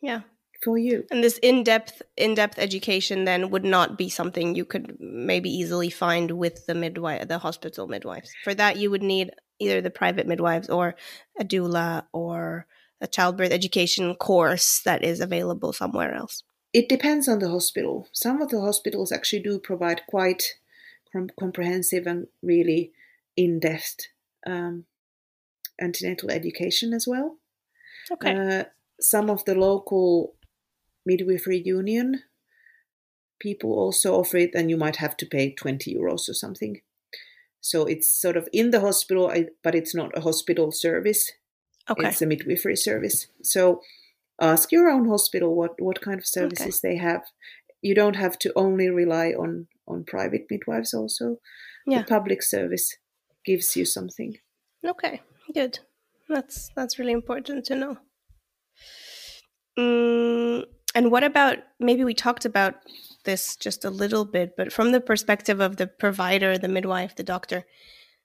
Yeah. 0.00 0.22
For 0.62 0.78
you. 0.78 1.04
And 1.10 1.24
this 1.24 1.38
in-depth 1.38 2.02
in-depth 2.16 2.58
education 2.58 3.24
then 3.24 3.50
would 3.50 3.64
not 3.64 3.98
be 3.98 4.08
something 4.08 4.54
you 4.54 4.64
could 4.64 4.96
maybe 5.00 5.50
easily 5.50 5.90
find 5.90 6.30
with 6.30 6.66
the 6.66 6.74
midwife 6.74 7.26
the 7.26 7.38
hospital 7.38 7.88
midwives. 7.88 8.30
For 8.44 8.54
that 8.54 8.76
you 8.76 8.90
would 8.90 9.02
need 9.02 9.32
either 9.58 9.80
the 9.80 9.90
private 9.90 10.26
midwives 10.26 10.68
or 10.68 10.94
a 11.38 11.44
doula 11.44 12.04
or 12.12 12.66
a 13.00 13.08
childbirth 13.08 13.50
education 13.50 14.14
course 14.14 14.80
that 14.84 15.02
is 15.02 15.20
available 15.20 15.72
somewhere 15.72 16.14
else. 16.14 16.44
It 16.72 16.88
depends 16.88 17.28
on 17.28 17.40
the 17.40 17.50
hospital. 17.50 18.08
Some 18.12 18.40
of 18.40 18.48
the 18.48 18.60
hospitals 18.60 19.10
actually 19.10 19.42
do 19.42 19.58
provide 19.58 20.02
quite 20.08 20.54
com- 21.12 21.30
comprehensive 21.38 22.06
and 22.06 22.28
really 22.40 22.92
in 23.36 23.58
depth 23.58 24.06
um, 24.46 24.84
antenatal 25.80 26.30
education 26.30 26.92
as 26.94 27.06
well. 27.06 27.38
Okay. 28.12 28.34
Uh, 28.34 28.64
some 29.00 29.28
of 29.28 29.44
the 29.44 29.54
local 29.54 30.34
midwifery 31.04 31.62
union 31.64 32.22
people 33.42 33.72
also 33.72 34.14
offer 34.14 34.36
it, 34.38 34.54
and 34.54 34.70
you 34.70 34.76
might 34.76 34.96
have 34.96 35.16
to 35.16 35.26
pay 35.26 35.52
20 35.52 35.94
euros 35.94 36.28
or 36.28 36.34
something. 36.34 36.80
So 37.60 37.84
it's 37.84 38.08
sort 38.08 38.36
of 38.36 38.48
in 38.52 38.70
the 38.70 38.80
hospital, 38.80 39.32
but 39.62 39.74
it's 39.74 39.94
not 39.94 40.16
a 40.16 40.20
hospital 40.20 40.70
service. 40.72 41.32
okay. 41.90 42.08
It's 42.08 42.22
a 42.22 42.26
midwifery 42.26 42.76
service. 42.76 43.26
So 43.42 43.80
ask 44.40 44.72
your 44.72 44.88
own 44.88 45.08
hospital 45.08 45.54
what, 45.54 45.72
what 45.80 46.00
kind 46.00 46.18
of 46.18 46.26
services 46.26 46.80
they 46.80 46.96
have. 46.96 47.22
You 47.82 47.94
don't 47.94 48.16
have 48.16 48.38
to 48.40 48.52
only 48.54 48.88
rely 48.88 49.30
on, 49.30 49.66
on 49.86 50.04
private 50.04 50.46
midwives 50.48 50.94
also. 50.94 51.38
Yeah. 51.84 51.98
The 51.98 52.04
public 52.04 52.42
service 52.42 52.96
gives 53.44 53.76
you 53.76 53.84
something. 53.84 54.38
Okay, 54.86 55.20
good. 55.52 55.80
That's 56.28 56.70
that's 56.76 56.98
really 56.98 57.12
important 57.12 57.64
to 57.66 57.74
know. 57.74 57.96
Mm, 59.78 60.64
and 60.94 61.10
what 61.10 61.24
about 61.24 61.58
maybe 61.80 62.04
we 62.04 62.14
talked 62.14 62.44
about 62.44 62.74
this 63.24 63.56
just 63.56 63.84
a 63.84 63.90
little 63.90 64.24
bit, 64.24 64.56
but 64.56 64.72
from 64.72 64.92
the 64.92 65.00
perspective 65.00 65.60
of 65.60 65.76
the 65.76 65.86
provider, 65.86 66.58
the 66.58 66.68
midwife, 66.68 67.16
the 67.16 67.22
doctor, 67.22 67.64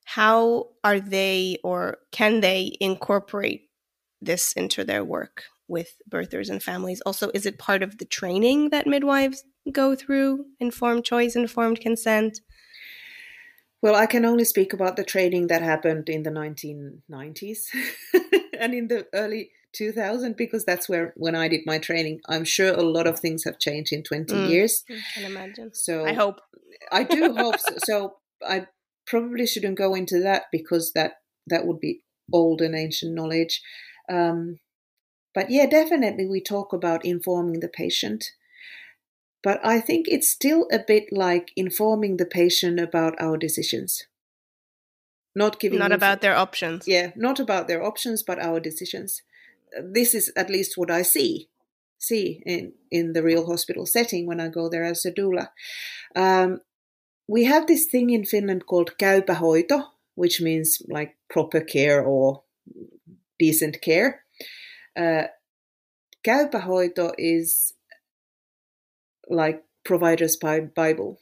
how 0.06 0.70
are 0.84 1.00
they 1.00 1.58
or 1.64 1.98
can 2.12 2.40
they 2.40 2.76
incorporate 2.80 3.70
this 4.22 4.54
into 4.54 4.84
their 4.84 5.04
work 5.04 5.44
with 5.68 5.96
birthers 6.10 6.50
and 6.50 6.64
families? 6.64 7.02
Also, 7.02 7.30
is 7.34 7.46
it 7.46 7.60
part 7.60 7.84
of 7.84 7.98
the 7.98 8.06
training 8.06 8.70
that 8.70 8.88
midwives 8.88 9.44
go 9.72 9.96
through? 9.96 10.46
Informed 10.60 11.04
choice, 11.04 11.36
informed 11.36 11.82
consent. 11.82 12.40
Well, 13.82 13.96
I 13.96 14.08
can 14.08 14.26
only 14.26 14.46
speak 14.46 14.74
about 14.74 14.96
the 14.96 15.04
training 15.04 15.48
that 15.48 15.62
happened 15.62 16.10
in 16.10 16.24
the 16.24 16.32
1990s 16.32 17.60
and 18.60 18.74
in 18.74 18.88
the 18.88 19.08
early 19.14 19.52
2000s 19.74 20.36
because 20.38 20.66
that's 20.66 20.90
where 20.90 21.14
when 21.16 21.36
I 21.36 21.48
did 21.48 21.62
my 21.66 21.78
training. 21.78 22.20
I'm 22.28 22.44
sure 22.46 22.74
a 22.74 22.82
lot 22.82 23.08
of 23.08 23.20
things 23.20 23.44
have 23.44 23.60
changed 23.60 23.94
in 23.94 24.04
20 24.04 24.34
Mm. 24.34 24.50
years. 24.50 24.84
I 24.90 24.94
can 25.14 25.26
imagine. 25.26 25.74
So 25.74 26.06
I 26.06 26.14
hope. 26.14 26.40
I 26.92 27.04
do 27.04 27.34
hope 27.38 27.60
so. 27.60 27.76
So 27.78 28.14
I 28.48 28.68
probably 29.06 29.48
shouldn't 29.48 29.78
go 29.78 29.96
into 29.96 30.20
that 30.22 30.46
because 30.52 30.94
that 30.94 31.14
that 31.48 31.66
would 31.66 31.80
be 31.80 32.02
old 32.32 32.62
and 32.62 32.76
ancient 32.76 33.14
knowledge. 33.14 33.62
Um, 34.10 34.60
but 35.34 35.50
yeah, 35.50 35.66
definitely 35.66 36.26
we 36.26 36.42
talk 36.42 36.74
about 36.74 37.06
informing 37.06 37.60
the 37.60 37.70
patient. 37.70 38.32
But 39.44 39.60
I 39.64 39.80
think 39.80 40.08
it's 40.10 40.30
still 40.30 40.68
a 40.72 40.80
bit 40.80 41.06
like 41.12 41.52
informing 41.56 42.18
the 42.18 42.26
patient 42.26 42.80
about 42.80 43.16
our 43.20 43.38
decisions. 43.38 44.08
Not 45.38 45.60
giving 45.60 45.80
Not 45.80 45.92
about 45.92 46.22
their 46.22 46.36
options. 46.36 46.88
yeah, 46.88 47.12
not 47.16 47.40
about 47.40 47.68
their 47.68 47.84
options, 47.84 48.24
but 48.24 48.40
our 48.40 48.60
decisions. 48.60 49.24
This 49.94 50.14
is 50.14 50.32
at 50.36 50.50
least 50.50 50.78
what 50.78 50.92
I 51.00 51.04
see 51.04 51.48
see 52.00 52.42
in 52.46 52.74
in 52.90 53.14
the 53.14 53.24
real 53.24 53.46
hospital 53.46 53.86
setting 53.86 54.28
when 54.28 54.40
I 54.40 54.50
go 54.50 54.70
there 54.70 54.84
as 54.92 55.06
a 55.06 55.12
doula. 55.12 55.50
Um, 56.16 56.62
we 57.28 57.46
have 57.46 57.66
this 57.68 57.86
thing 57.92 58.10
in 58.10 58.26
Finland 58.26 58.62
called 58.66 58.92
käypä 58.98 59.36
hoito, 59.36 59.84
which 60.16 60.42
means 60.42 60.82
like 60.88 61.16
proper 61.34 61.62
care 61.62 62.02
or 62.02 62.44
decent 63.40 63.82
care. 63.82 64.24
Uh, 64.96 65.28
is 67.18 67.74
like 69.30 69.64
provider's 69.84 70.38
Bi- 70.38 70.72
Bible 70.76 71.18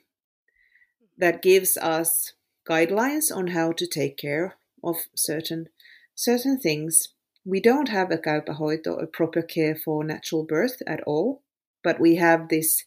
that 1.18 1.42
gives 1.42 1.78
us 1.78 2.34
guidelines 2.68 3.36
on 3.36 3.48
how 3.48 3.72
to 3.72 3.88
take 3.88 4.18
care 4.18 4.56
of 4.84 4.98
certain 5.16 5.68
certain 6.16 6.60
things. 6.60 7.10
We 7.46 7.60
don't 7.62 7.90
have 7.90 8.12
a 8.12 8.18
käypä 8.18 8.56
hoito, 8.58 9.02
a 9.02 9.08
proper 9.08 9.42
care 9.42 9.76
for 9.76 10.04
natural 10.04 10.44
birth 10.44 10.82
at 10.88 11.02
all, 11.06 11.42
but 11.84 12.00
we 12.00 12.16
have 12.16 12.48
this 12.50 12.86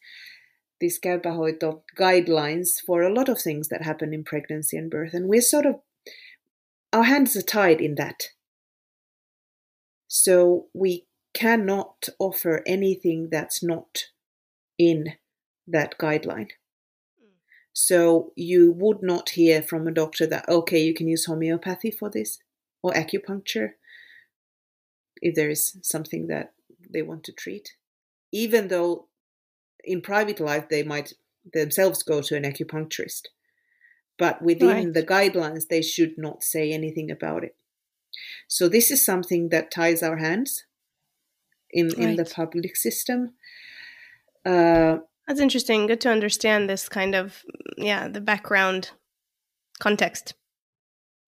this 0.80 0.98
käypä 0.98 1.32
hoito 1.32 1.82
guidelines 1.96 2.80
for 2.86 3.02
a 3.02 3.14
lot 3.14 3.28
of 3.28 3.38
things 3.38 3.68
that 3.68 3.82
happen 3.82 4.12
in 4.14 4.24
pregnancy 4.24 4.76
and 4.76 4.90
birth, 4.90 5.14
and 5.14 5.28
we're 5.28 5.42
sort 5.42 5.66
of 5.66 5.76
our 6.92 7.04
hands 7.04 7.36
are 7.36 7.42
tied 7.42 7.80
in 7.80 7.94
that. 7.96 8.30
So 10.08 10.66
we 10.72 11.06
cannot 11.34 12.08
offer 12.18 12.62
anything 12.66 13.28
that's 13.30 13.62
not 13.62 14.10
in 14.78 15.14
that 15.66 15.98
guideline. 15.98 16.48
So 17.80 18.32
you 18.34 18.72
would 18.72 19.04
not 19.04 19.30
hear 19.30 19.62
from 19.62 19.86
a 19.86 19.92
doctor 19.92 20.26
that, 20.26 20.48
okay, 20.48 20.82
you 20.82 20.92
can 20.92 21.06
use 21.06 21.26
homeopathy 21.26 21.92
for 21.92 22.10
this 22.10 22.40
or 22.82 22.90
acupuncture 22.92 23.74
if 25.22 25.36
there 25.36 25.48
is 25.48 25.78
something 25.82 26.26
that 26.26 26.54
they 26.90 27.02
want 27.02 27.22
to 27.22 27.32
treat. 27.32 27.76
Even 28.32 28.66
though 28.66 29.06
in 29.84 30.00
private 30.00 30.40
life 30.40 30.68
they 30.68 30.82
might 30.82 31.12
themselves 31.52 32.02
go 32.02 32.20
to 32.20 32.34
an 32.34 32.42
acupuncturist. 32.42 33.28
But 34.18 34.42
within 34.42 34.68
Right. 34.68 34.92
the 34.92 35.04
guidelines, 35.04 35.68
they 35.68 35.82
should 35.82 36.18
not 36.18 36.42
say 36.42 36.72
anything 36.72 37.12
about 37.12 37.44
it. 37.44 37.54
So 38.48 38.68
this 38.68 38.90
is 38.90 39.04
something 39.04 39.50
that 39.50 39.70
ties 39.70 40.02
our 40.02 40.16
hands 40.16 40.64
in, 41.70 41.92
in 41.96 42.16
the 42.16 42.24
public 42.24 42.74
system. 42.74 43.34
Uh, 44.44 44.98
That's 45.28 45.40
interesting. 45.40 45.86
Good 45.86 46.00
to 46.00 46.10
understand 46.10 46.68
this 46.68 46.88
kind 46.88 47.14
of 47.14 47.44
yeah, 47.76 48.08
the 48.08 48.20
background 48.20 48.90
context. 49.78 50.34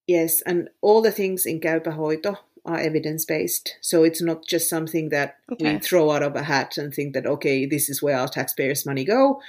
Yes, 0.06 0.42
and 0.46 0.68
all 0.82 1.02
the 1.02 1.12
things 1.12 1.46
in 1.46 1.60
Käypä 1.60 1.92
hoito 1.94 2.36
are 2.64 2.80
evidence 2.80 3.24
based. 3.24 3.76
So 3.80 4.02
it's 4.04 4.22
not 4.22 4.44
just 4.46 4.68
something 4.68 5.10
that 5.10 5.34
Okay. 5.52 5.74
we 5.74 5.78
throw 5.78 6.10
out 6.10 6.22
of 6.22 6.34
a 6.34 6.42
hat 6.42 6.78
and 6.78 6.92
think 6.92 7.14
that, 7.14 7.26
okay, 7.26 7.66
this 7.66 7.88
is 7.88 8.02
where 8.02 8.16
our 8.18 8.28
taxpayers' 8.28 8.86
money 8.86 9.04
go. 9.04 9.40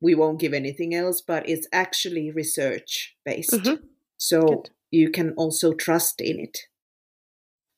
we 0.00 0.14
won't 0.14 0.40
give 0.40 0.52
anything 0.52 0.94
else, 0.94 1.22
but 1.22 1.48
it's 1.48 1.66
actually 1.72 2.30
research 2.30 3.16
based. 3.24 3.52
Mhm. 3.52 3.78
So 4.18 4.40
Good. 4.40 4.70
you 4.90 5.10
can 5.10 5.32
also 5.36 5.72
trust 5.72 6.20
in 6.20 6.38
it. 6.38 6.68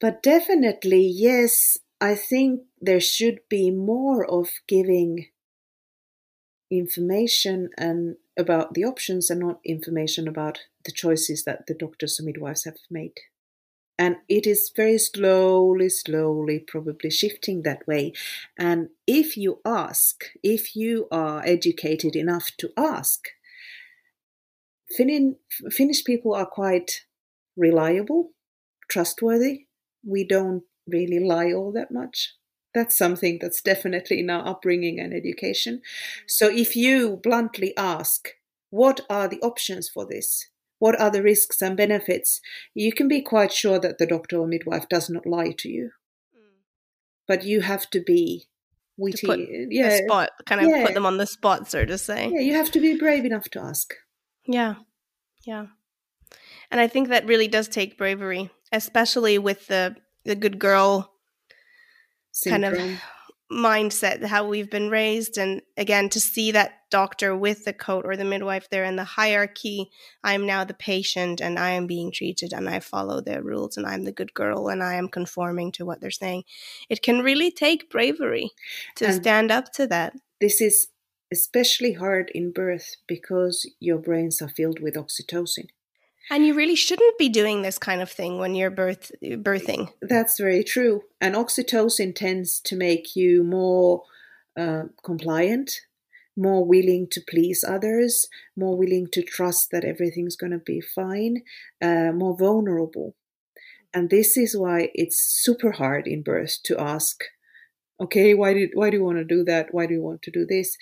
But 0.01 0.23
definitely, 0.25 1.07
yes, 1.07 1.79
I 2.01 2.17
think 2.17 2.63
there 2.81 3.01
should 3.01 3.39
be 3.49 3.71
more 3.71 4.25
of 4.25 4.49
giving 4.67 5.27
information 6.71 7.71
and 7.79 8.17
about 8.37 8.75
the 8.75 8.85
options 8.85 9.31
and 9.31 9.41
not 9.41 9.61
information 9.65 10.29
about 10.29 10.61
the 10.85 10.93
choices 10.93 11.45
that 11.45 11.67
the 11.67 11.75
doctors 11.75 12.19
and 12.19 12.27
midwives 12.27 12.65
have 12.65 12.77
made. 12.91 13.15
And 13.99 14.17
it 14.29 14.47
is 14.47 14.71
very 14.77 14.99
slowly, 14.99 15.89
slowly 15.89 16.59
probably 16.59 17.11
shifting 17.11 17.63
that 17.63 17.87
way. 17.87 18.13
And 18.59 18.91
if 19.07 19.39
you 19.39 19.61
ask, 19.65 20.25
if 20.43 20.77
you 20.77 21.09
are 21.11 21.43
educated 21.47 22.15
enough 22.15 22.51
to 22.59 22.73
ask, 22.77 23.29
Finnish 24.95 26.05
people 26.05 26.35
are 26.35 26.47
quite 26.47 27.07
reliable, 27.57 28.33
trustworthy. 28.89 29.67
We 30.07 30.25
don't 30.25 30.63
really 30.87 31.19
lie 31.19 31.53
all 31.53 31.73
that 31.73 31.91
much. 31.91 32.35
That's 32.77 32.95
something 32.95 33.39
that's 33.41 33.63
definitely 33.63 34.21
in 34.21 34.29
our 34.29 34.47
upbringing 34.47 35.01
and 35.01 35.15
education. 35.15 35.81
So 36.27 36.51
if 36.51 36.77
you 36.77 37.19
bluntly 37.23 37.75
ask, 37.75 38.29
what 38.69 39.01
are 39.09 39.29
the 39.29 39.41
options 39.41 39.89
for 39.89 40.05
this? 40.05 40.51
What 40.79 41.01
are 41.01 41.11
the 41.11 41.23
risks 41.23 41.63
and 41.63 41.75
benefits? 41.75 42.43
You 42.75 42.93
can 42.93 43.09
be 43.09 43.23
quite 43.23 43.51
sure 43.51 43.79
that 43.79 43.97
the 43.97 44.07
doctor 44.07 44.37
or 44.37 44.47
midwife 44.47 44.91
does 44.91 45.09
not 45.09 45.27
lie 45.27 45.55
to 45.57 45.71
you. 45.71 45.93
Mm. 46.37 46.61
But 47.27 47.45
you 47.45 47.63
have 47.63 47.89
to 47.93 48.01
be 48.03 48.45
witty. 48.99 49.27
put 49.27 49.41
yeah, 49.71 50.05
spot, 50.05 50.33
kind 50.45 50.61
of 50.61 50.69
Yeah. 50.69 50.85
put 50.85 50.93
them 50.93 51.07
on 51.07 51.17
the 51.17 51.27
spot, 51.27 51.71
so 51.71 51.87
to 51.87 51.97
say. 51.97 52.29
yeah, 52.29 52.41
you 52.41 52.53
have 52.53 52.71
to 52.73 52.81
be 52.81 52.95
brave 52.99 53.25
enough 53.25 53.49
to 53.53 53.61
ask. 53.61 53.95
Yeah. 54.45 54.75
Yeah. 55.47 55.69
And 56.71 56.79
I 56.79 56.89
think 56.89 57.09
that 57.09 57.25
really 57.25 57.49
does 57.49 57.69
take 57.69 57.97
bravery, 57.97 58.51
especially 58.71 59.39
with 59.39 59.67
the 59.69 59.97
the 60.25 60.35
good 60.35 60.59
girl 60.59 61.16
kind 62.45 62.65
of 62.65 62.79
mindset, 63.51 64.25
how 64.25 64.47
we've 64.47 64.71
been 64.71 64.91
raised 64.91 65.39
and 65.39 65.63
again 65.77 66.09
to 66.11 66.21
see 66.21 66.51
that 66.51 66.73
doctor 66.91 67.37
with 67.37 67.65
the 67.65 67.73
coat 67.73 68.05
or 68.05 68.17
the 68.17 68.25
midwife 68.25 68.69
there 68.71 68.85
in 68.85 68.97
the 68.97 69.05
hierarchy, 69.05 69.91
I 70.25 70.35
am 70.35 70.47
now 70.47 70.65
the 70.65 70.75
patient 70.75 71.41
and 71.41 71.59
I 71.59 71.71
am 71.71 71.87
being 71.87 72.11
treated 72.11 72.53
and 72.53 72.69
I 72.69 72.81
follow 72.81 73.21
their 73.21 73.43
rules 73.43 73.77
and 73.77 73.87
I'm 73.87 74.05
the 74.05 74.13
good 74.13 74.35
girl 74.35 74.69
and 74.69 74.83
I 74.83 74.95
am 74.95 75.09
conforming 75.09 75.71
to 75.73 75.85
what 75.85 76.01
they're 76.01 76.11
saying. 76.11 76.45
It 76.89 77.03
can 77.03 77.21
really 77.21 77.51
take 77.51 77.91
bravery 77.91 78.51
to 78.97 79.07
And- 79.07 79.15
stand 79.15 79.51
up 79.53 79.73
to 79.75 79.87
that. 79.89 80.15
This 80.41 80.61
is 80.61 80.89
especially 81.33 81.95
hard 81.95 82.31
in 82.35 82.53
birth 82.53 82.97
because 83.07 83.69
your 83.81 83.99
brains 83.99 84.41
are 84.43 84.49
filled 84.49 84.81
with 84.81 84.95
oxytocin. 84.95 85.69
And 86.31 86.45
you 86.45 86.55
really 86.55 86.75
shouldn't 86.75 87.19
be 87.19 87.29
doing 87.29 87.63
this 87.63 87.79
kind 87.79 88.03
of 88.03 88.11
thing 88.11 88.39
when 88.39 88.55
you're 88.55 88.71
birth 88.71 89.13
birthing. 89.23 89.93
That's 90.03 90.39
very 90.39 90.65
true. 90.65 91.03
And 91.21 91.35
oxytocin 91.35 92.15
tends 92.15 92.61
to 92.61 92.77
make 92.77 93.15
you 93.15 93.45
more 93.45 94.03
uh, 94.59 94.85
compliant, 95.05 95.83
more 96.37 96.65
willing 96.65 97.07
to 97.13 97.21
please 97.21 97.65
others, 97.67 98.29
more 98.57 98.77
willing 98.77 99.07
to 99.13 99.23
trust 99.23 99.71
that 99.71 99.85
everything's 99.85 100.37
going 100.37 100.53
to 100.53 100.59
be 100.59 100.81
fine, 100.81 101.43
uh, 101.81 102.11
more 102.13 102.37
vulnerable. 102.37 103.15
And 103.95 104.11
this 104.11 104.37
is 104.37 104.57
why 104.57 104.91
it's 104.95 105.19
super 105.19 105.73
hard 105.73 106.07
in 106.07 106.23
birth 106.23 106.59
to 106.65 106.79
ask, 106.79 107.25
okay, 108.01 108.35
why 108.35 108.53
did 108.53 108.71
why 108.75 108.91
do 108.91 108.99
you 108.99 109.05
want 109.05 109.19
to 109.19 109.25
do 109.25 109.45
that? 109.45 109.69
Why 109.71 109.87
do 109.87 109.95
you 109.95 110.03
want 110.03 110.23
to 110.23 110.31
do 110.31 110.45
this? 110.45 110.77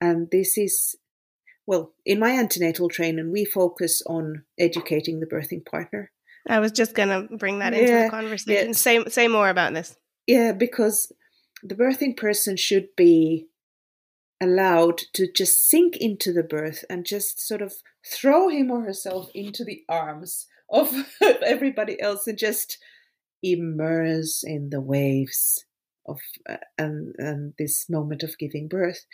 And 0.00 0.28
this 0.30 0.58
is 0.58 0.96
well, 1.68 1.92
in 2.06 2.18
my 2.18 2.30
antenatal 2.30 2.88
training, 2.88 3.30
we 3.30 3.44
focus 3.44 4.02
on 4.06 4.42
educating 4.58 5.20
the 5.20 5.26
birthing 5.26 5.66
partner. 5.66 6.10
I 6.48 6.60
was 6.60 6.72
just 6.72 6.94
gonna 6.94 7.28
bring 7.36 7.58
that 7.58 7.74
into 7.74 7.92
Yeah, 7.92 8.04
the 8.04 8.10
conversation. 8.10 8.68
yeah. 8.68 8.72
Say 8.72 9.04
say 9.08 9.28
more 9.28 9.50
about 9.50 9.74
this. 9.74 9.94
Yeah, 10.26 10.52
because 10.52 11.12
the 11.62 11.74
birthing 11.74 12.16
person 12.16 12.56
should 12.56 12.88
be 12.96 13.48
allowed 14.40 14.96
to 15.12 15.30
just 15.30 15.68
sink 15.68 15.98
into 15.98 16.32
the 16.32 16.42
birth 16.42 16.86
and 16.88 17.04
just 17.04 17.38
sort 17.46 17.60
of 17.60 17.74
throw 18.06 18.48
him 18.48 18.70
or 18.70 18.82
herself 18.84 19.28
into 19.34 19.62
the 19.62 19.82
arms 19.90 20.46
of 20.70 20.88
everybody 21.44 22.00
else 22.00 22.26
and 22.26 22.38
just 22.38 22.78
immerse 23.42 24.42
in 24.42 24.70
the 24.70 24.80
waves 24.80 25.66
of 26.06 26.18
uh, 26.48 26.56
and 26.78 27.14
and 27.18 27.52
this 27.58 27.90
moment 27.90 28.22
of 28.22 28.38
giving 28.38 28.68
birth 28.68 29.04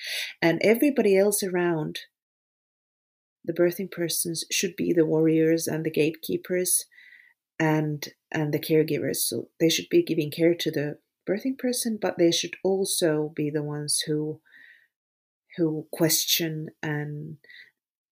and 0.41 0.61
everybody 0.63 1.19
else 1.19 1.43
around 1.43 1.99
the 3.45 3.53
birthing 3.53 3.90
persons 3.90 4.45
should 4.51 4.76
be 4.76 4.92
the 4.92 5.07
warriors 5.07 5.66
and 5.66 5.84
the 5.84 5.90
gatekeepers 5.90 6.84
and 7.59 8.09
and 8.32 8.53
the 8.53 8.59
caregivers. 8.59 9.16
So 9.16 9.49
they 9.61 9.68
should 9.68 9.88
be 9.90 10.03
giving 10.03 10.30
care 10.30 10.55
to 10.55 10.70
the 10.70 10.99
birthing 11.28 11.59
person 11.59 11.99
but 12.01 12.18
they 12.18 12.30
should 12.30 12.55
also 12.62 13.32
be 13.34 13.51
the 13.51 13.62
ones 13.62 14.03
who 14.07 14.40
who 15.57 15.86
question 15.92 16.68
and 16.82 17.36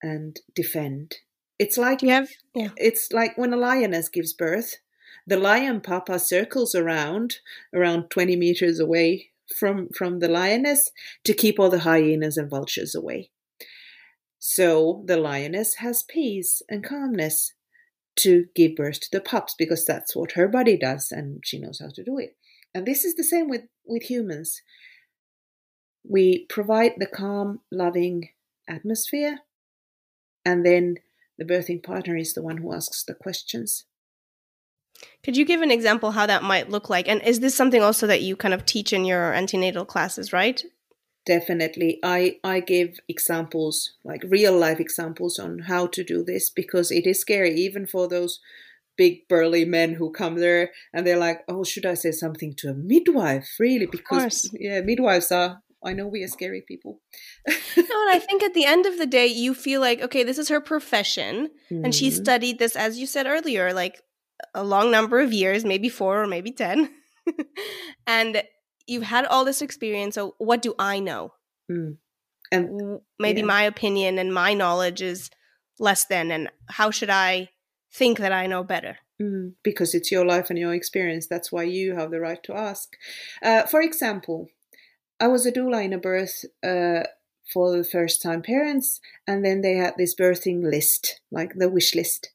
and 0.03 0.41
defend. 0.55 1.17
It's 1.59 1.79
like 1.79 2.01
have 2.01 2.29
yeah. 2.55 2.71
it's 2.77 3.13
like 3.13 3.37
when 3.37 3.53
a 3.53 3.57
lioness 3.57 4.09
gives 4.09 4.33
birth 4.33 4.77
the 5.27 5.37
lion 5.37 5.81
papa 5.81 6.19
circles 6.19 6.75
around 6.75 7.37
around 7.75 8.11
20 8.11 8.37
meters 8.37 8.81
away 8.81 9.31
from 9.57 9.89
from 9.91 10.19
the 10.19 10.29
lioness 10.29 10.91
to 11.25 11.35
keep 11.35 11.61
all 11.61 11.69
the 11.69 11.81
hyenas 11.81 12.37
and 12.37 12.51
vultures 12.51 12.95
away 12.95 13.31
so 14.45 15.05
the 15.07 15.17
lioness 15.17 15.75
has 15.75 16.03
peace 16.03 16.63
and 16.69 16.83
calmness 16.83 17.53
to 18.17 18.47
give 18.57 18.75
birth 18.75 18.99
to 18.99 19.09
the 19.13 19.21
pups 19.21 19.55
because 19.57 19.87
that's 19.87 20.17
what 20.17 20.33
her 20.33 20.49
body 20.49 20.77
does 20.77 21.13
and 21.13 21.41
she 21.45 21.61
knows 21.61 21.79
how 21.79 21.89
to 21.95 22.03
do 22.03 22.19
it 22.19 22.35
and 22.75 22.85
this 22.85 23.05
is 23.05 23.15
the 23.15 23.23
same 23.23 23.49
with 23.49 23.63
with 23.87 24.03
humans 24.03 24.61
we 26.03 26.45
provide 26.49 26.91
the 26.97 27.07
calm 27.07 27.61
loving 27.71 28.31
atmosphere 28.69 29.39
and 30.45 30.67
then 30.67 30.97
the 31.39 31.45
birthing 31.45 31.81
partner 31.81 32.17
is 32.17 32.35
the 32.35 32.43
one 32.43 32.57
who 32.57 32.75
asks 32.75 33.05
the 33.05 33.15
questions 33.15 33.85
Could 35.23 35.37
you 35.37 35.45
give 35.45 35.63
an 35.63 35.71
example 35.71 36.11
how 36.11 36.27
that 36.27 36.43
might 36.43 36.69
look 36.69 36.91
like? 36.91 37.07
And 37.07 37.23
is 37.23 37.39
this 37.39 37.55
something 37.55 37.81
also 37.81 38.09
that 38.09 38.23
you 38.23 38.35
kind 38.35 38.55
of 38.55 38.67
teach 38.67 38.93
in 38.93 39.05
your 39.05 39.33
antenatal 39.33 39.85
classes, 39.85 40.33
right? 40.33 40.65
Definitely 41.25 41.99
i 42.03 42.37
i 42.45 42.61
give 42.61 42.99
examples 43.09 43.93
like 44.05 44.23
real 44.29 44.57
life 44.57 44.81
examples 44.81 45.39
on 45.39 45.61
how 45.61 45.87
to 45.87 46.03
do 46.03 46.23
this 46.25 46.51
because 46.51 46.91
it 46.91 47.07
is 47.07 47.21
scary 47.21 47.55
even 47.55 47.87
for 47.87 48.09
those 48.09 48.41
big 48.97 49.27
burly 49.29 49.65
men 49.65 49.95
who 49.95 50.11
come 50.11 50.37
there 50.37 50.71
and 50.93 51.07
they're 51.07 51.17
like 51.17 51.43
oh 51.49 51.65
should 51.65 51.87
i 51.87 51.95
say 51.95 52.11
something 52.11 52.55
to 52.55 52.69
a 52.69 52.75
midwife 52.75 53.57
really 53.59 53.87
because 53.87 54.51
yeah 54.61 54.81
midwives 54.81 55.31
are 55.33 55.63
i 55.85 55.93
know 55.93 56.07
we 56.07 56.23
are 56.23 56.29
scary 56.29 56.63
people 56.67 57.01
No, 57.47 58.01
and 58.03 58.11
I 58.11 58.19
think 58.19 58.43
at 58.43 58.55
the 58.55 58.65
end 58.67 58.87
of 58.87 58.99
the 58.99 59.07
day, 59.07 59.27
you 59.27 59.55
feel 59.55 59.81
like, 59.81 60.01
okay, 60.01 60.23
this 60.23 60.39
is 60.39 60.49
her 60.49 60.61
profession. 60.61 61.51
And 61.71 61.95
she 61.95 62.09
Mhm. 62.09 62.13
studied 62.23 62.59
this, 62.59 62.77
as 62.77 62.99
you 62.99 63.07
said 63.07 63.27
earlier, 63.27 63.73
like 63.73 64.01
a 64.55 64.63
long 64.63 64.91
number 64.91 65.21
of 65.21 65.33
years, 65.33 65.65
maybe 65.65 65.89
four 65.89 66.23
or 66.23 66.27
maybe 66.27 66.53
10. 66.53 66.91
and 68.07 68.43
you've 68.87 69.03
had 69.05 69.25
all 69.27 69.45
this 69.45 69.63
experience. 69.63 70.15
So, 70.15 70.35
what 70.39 70.63
do 70.63 70.75
I 70.79 70.99
know? 71.01 71.33
Mm. 71.71 71.97
and 72.51 73.01
Maybe 73.19 73.41
Yeah. 73.41 73.47
my 73.47 73.63
opinion 73.63 74.19
and 74.19 74.33
my 74.35 74.53
knowledge 74.53 75.01
is 75.01 75.31
less 75.79 76.05
than. 76.05 76.31
And 76.31 76.51
how 76.69 76.91
should 76.91 77.09
I 77.11 77.49
think 77.91 78.19
that 78.19 78.33
I 78.33 78.47
know 78.47 78.63
better? 78.63 78.99
Mm, 79.21 79.55
because 79.63 79.95
it's 79.95 80.13
your 80.13 80.27
life 80.27 80.51
and 80.51 80.59
your 80.59 80.75
experience. 80.75 81.27
That's 81.27 81.51
why 81.51 81.63
you 81.63 81.95
have 81.95 82.11
the 82.11 82.21
right 82.21 82.43
to 82.43 82.55
ask. 82.55 82.95
Uh, 83.43 83.63
for 83.63 83.81
example, 83.81 84.49
I 85.19 85.29
was 85.29 85.47
a 85.47 85.53
doula 85.53 85.85
in 85.85 85.93
a 85.93 85.99
birth 85.99 86.45
uh, 86.63 87.05
for 87.53 87.77
the 87.77 87.85
first 87.85 88.21
time 88.23 88.43
parents, 88.43 89.01
and 89.27 89.45
then 89.45 89.61
they 89.63 89.75
had 89.77 89.95
this 89.97 90.15
birthing 90.15 90.63
list, 90.63 91.21
like 91.31 91.55
the 91.55 91.69
wish 91.71 91.95
list. 91.95 92.33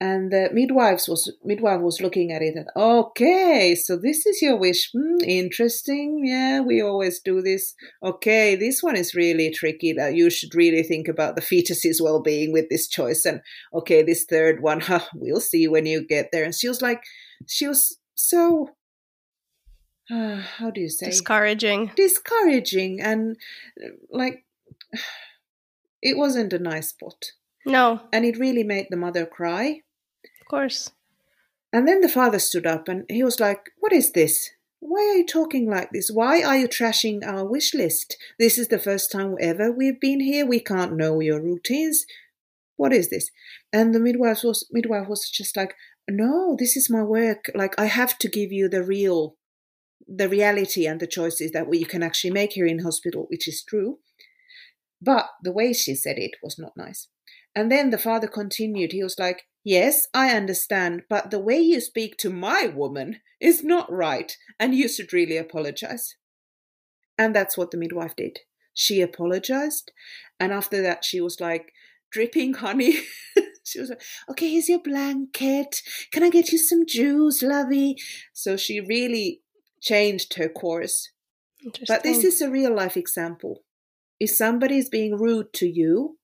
And 0.00 0.30
the 0.30 0.48
midwives 0.52 1.08
was 1.08 1.32
midwife 1.44 1.80
was 1.80 2.00
looking 2.00 2.30
at 2.30 2.40
it 2.40 2.54
and 2.54 2.68
okay, 2.76 3.74
so 3.74 3.96
this 3.96 4.26
is 4.26 4.40
your 4.40 4.56
wish. 4.56 4.92
Hmm, 4.92 5.16
interesting. 5.24 6.22
Yeah, 6.24 6.60
we 6.60 6.80
always 6.80 7.18
do 7.18 7.42
this. 7.42 7.74
Okay, 8.00 8.54
this 8.54 8.80
one 8.80 8.94
is 8.94 9.16
really 9.16 9.50
tricky. 9.50 9.92
That 9.92 10.14
you 10.14 10.30
should 10.30 10.54
really 10.54 10.84
think 10.84 11.08
about 11.08 11.34
the 11.34 11.42
fetus's 11.42 12.00
well-being 12.00 12.52
with 12.52 12.68
this 12.70 12.86
choice. 12.86 13.24
And 13.24 13.40
okay, 13.74 14.04
this 14.04 14.24
third 14.24 14.62
one, 14.62 14.80
huh, 14.88 15.00
we'll 15.14 15.40
see 15.40 15.66
when 15.66 15.84
you 15.84 16.06
get 16.06 16.28
there. 16.30 16.44
And 16.44 16.54
she 16.54 16.68
was 16.68 16.80
like, 16.80 17.02
she 17.48 17.66
was 17.66 17.98
so, 18.14 18.68
uh, 20.08 20.36
how 20.58 20.70
do 20.70 20.80
you 20.80 20.90
say? 20.90 21.06
Discouraging. 21.06 21.90
Discouraging 21.96 23.00
and 23.00 23.36
like, 24.12 24.44
it 26.02 26.16
wasn't 26.16 26.52
a 26.52 26.60
nice 26.60 26.90
spot. 26.90 27.32
No, 27.66 28.00
And 28.12 28.24
it 28.24 28.38
really 28.38 28.62
made 28.62 28.86
the 28.88 28.96
mother 28.96 29.26
cry. 29.26 29.82
Course. 30.48 30.90
And 31.72 31.86
then 31.86 32.00
the 32.00 32.08
father 32.08 32.38
stood 32.38 32.66
up 32.66 32.88
and 32.88 33.04
he 33.08 33.22
was 33.22 33.40
like, 33.40 33.70
What 33.78 33.92
is 33.92 34.12
this? 34.12 34.50
why 34.80 35.00
are 35.00 35.16
you 35.16 35.26
talking 35.26 35.68
like 35.68 35.90
this? 35.90 36.10
Why 36.10 36.42
are 36.42 36.56
you 36.56 36.68
trashing 36.68 37.26
our 37.26 37.44
wish 37.44 37.74
list? 37.74 38.16
This 38.38 38.58
is 38.58 38.68
the 38.68 38.78
first 38.78 39.10
time 39.10 39.36
ever 39.40 39.72
we've 39.72 40.00
been 40.00 40.20
here. 40.20 40.46
We 40.46 40.60
can't 40.60 40.96
know 40.96 41.20
your 41.20 41.40
routines. 41.40 42.06
What 42.76 42.92
is 42.92 43.10
this? 43.10 43.30
And 43.72 43.94
the 43.94 44.00
midwife 44.00 44.44
was 44.44 44.68
midwife 44.70 45.08
was 45.08 45.28
just 45.28 45.56
like, 45.56 45.74
no, 46.08 46.56
this 46.58 46.76
is 46.76 46.88
my 46.88 47.02
work. 47.02 47.50
Like 47.54 47.78
I 47.78 47.86
have 47.86 48.18
to 48.18 48.28
give 48.28 48.52
you 48.52 48.68
the 48.68 48.84
real, 48.84 49.36
the 50.06 50.28
reality 50.28 50.86
and 50.86 51.00
the 51.00 51.06
choices 51.06 51.50
that 51.52 51.68
we 51.68 51.84
can 51.84 52.02
actually 52.02 52.30
make 52.30 52.52
here 52.52 52.66
in 52.66 52.80
hospital, 52.80 53.26
which 53.28 53.48
is 53.48 53.64
true. 53.64 53.98
But 55.02 55.26
the 55.42 55.52
way 55.52 55.72
she 55.72 55.94
said 55.94 56.18
it 56.18 56.36
was 56.42 56.58
not 56.58 56.76
nice. 56.76 57.08
And 57.58 57.72
then 57.72 57.90
the 57.90 57.98
father 57.98 58.28
continued. 58.28 58.92
He 58.92 59.02
was 59.02 59.18
like, 59.18 59.42
Yes, 59.64 60.06
I 60.14 60.30
understand, 60.30 61.02
but 61.10 61.32
the 61.32 61.40
way 61.40 61.58
you 61.58 61.80
speak 61.80 62.16
to 62.18 62.30
my 62.30 62.72
woman 62.72 63.16
is 63.40 63.64
not 63.64 63.90
right, 63.90 64.32
and 64.60 64.76
you 64.76 64.88
should 64.88 65.12
really 65.12 65.36
apologize. 65.36 66.14
And 67.18 67.34
that's 67.34 67.58
what 67.58 67.72
the 67.72 67.76
midwife 67.76 68.14
did. 68.14 68.38
She 68.74 69.00
apologized, 69.00 69.90
and 70.38 70.52
after 70.52 70.80
that, 70.82 71.04
she 71.04 71.20
was 71.20 71.40
like 71.40 71.72
dripping 72.12 72.54
honey. 72.54 73.00
she 73.64 73.80
was 73.80 73.88
like, 73.88 74.02
Okay, 74.30 74.52
here's 74.52 74.68
your 74.68 74.80
blanket. 74.80 75.82
Can 76.12 76.22
I 76.22 76.30
get 76.30 76.52
you 76.52 76.58
some 76.58 76.86
juice, 76.86 77.42
lovey? 77.42 77.96
So 78.32 78.56
she 78.56 78.78
really 78.78 79.42
changed 79.80 80.34
her 80.34 80.48
course. 80.48 81.10
But 81.88 82.04
this 82.04 82.22
is 82.22 82.40
a 82.40 82.48
real 82.48 82.72
life 82.72 82.96
example. 82.96 83.64
If 84.20 84.30
somebody 84.30 84.78
is 84.78 84.88
being 84.88 85.16
rude 85.16 85.52
to 85.54 85.66
you, 85.66 86.17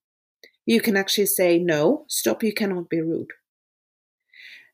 you 0.66 0.80
can 0.80 0.96
actually 0.96 1.26
say, 1.26 1.58
no, 1.58 2.04
stop, 2.08 2.42
you 2.42 2.52
cannot 2.52 2.88
be 2.88 3.00
rude. 3.00 3.30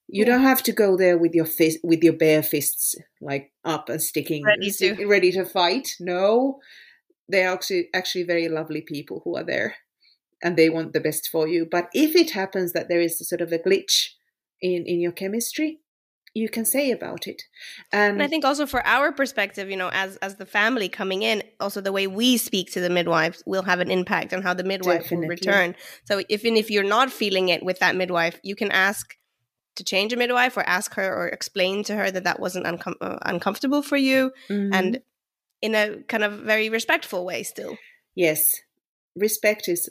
You 0.08 0.24
yeah. 0.24 0.32
don't 0.32 0.42
have 0.42 0.62
to 0.64 0.72
go 0.72 0.96
there 0.96 1.16
with 1.18 1.34
your 1.34 1.46
fist, 1.46 1.78
with 1.84 2.02
your 2.02 2.14
bare 2.14 2.42
fists 2.42 2.96
like 3.20 3.52
up 3.64 3.88
and 3.88 4.02
sticking, 4.02 4.44
ready 4.44 4.70
to, 4.72 5.06
ready 5.06 5.30
to 5.32 5.44
fight. 5.44 5.94
No, 6.00 6.58
they're 7.28 7.50
actually 7.50 7.88
actually 7.94 8.24
very 8.24 8.48
lovely 8.48 8.80
people 8.80 9.22
who 9.24 9.36
are 9.36 9.44
there, 9.44 9.76
and 10.42 10.56
they 10.56 10.68
want 10.68 10.92
the 10.92 11.00
best 11.00 11.28
for 11.28 11.46
you. 11.46 11.64
But 11.70 11.90
if 11.94 12.16
it 12.16 12.32
happens 12.32 12.72
that 12.72 12.88
there 12.88 13.00
is 13.00 13.20
a 13.20 13.24
sort 13.24 13.40
of 13.40 13.52
a 13.52 13.58
glitch 13.58 14.08
in 14.60 14.84
in 14.84 15.00
your 15.00 15.12
chemistry, 15.12 15.78
you 16.34 16.48
can 16.48 16.64
say 16.64 16.90
about 16.90 17.26
it. 17.26 17.42
And, 17.92 18.14
and, 18.14 18.22
i 18.22 18.26
think 18.28 18.44
also 18.44 18.66
for 18.66 18.86
our 18.86 19.12
perspective 19.12 19.68
you 19.68 19.76
know 19.76 19.90
as 19.92 20.16
as 20.18 20.36
the 20.36 20.46
family 20.46 20.88
coming 20.88 21.22
in 21.22 21.42
also 21.58 21.80
the 21.80 21.92
way 21.92 22.06
we 22.06 22.36
speak 22.36 22.70
to 22.72 22.80
the 22.80 22.90
midwives 22.90 23.42
will 23.46 23.62
have 23.62 23.80
an 23.80 23.90
impact 23.90 24.32
on 24.32 24.42
how 24.42 24.54
the 24.54 24.64
midwife 24.64 25.02
Definitely. 25.02 25.26
will 25.26 25.30
return. 25.30 25.74
So 26.04 26.22
even 26.28 26.56
if 26.56 26.70
you're 26.70 26.84
not 26.84 27.10
feeling 27.10 27.48
it 27.48 27.62
with 27.62 27.78
that 27.80 27.96
midwife 27.96 28.38
you 28.42 28.54
can 28.54 28.70
ask 28.70 29.16
to 29.76 29.84
change 29.84 30.12
a 30.12 30.16
midwife 30.16 30.56
or 30.56 30.62
ask 30.62 30.94
her 30.94 31.14
or 31.14 31.28
explain 31.28 31.84
to 31.84 31.94
her 31.94 32.10
that 32.10 32.24
that 32.24 32.40
wasn't 32.40 32.66
uncom- 32.66 32.96
uh, 33.00 33.18
uncomfortable 33.22 33.82
for 33.82 33.96
you 33.96 34.32
mm-hmm. 34.48 34.72
and 34.74 35.00
in 35.62 35.74
a 35.74 36.02
kind 36.08 36.24
of 36.24 36.32
very 36.40 36.68
respectful 36.68 37.24
way 37.24 37.42
still. 37.42 37.76
Yes. 38.14 38.56
Respect 39.16 39.68
is 39.68 39.88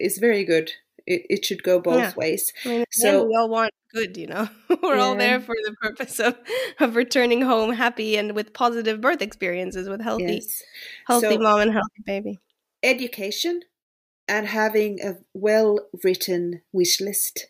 is 0.00 0.18
very 0.18 0.44
good 0.44 0.72
it, 1.10 1.26
it 1.28 1.44
should 1.44 1.62
go 1.62 1.80
both 1.80 1.98
yeah. 1.98 2.12
ways 2.16 2.52
I 2.64 2.68
mean, 2.68 2.84
so 2.90 3.24
we 3.24 3.36
all 3.36 3.48
want 3.48 3.72
good 3.92 4.16
you 4.16 4.26
know 4.26 4.48
we're 4.82 4.96
yeah. 4.96 5.02
all 5.02 5.16
there 5.16 5.40
for 5.40 5.54
the 5.64 5.74
purpose 5.80 6.18
of 6.20 6.36
of 6.78 6.96
returning 6.96 7.42
home 7.42 7.72
happy 7.72 8.16
and 8.16 8.34
with 8.34 8.52
positive 8.52 9.00
birth 9.00 9.22
experiences 9.22 9.88
with 9.88 10.00
healthy 10.00 10.34
yes. 10.34 10.62
healthy 11.06 11.34
so, 11.34 11.38
mom 11.38 11.60
and 11.60 11.72
healthy 11.72 12.02
baby 12.06 12.38
education 12.82 13.60
and 14.28 14.46
having 14.46 15.00
a 15.02 15.16
well 15.34 15.80
written 16.04 16.62
wish 16.72 17.00
list 17.00 17.46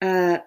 yeah. 0.00 0.08
uh, 0.08 0.38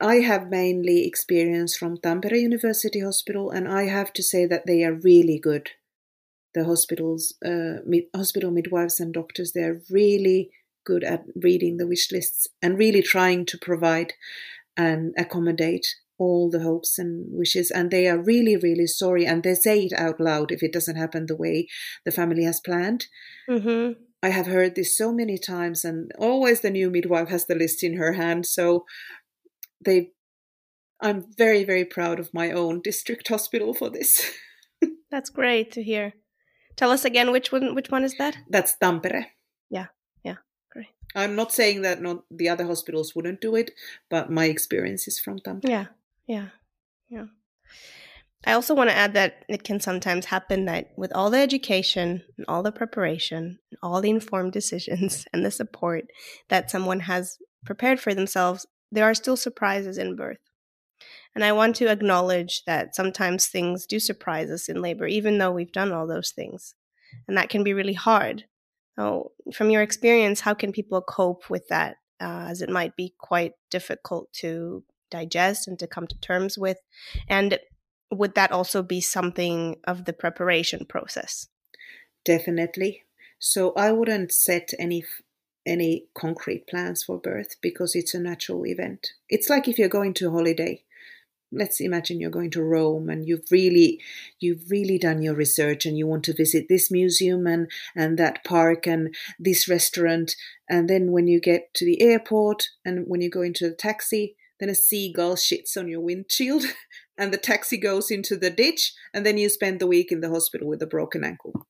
I 0.00 0.16
have 0.16 0.50
mainly 0.50 1.06
experience 1.06 1.74
from 1.74 1.96
Tampere 1.96 2.38
University 2.38 3.00
Hospital, 3.00 3.50
and 3.50 3.66
I 3.66 3.84
have 3.84 4.12
to 4.12 4.22
say 4.22 4.44
that 4.44 4.66
they 4.66 4.84
are 4.84 4.92
really 4.92 5.38
good. 5.38 5.70
The 6.56 6.64
hospitals, 6.64 7.34
uh, 7.44 7.82
mid- 7.86 8.10
hospital 8.14 8.50
midwives 8.50 8.98
and 8.98 9.14
doctors, 9.14 9.52
they 9.52 9.62
are 9.62 9.82
really 9.90 10.50
good 10.84 11.04
at 11.04 11.24
reading 11.36 11.76
the 11.76 11.86
wish 11.86 12.10
lists 12.10 12.46
and 12.62 12.78
really 12.78 13.02
trying 13.02 13.44
to 13.46 13.58
provide 13.58 14.14
and 14.76 15.12
accommodate 15.18 15.86
all 16.18 16.48
the 16.50 16.60
hopes 16.60 16.98
and 16.98 17.26
wishes. 17.30 17.70
And 17.70 17.90
they 17.90 18.08
are 18.08 18.18
really 18.18 18.56
really 18.56 18.86
sorry 18.86 19.26
and 19.26 19.42
they 19.42 19.54
say 19.54 19.82
it 19.84 19.92
out 19.92 20.18
loud 20.18 20.50
if 20.50 20.62
it 20.62 20.72
doesn't 20.72 20.96
happen 20.96 21.26
the 21.26 21.36
way 21.36 21.68
the 22.06 22.10
family 22.10 22.44
has 22.44 22.60
planned. 22.60 23.06
Mm-hmm. 23.50 23.92
i 24.22 24.30
have 24.30 24.46
heard 24.46 24.74
this 24.74 24.96
so 24.96 25.12
many 25.12 25.38
times 25.38 25.84
and 25.84 26.10
always 26.18 26.60
the 26.60 26.70
new 26.70 26.90
midwife 26.90 27.28
has 27.28 27.46
the 27.46 27.54
list 27.54 27.84
in 27.84 27.96
her 27.96 28.14
hand 28.14 28.46
so 28.46 28.84
they 29.84 30.10
i'm 31.00 31.26
very 31.36 31.62
very 31.64 31.84
proud 31.84 32.18
of 32.18 32.34
my 32.34 32.50
own 32.50 32.80
district 32.82 33.28
hospital 33.34 33.74
for 33.74 33.90
this. 33.90 34.10
That's 35.10 35.30
great 35.30 35.70
to 35.72 35.82
hear 35.82 36.14
tell 36.76 36.90
us 36.90 37.04
again 37.04 37.32
which 37.32 37.52
one 37.52 37.74
which 37.74 37.90
one 37.90 38.04
is 38.04 38.16
that 38.18 38.36
that's 38.48 38.76
tampere 38.76 39.26
yeah 39.70 39.86
Yeah. 40.26 40.36
Great. 40.72 40.88
I'm 41.14 41.36
not 41.36 41.52
saying 41.52 41.82
that 41.82 42.02
not 42.02 42.24
the 42.30 42.48
other 42.48 42.66
hospitals 42.66 43.14
wouldn't 43.14 43.40
do 43.40 43.54
it, 43.54 43.70
but 44.10 44.30
my 44.30 44.46
experience 44.46 45.06
is 45.06 45.20
from 45.20 45.38
Tampere. 45.38 45.70
Yeah, 45.70 45.86
yeah, 46.26 46.48
yeah. 47.08 47.26
I 48.44 48.52
also 48.52 48.74
want 48.74 48.90
to 48.90 48.96
add 48.96 49.14
that 49.14 49.44
it 49.48 49.64
can 49.64 49.80
sometimes 49.80 50.26
happen 50.26 50.66
that 50.66 50.90
with 50.96 51.12
all 51.14 51.30
the 51.30 51.38
education 51.38 52.22
and 52.36 52.44
all 52.48 52.62
the 52.62 52.72
preparation, 52.72 53.58
and 53.70 53.78
all 53.82 54.00
the 54.00 54.10
informed 54.10 54.52
decisions 54.52 55.24
and 55.32 55.44
the 55.44 55.50
support 55.50 56.04
that 56.48 56.70
someone 56.70 57.00
has 57.00 57.38
prepared 57.64 58.00
for 58.00 58.12
themselves, 58.14 58.66
there 58.90 59.04
are 59.04 59.14
still 59.14 59.36
surprises 59.36 59.98
in 59.98 60.16
birth. 60.16 60.38
And 61.36 61.44
I 61.44 61.52
want 61.52 61.76
to 61.76 61.90
acknowledge 61.90 62.64
that 62.64 62.96
sometimes 62.96 63.46
things 63.46 63.84
do 63.84 64.00
surprise 64.00 64.50
us 64.50 64.70
in 64.70 64.80
labor, 64.80 65.06
even 65.06 65.36
though 65.36 65.50
we've 65.50 65.70
done 65.70 65.92
all 65.92 66.06
those 66.06 66.30
things. 66.30 66.74
And 67.28 67.36
that 67.36 67.50
can 67.50 67.62
be 67.62 67.74
really 67.74 67.92
hard. 67.92 68.46
Oh, 68.96 69.32
from 69.52 69.68
your 69.68 69.82
experience, 69.82 70.40
how 70.40 70.54
can 70.54 70.72
people 70.72 71.02
cope 71.02 71.50
with 71.50 71.68
that? 71.68 71.98
Uh, 72.18 72.46
as 72.48 72.62
it 72.62 72.70
might 72.70 72.96
be 72.96 73.14
quite 73.18 73.52
difficult 73.70 74.32
to 74.32 74.82
digest 75.10 75.68
and 75.68 75.78
to 75.78 75.86
come 75.86 76.06
to 76.06 76.18
terms 76.20 76.56
with. 76.56 76.78
And 77.28 77.58
would 78.10 78.34
that 78.36 78.50
also 78.50 78.82
be 78.82 79.02
something 79.02 79.76
of 79.84 80.06
the 80.06 80.14
preparation 80.14 80.86
process? 80.86 81.48
Definitely. 82.24 83.02
So 83.38 83.74
I 83.74 83.92
wouldn't 83.92 84.32
set 84.32 84.72
any 84.78 85.04
any 85.66 86.06
concrete 86.14 86.66
plans 86.66 87.04
for 87.04 87.18
birth 87.18 87.56
because 87.60 87.94
it's 87.94 88.14
a 88.14 88.20
natural 88.20 88.64
event. 88.64 89.08
It's 89.28 89.50
like 89.50 89.68
if 89.68 89.78
you're 89.78 89.88
going 89.90 90.14
to 90.14 90.28
a 90.28 90.30
holiday 90.30 90.84
let's 91.52 91.80
imagine 91.80 92.20
you're 92.20 92.30
going 92.30 92.50
to 92.50 92.62
Rome 92.62 93.08
and 93.08 93.26
you've 93.26 93.50
really 93.50 94.00
you've 94.40 94.70
really 94.70 94.98
done 94.98 95.22
your 95.22 95.34
research 95.34 95.86
and 95.86 95.96
you 95.96 96.06
want 96.06 96.24
to 96.24 96.34
visit 96.34 96.66
this 96.68 96.90
museum 96.90 97.46
and 97.46 97.70
and 97.94 98.18
that 98.18 98.44
park 98.44 98.86
and 98.86 99.14
this 99.38 99.68
restaurant. 99.68 100.34
And 100.68 100.88
then 100.88 101.12
when 101.12 101.26
you 101.26 101.40
get 101.40 101.72
to 101.74 101.84
the 101.84 102.00
airport 102.02 102.68
and 102.84 103.04
when 103.06 103.20
you 103.20 103.30
go 103.30 103.42
into 103.42 103.68
the 103.68 103.74
taxi 103.74 104.36
then 104.58 104.70
a 104.70 104.74
seagull 104.74 105.34
shits 105.34 105.76
on 105.76 105.86
your 105.86 106.00
windshield 106.00 106.64
and 107.18 107.32
the 107.32 107.38
taxi 107.38 107.76
goes 107.76 108.10
into 108.10 108.36
the 108.36 108.50
ditch 108.50 108.94
and 109.12 109.24
then 109.26 109.36
you 109.36 109.48
spend 109.48 109.80
the 109.80 109.86
week 109.86 110.10
in 110.10 110.20
the 110.20 110.30
hospital 110.30 110.66
with 110.66 110.80
a 110.82 110.86
broken 110.86 111.22
ankle. 111.24 111.66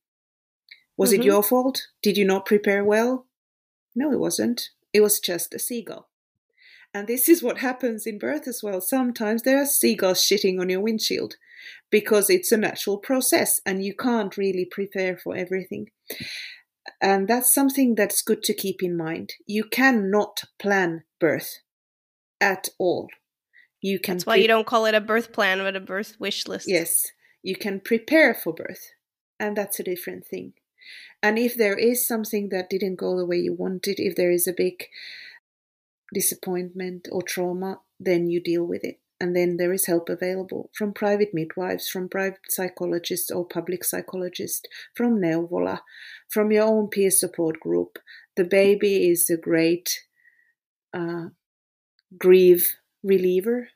Was 0.95 1.11
mm-hmm. 1.11 1.21
it 1.21 1.25
your 1.25 1.43
fault? 1.43 1.87
Did 2.01 2.17
you 2.17 2.25
not 2.25 2.45
prepare 2.45 2.83
well? 2.83 3.27
No 3.95 4.11
it 4.11 4.19
wasn't. 4.19 4.69
It 4.93 5.01
was 5.01 5.19
just 5.19 5.53
a 5.53 5.59
seagull 5.59 6.06
and 6.93 7.07
this 7.07 7.29
is 7.29 7.43
what 7.43 7.59
happens 7.59 8.05
in 8.07 8.17
birth 8.17 8.47
as 8.47 8.61
well. 8.63 8.81
Sometimes 8.81 9.43
there 9.43 9.61
are 9.61 9.65
seagulls 9.65 10.19
shitting 10.19 10.59
on 10.59 10.69
your 10.69 10.81
windshield 10.81 11.35
because 11.91 12.29
it's 12.29 12.51
a 12.51 12.57
natural 12.57 12.97
process 12.97 13.59
and 13.65 13.83
you 13.83 13.93
can't 13.95 14.37
really 14.37 14.65
prepare 14.65 15.17
for 15.17 15.35
everything. 15.35 15.87
And 17.01 17.27
that's 17.27 17.53
something 17.53 17.95
that's 17.95 18.21
good 18.21 18.43
to 18.43 18.53
keep 18.53 18.81
in 18.81 18.95
mind. 18.95 19.33
You 19.45 19.65
cannot 19.65 20.43
plan 20.59 21.03
birth 21.19 21.59
at 22.39 22.69
all. 22.79 23.09
You 23.81 23.99
can 23.99 24.15
That's 24.15 24.25
why 24.25 24.35
pre- 24.35 24.41
you 24.41 24.47
don't 24.47 24.67
call 24.67 24.85
it 24.85 24.95
a 24.95 25.01
birth 25.01 25.31
plan 25.31 25.59
but 25.59 25.75
a 25.75 25.79
birth 25.79 26.15
wish 26.19 26.47
list. 26.47 26.67
Yes. 26.67 27.05
You 27.43 27.55
can 27.55 27.79
prepare 27.79 28.33
for 28.33 28.53
birth. 28.53 28.91
And 29.39 29.55
that's 29.55 29.79
a 29.79 29.83
different 29.83 30.25
thing. 30.25 30.53
And 31.21 31.37
if 31.37 31.55
there 31.55 31.77
is 31.77 32.07
something 32.07 32.49
that 32.49 32.69
didn't 32.69 32.95
go 32.95 33.17
the 33.17 33.25
way 33.25 33.37
you 33.37 33.53
wanted, 33.53 33.99
if 33.99 34.15
there 34.15 34.31
is 34.31 34.47
a 34.47 34.53
big 34.53 34.85
disappointment 36.13 37.07
or 37.11 37.21
trauma, 37.21 37.79
then 37.99 38.29
you 38.29 38.41
deal 38.41 38.63
with 38.63 38.83
it. 38.83 38.99
And 39.19 39.35
then 39.35 39.57
there 39.57 39.73
is 39.73 39.87
help 39.87 40.09
available 40.09 40.69
from 40.73 40.93
private 40.93 41.33
midwives, 41.33 41.89
from 41.89 42.07
private 42.07 42.39
psychologists 42.49 43.31
or 43.31 43.45
public 43.45 43.83
psychologists, 43.83 44.67
from 44.95 45.19
Neuvola, 45.19 45.79
from 46.29 46.51
your 46.51 46.65
own 46.65 46.87
peer 46.89 47.09
support 47.09 47.59
group. 47.59 47.97
The 48.35 48.43
baby 48.43 49.09
is 49.09 49.29
a 49.29 49.37
great 49.37 50.03
uh, 50.93 51.29
grief 52.15 52.75
reliever, 53.03 53.69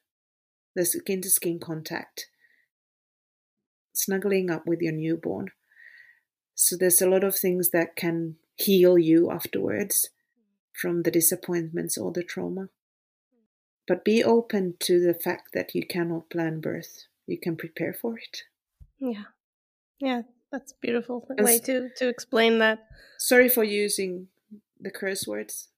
the 0.75 0.85
skin 0.85 1.21
to 1.21 1.29
skin 1.29 1.59
contact, 1.59 2.27
snuggling 3.93 4.51
up 4.51 4.67
with 4.67 4.79
your 4.79 4.93
newborn. 4.93 5.49
So 6.53 6.77
there's 6.77 7.01
a 7.01 7.09
lot 7.09 7.23
of 7.23 7.35
things 7.35 7.71
that 7.71 7.95
can 7.95 8.35
heal 8.57 8.99
you 8.99 9.31
afterwards 9.31 10.09
from 10.73 11.03
the 11.03 11.11
disappointments 11.11 11.97
or 11.97 12.11
the 12.11 12.23
trauma. 12.23 12.69
but 13.87 14.05
be 14.05 14.23
open 14.23 14.75
to 14.79 14.99
the 15.05 15.13
fact 15.13 15.49
that 15.53 15.73
you 15.75 15.85
cannot 15.85 16.29
plan 16.29 16.61
birth. 16.61 17.07
You 17.27 17.37
can 17.39 17.57
prepare 17.57 17.93
for 17.93 18.17
it. 18.17 18.43
Yeah. 18.99 19.23
Yeah, 19.99 20.21
that's 20.51 20.71
a 20.71 20.75
beautiful 20.81 21.25
way 21.29 21.59
to, 21.59 21.89
to 21.97 22.07
explain 22.07 22.59
that. 22.59 22.79
Sorry 23.17 23.49
for 23.49 23.63
using 23.63 24.27
the 24.79 24.91
curse 24.91 25.27
words. 25.27 25.69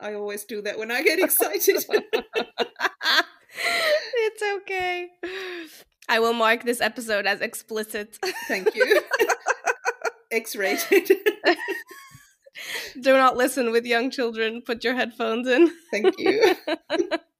I 0.00 0.14
always 0.14 0.44
do 0.44 0.62
that 0.62 0.78
when 0.78 0.90
I 0.90 1.02
get 1.02 1.18
excited. 1.18 1.84
it's 4.14 4.42
okay. 4.56 5.08
I 6.08 6.20
will 6.20 6.34
mark 6.34 6.64
this 6.64 6.80
episode 6.80 7.26
as 7.26 7.40
explicit. 7.40 8.18
Thank 8.48 8.74
you. 8.74 9.02
X 10.30 10.54
rated. 10.56 11.10
Do 13.00 13.12
not 13.12 13.36
listen 13.36 13.70
with 13.70 13.84
young 13.84 14.10
children. 14.10 14.62
Put 14.62 14.84
your 14.84 14.94
headphones 14.94 15.48
in. 15.48 15.70
Thank 15.90 16.18
you. 16.18 16.54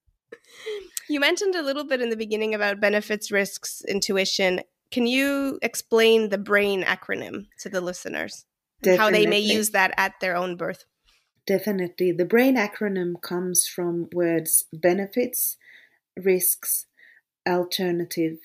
you 1.09 1.19
mentioned 1.19 1.55
a 1.55 1.61
little 1.61 1.83
bit 1.83 2.01
in 2.01 2.09
the 2.09 2.17
beginning 2.17 2.53
about 2.53 2.79
benefits, 2.79 3.31
risks, 3.31 3.81
intuition. 3.87 4.61
Can 4.91 5.07
you 5.07 5.59
explain 5.61 6.29
the 6.29 6.37
BRAIN 6.37 6.83
acronym 6.83 7.47
to 7.59 7.69
the 7.69 7.81
listeners? 7.81 8.45
How 8.85 9.09
they 9.09 9.25
may 9.25 9.39
use 9.39 9.71
that 9.71 9.93
at 9.97 10.13
their 10.21 10.35
own 10.35 10.55
birth? 10.55 10.85
Definitely. 11.47 12.11
The 12.11 12.25
BRAIN 12.25 12.55
acronym 12.55 13.21
comes 13.21 13.67
from 13.67 14.09
words 14.13 14.65
benefits, 14.71 15.57
risks, 16.15 16.85
alternative, 17.47 18.37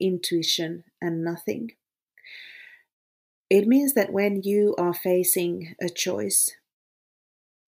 intuition, 0.00 0.84
and 1.00 1.24
nothing. 1.24 1.72
It 3.48 3.66
means 3.68 3.94
that 3.94 4.12
when 4.12 4.42
you 4.42 4.74
are 4.76 4.94
facing 4.94 5.76
a 5.80 5.88
choice 5.88 6.56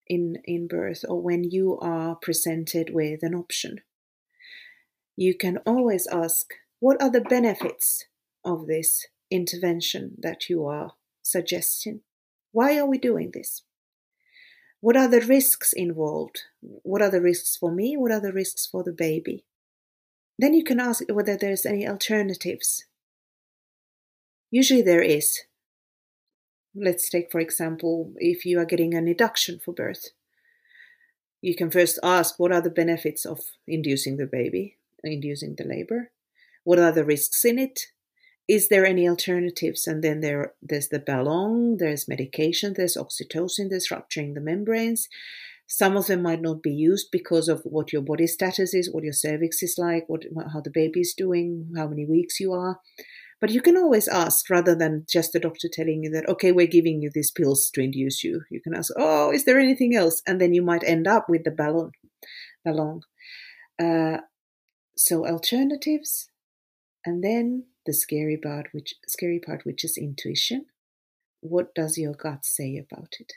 in, 0.08 0.38
in 0.44 0.66
birth 0.66 1.04
or 1.08 1.22
when 1.22 1.44
you 1.44 1.78
are 1.80 2.16
presented 2.16 2.90
with 2.92 3.22
an 3.22 3.34
option, 3.34 3.78
you 5.16 5.36
can 5.36 5.58
always 5.66 6.08
ask, 6.08 6.52
what 6.80 7.00
are 7.00 7.10
the 7.10 7.20
benefits 7.20 8.06
of 8.44 8.66
this 8.66 9.06
intervention 9.30 10.16
that 10.18 10.48
you 10.48 10.64
are 10.66 10.92
suggesting? 11.22 12.00
Why 12.50 12.78
are 12.78 12.86
we 12.86 12.98
doing 12.98 13.30
this? 13.32 13.62
What 14.80 14.96
are 14.96 15.08
the 15.08 15.20
risks 15.20 15.72
involved? 15.72 16.42
What 16.60 17.02
are 17.02 17.10
the 17.10 17.20
risks 17.20 17.56
for 17.56 17.72
me? 17.72 17.96
What 17.96 18.12
are 18.12 18.20
the 18.20 18.32
risks 18.32 18.66
for 18.66 18.82
the 18.82 18.92
baby? 18.92 19.44
Then 20.38 20.54
you 20.54 20.64
can 20.64 20.80
ask 20.80 21.02
whether 21.08 21.36
there's 21.36 21.66
any 21.66 21.86
alternatives. 21.86 22.84
Usually 24.50 24.82
there 24.82 25.02
is. 25.02 25.40
Let's 26.80 27.08
take, 27.08 27.30
for 27.32 27.40
example, 27.40 28.12
if 28.16 28.44
you 28.44 28.58
are 28.58 28.64
getting 28.64 28.94
an 28.94 29.08
induction 29.08 29.60
for 29.64 29.72
birth. 29.72 30.10
You 31.40 31.54
can 31.54 31.70
first 31.70 31.98
ask 32.02 32.38
what 32.38 32.52
are 32.52 32.60
the 32.60 32.70
benefits 32.70 33.24
of 33.24 33.40
inducing 33.66 34.16
the 34.16 34.26
baby, 34.26 34.76
inducing 35.02 35.54
the 35.56 35.64
labor? 35.64 36.10
What 36.64 36.78
are 36.78 36.92
the 36.92 37.04
risks 37.04 37.44
in 37.44 37.58
it? 37.58 37.80
Is 38.48 38.68
there 38.68 38.86
any 38.86 39.08
alternatives? 39.08 39.86
And 39.86 40.02
then 40.02 40.20
there, 40.20 40.54
there's 40.62 40.88
the 40.88 40.98
ballon, 40.98 41.76
there's 41.78 42.08
medication, 42.08 42.74
there's 42.76 42.96
oxytocin, 42.96 43.70
there's 43.70 43.90
rupturing 43.90 44.34
the 44.34 44.40
membranes. 44.40 45.08
Some 45.66 45.98
of 45.98 46.06
them 46.06 46.22
might 46.22 46.40
not 46.40 46.62
be 46.62 46.72
used 46.72 47.10
because 47.12 47.48
of 47.48 47.60
what 47.64 47.92
your 47.92 48.00
body 48.00 48.26
status 48.26 48.72
is, 48.72 48.90
what 48.90 49.04
your 49.04 49.12
cervix 49.12 49.62
is 49.62 49.76
like, 49.76 50.08
what 50.08 50.24
how 50.52 50.62
the 50.62 50.70
baby 50.70 51.00
is 51.00 51.12
doing, 51.14 51.72
how 51.76 51.86
many 51.86 52.06
weeks 52.06 52.40
you 52.40 52.52
are. 52.54 52.80
But 53.40 53.50
you 53.50 53.60
can 53.60 53.76
always 53.76 54.08
ask 54.08 54.50
rather 54.50 54.74
than 54.74 55.06
just 55.08 55.32
the 55.32 55.38
doctor 55.40 55.68
telling 55.72 56.02
you 56.02 56.10
that, 56.10 56.28
okay, 56.28 56.50
we're 56.50 56.66
giving 56.66 57.00
you 57.00 57.10
these 57.12 57.30
pills 57.30 57.70
to 57.70 57.80
induce 57.80 58.24
you. 58.24 58.42
You 58.50 58.60
can 58.60 58.74
ask, 58.74 58.92
oh, 58.96 59.30
is 59.30 59.44
there 59.44 59.60
anything 59.60 59.94
else? 59.94 60.22
And 60.26 60.40
then 60.40 60.52
you 60.52 60.62
might 60.62 60.82
end 60.84 61.06
up 61.06 61.26
with 61.28 61.44
the 61.44 61.52
ballon. 61.52 61.92
ballon. 62.64 63.00
Uh, 63.80 64.18
so 64.96 65.24
alternatives, 65.24 66.30
and 67.06 67.22
then 67.22 67.66
the 67.86 67.94
scary 67.94 68.36
part, 68.36 68.68
which 68.72 68.94
scary 69.06 69.38
part, 69.38 69.64
which 69.64 69.84
is 69.84 69.96
intuition. 69.96 70.66
What 71.40 71.74
does 71.74 71.96
your 71.96 72.14
gut 72.14 72.44
say 72.44 72.76
about 72.76 73.14
it? 73.20 73.32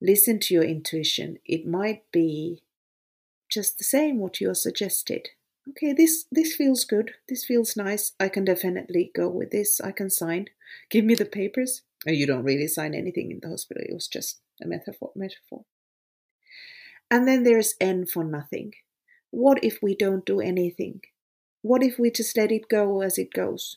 Listen 0.00 0.38
to 0.40 0.54
your 0.54 0.62
intuition. 0.62 1.38
It 1.44 1.66
might 1.66 2.02
be 2.12 2.62
just 3.50 3.78
the 3.78 3.84
same 3.84 4.18
what 4.18 4.40
you 4.40 4.48
are 4.50 4.54
suggested 4.54 5.30
okay, 5.70 5.92
this 5.92 6.26
this 6.30 6.54
feels 6.54 6.84
good. 6.84 7.12
This 7.28 7.44
feels 7.44 7.76
nice. 7.76 8.12
I 8.18 8.28
can 8.28 8.44
definitely 8.44 9.10
go 9.14 9.28
with 9.28 9.50
this. 9.50 9.80
I 9.80 9.92
can 9.92 10.10
sign. 10.10 10.46
Give 10.90 11.04
me 11.04 11.14
the 11.14 11.24
papers. 11.24 11.82
Oh, 12.06 12.12
you 12.12 12.26
don't 12.26 12.44
really 12.44 12.66
sign 12.66 12.94
anything 12.94 13.30
in 13.30 13.40
the 13.40 13.48
hospital. 13.48 13.82
It 13.86 13.94
was 13.94 14.08
just 14.08 14.40
a 14.62 14.66
metaphor. 14.66 15.12
Metaphor. 15.14 15.64
And 17.10 17.28
then 17.28 17.42
there's 17.42 17.74
N 17.80 18.06
for 18.06 18.24
nothing. 18.24 18.72
What 19.30 19.62
if 19.62 19.78
we 19.82 19.94
don't 19.94 20.26
do 20.26 20.40
anything? 20.40 21.02
What 21.62 21.82
if 21.82 21.98
we 21.98 22.10
just 22.10 22.36
let 22.36 22.50
it 22.50 22.68
go 22.68 23.02
as 23.02 23.18
it 23.18 23.32
goes? 23.32 23.76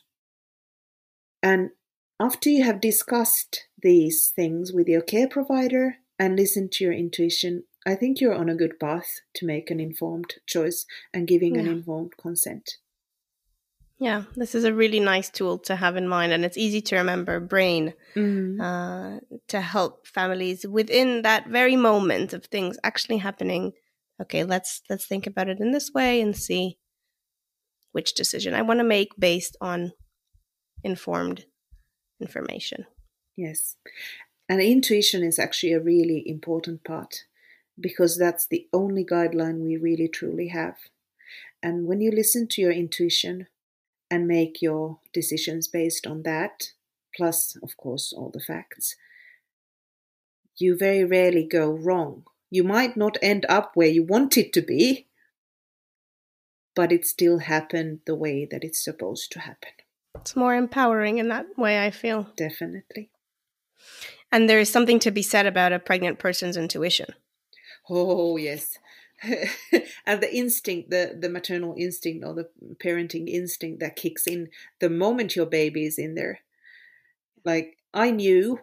And 1.44 1.72
after 2.20 2.50
you 2.50 2.64
have 2.64 2.82
discussed 2.82 3.68
these 3.82 4.30
things 4.36 4.74
with 4.74 4.88
your 4.88 5.02
care 5.02 5.28
provider 5.28 5.98
and 6.18 6.36
listened 6.36 6.72
to 6.74 6.86
your 6.86 6.94
intuition, 6.94 7.66
I 7.86 7.96
think 7.96 8.20
you're 8.20 8.34
on 8.34 8.50
a 8.50 8.56
good 8.56 8.80
path 8.80 9.22
to 9.36 9.46
make 9.46 9.70
an 9.70 9.80
informed 9.80 10.36
choice 10.48 10.86
and 11.14 11.28
giving 11.28 11.56
yeah. 11.56 11.62
an 11.62 11.68
informed 11.68 12.18
consent. 12.18 12.78
Yeah, 13.98 14.24
this 14.36 14.56
is 14.56 14.66
a 14.66 14.74
really 14.74 15.00
nice 15.00 15.30
tool 15.30 15.58
to 15.60 15.76
have 15.76 15.96
in 15.96 16.08
mind, 16.08 16.34
and 16.34 16.44
it's 16.44 16.58
easy 16.58 16.82
to 16.82 16.98
remember. 16.98 17.40
Brain 17.40 17.94
mm-hmm. 18.14 18.60
uh, 18.60 19.20
to 19.48 19.62
help 19.62 20.06
families 20.06 20.66
within 20.68 21.22
that 21.22 21.48
very 21.48 21.78
moment 21.78 22.34
of 22.34 22.46
things 22.46 22.78
actually 22.84 23.18
happening. 23.18 23.72
Okay, 24.22 24.44
let's 24.44 24.82
let's 24.90 25.06
think 25.06 25.28
about 25.28 25.48
it 25.48 25.60
in 25.62 25.72
this 25.72 25.92
way 25.94 26.20
and 26.20 26.36
see 26.36 26.78
which 27.94 28.16
decision 28.16 28.54
I 28.54 28.64
want 28.64 28.80
to 28.80 28.84
make 28.84 29.10
based 29.18 29.56
on 29.62 29.94
informed 30.84 31.46
information. 32.20 32.86
Yes, 33.38 33.78
and 34.50 34.62
intuition 34.62 35.24
is 35.24 35.40
actually 35.40 35.72
a 35.72 35.80
really 35.80 36.22
important 36.28 36.84
part 36.84 37.24
because 37.80 38.18
that's 38.18 38.48
the 38.48 38.68
only 38.74 39.04
guideline 39.04 39.60
we 39.60 39.78
really 39.78 40.08
truly 40.08 40.50
have. 40.50 40.78
And 41.62 41.88
when 41.88 42.02
you 42.02 42.12
listen 42.12 42.48
to 42.50 42.62
your 42.62 42.72
intuition 42.72 43.48
and 44.10 44.28
make 44.28 44.62
your 44.62 45.00
decisions 45.14 45.68
based 45.68 46.06
on 46.06 46.24
that, 46.24 46.72
plus, 47.16 47.58
of 47.64 47.76
course, 47.78 48.14
all 48.14 48.30
the 48.30 48.40
facts, 48.40 48.96
you 50.58 50.78
very 50.78 51.04
rarely 51.04 51.44
go 51.44 51.72
wrong. 51.72 52.24
You 52.50 52.64
might 52.64 52.96
not 52.96 53.18
end 53.22 53.46
up 53.50 53.72
where 53.74 53.88
you 53.88 54.04
want 54.04 54.38
it 54.38 54.54
to 54.54 54.62
be, 54.62 55.08
but 56.76 56.92
it 56.92 57.06
still 57.06 57.40
happened 57.40 58.02
the 58.06 58.16
way 58.16 58.46
that 58.50 58.64
it's 58.64 58.84
supposed 58.84 59.32
to 59.32 59.40
happen. 59.40 59.72
It's 60.16 60.36
more 60.36 60.56
empowering 60.56 61.18
in 61.18 61.30
that 61.30 61.58
way, 61.58 61.84
I 61.84 61.92
feel. 61.92 62.28
Definitely. 62.38 63.10
And 64.32 64.50
there 64.50 64.60
is 64.60 64.72
something 64.72 65.00
to 65.00 65.12
be 65.12 65.22
said 65.22 65.46
about 65.46 65.74
a 65.74 65.80
pregnant 65.80 66.20
person's 66.20 66.58
intuition. 66.58 67.08
Oh 67.90 68.38
yes. 68.38 68.78
and 70.06 70.22
the 70.22 70.34
instinct, 70.34 70.90
the, 70.90 71.18
the 71.20 71.30
maternal 71.30 71.76
instinct 71.78 72.26
or 72.26 72.34
the 72.34 72.50
parenting 72.84 73.30
instinct 73.30 73.80
that 73.80 73.96
kicks 73.96 74.28
in 74.28 74.50
the 74.80 74.90
moment 74.90 75.36
your 75.36 75.46
baby 75.46 75.86
is 75.86 75.98
in 75.98 76.16
there. 76.16 76.40
Like 77.44 77.78
I 77.94 78.12
knew 78.12 78.60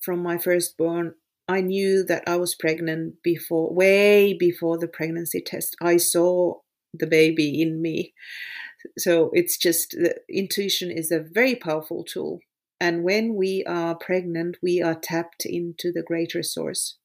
from 0.00 0.22
my 0.22 0.38
firstborn, 0.38 1.14
I 1.48 1.60
knew 1.60 2.04
that 2.04 2.24
I 2.26 2.36
was 2.36 2.54
pregnant 2.54 3.22
before, 3.22 3.72
way 3.72 4.34
before 4.34 4.78
the 4.78 4.88
pregnancy 4.88 5.40
test. 5.40 5.76
I 5.80 5.96
saw 5.96 6.60
the 6.94 7.06
baby 7.06 7.60
in 7.60 7.80
me. 7.80 8.14
So 8.98 9.30
it's 9.32 9.56
just 9.56 9.92
the 9.92 10.16
intuition 10.28 10.90
is 10.90 11.10
a 11.10 11.20
very 11.20 11.54
powerful 11.54 12.04
tool. 12.04 12.40
And 12.80 13.02
when 13.02 13.34
we 13.34 13.64
are 13.66 13.96
pregnant, 13.96 14.58
we 14.62 14.80
are 14.80 14.94
tapped 14.94 15.44
into 15.44 15.90
the 15.90 16.02
greater 16.02 16.42
source. 16.42 16.96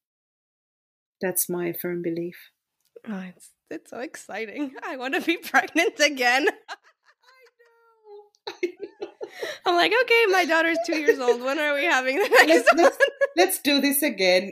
That's 1.23 1.47
my 1.47 1.71
firm 1.71 2.01
belief. 2.01 2.35
Oh, 3.07 3.23
it's, 3.33 3.51
it's 3.69 3.91
so 3.91 3.99
exciting. 3.99 4.73
I 4.83 4.97
want 4.97 5.13
to 5.15 5.21
be 5.21 5.37
pregnant 5.37 5.97
again. 6.01 6.49
I 8.49 8.67
know. 8.67 9.07
I'm 9.65 9.75
like, 9.75 9.93
okay, 10.03 10.25
my 10.31 10.43
daughter's 10.43 10.77
two 10.85 10.97
years 10.97 11.19
old. 11.19 11.41
When 11.41 11.59
are 11.59 11.75
we 11.75 11.85
having 11.85 12.17
the 12.17 12.27
next 12.45 12.49
let's, 12.49 12.73
one? 12.73 12.83
Let's, 12.83 12.97
let's 13.37 13.61
do 13.61 13.79
this 13.79 14.03
again. 14.03 14.51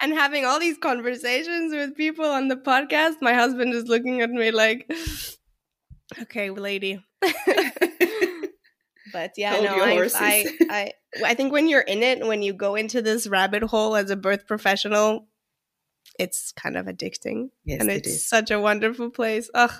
and 0.00 0.14
having 0.14 0.46
all 0.46 0.58
these 0.58 0.78
conversations 0.78 1.74
with 1.74 1.94
people 1.94 2.24
on 2.24 2.48
the 2.48 2.56
podcast, 2.56 3.16
my 3.20 3.34
husband 3.34 3.74
is 3.74 3.88
looking 3.88 4.22
at 4.22 4.30
me 4.30 4.50
like, 4.50 4.90
okay, 6.22 6.48
lady. 6.48 7.04
but 9.12 9.32
yeah, 9.36 9.52
Hold 9.52 9.64
no, 9.64 9.84
I, 9.84 10.08
I, 10.14 10.58
I, 10.70 10.92
I 11.26 11.34
think 11.34 11.52
when 11.52 11.68
you're 11.68 11.82
in 11.82 12.02
it, 12.02 12.26
when 12.26 12.40
you 12.40 12.54
go 12.54 12.74
into 12.74 13.02
this 13.02 13.26
rabbit 13.26 13.64
hole 13.64 13.96
as 13.96 14.08
a 14.08 14.16
birth 14.16 14.46
professional, 14.46 15.28
it's 16.18 16.52
kind 16.52 16.76
of 16.76 16.86
addicting. 16.86 17.50
Yes, 17.64 17.80
and 17.80 17.90
it's 17.90 18.08
it 18.08 18.18
such 18.18 18.50
a 18.50 18.60
wonderful 18.60 19.10
place. 19.10 19.50
Ugh, 19.54 19.74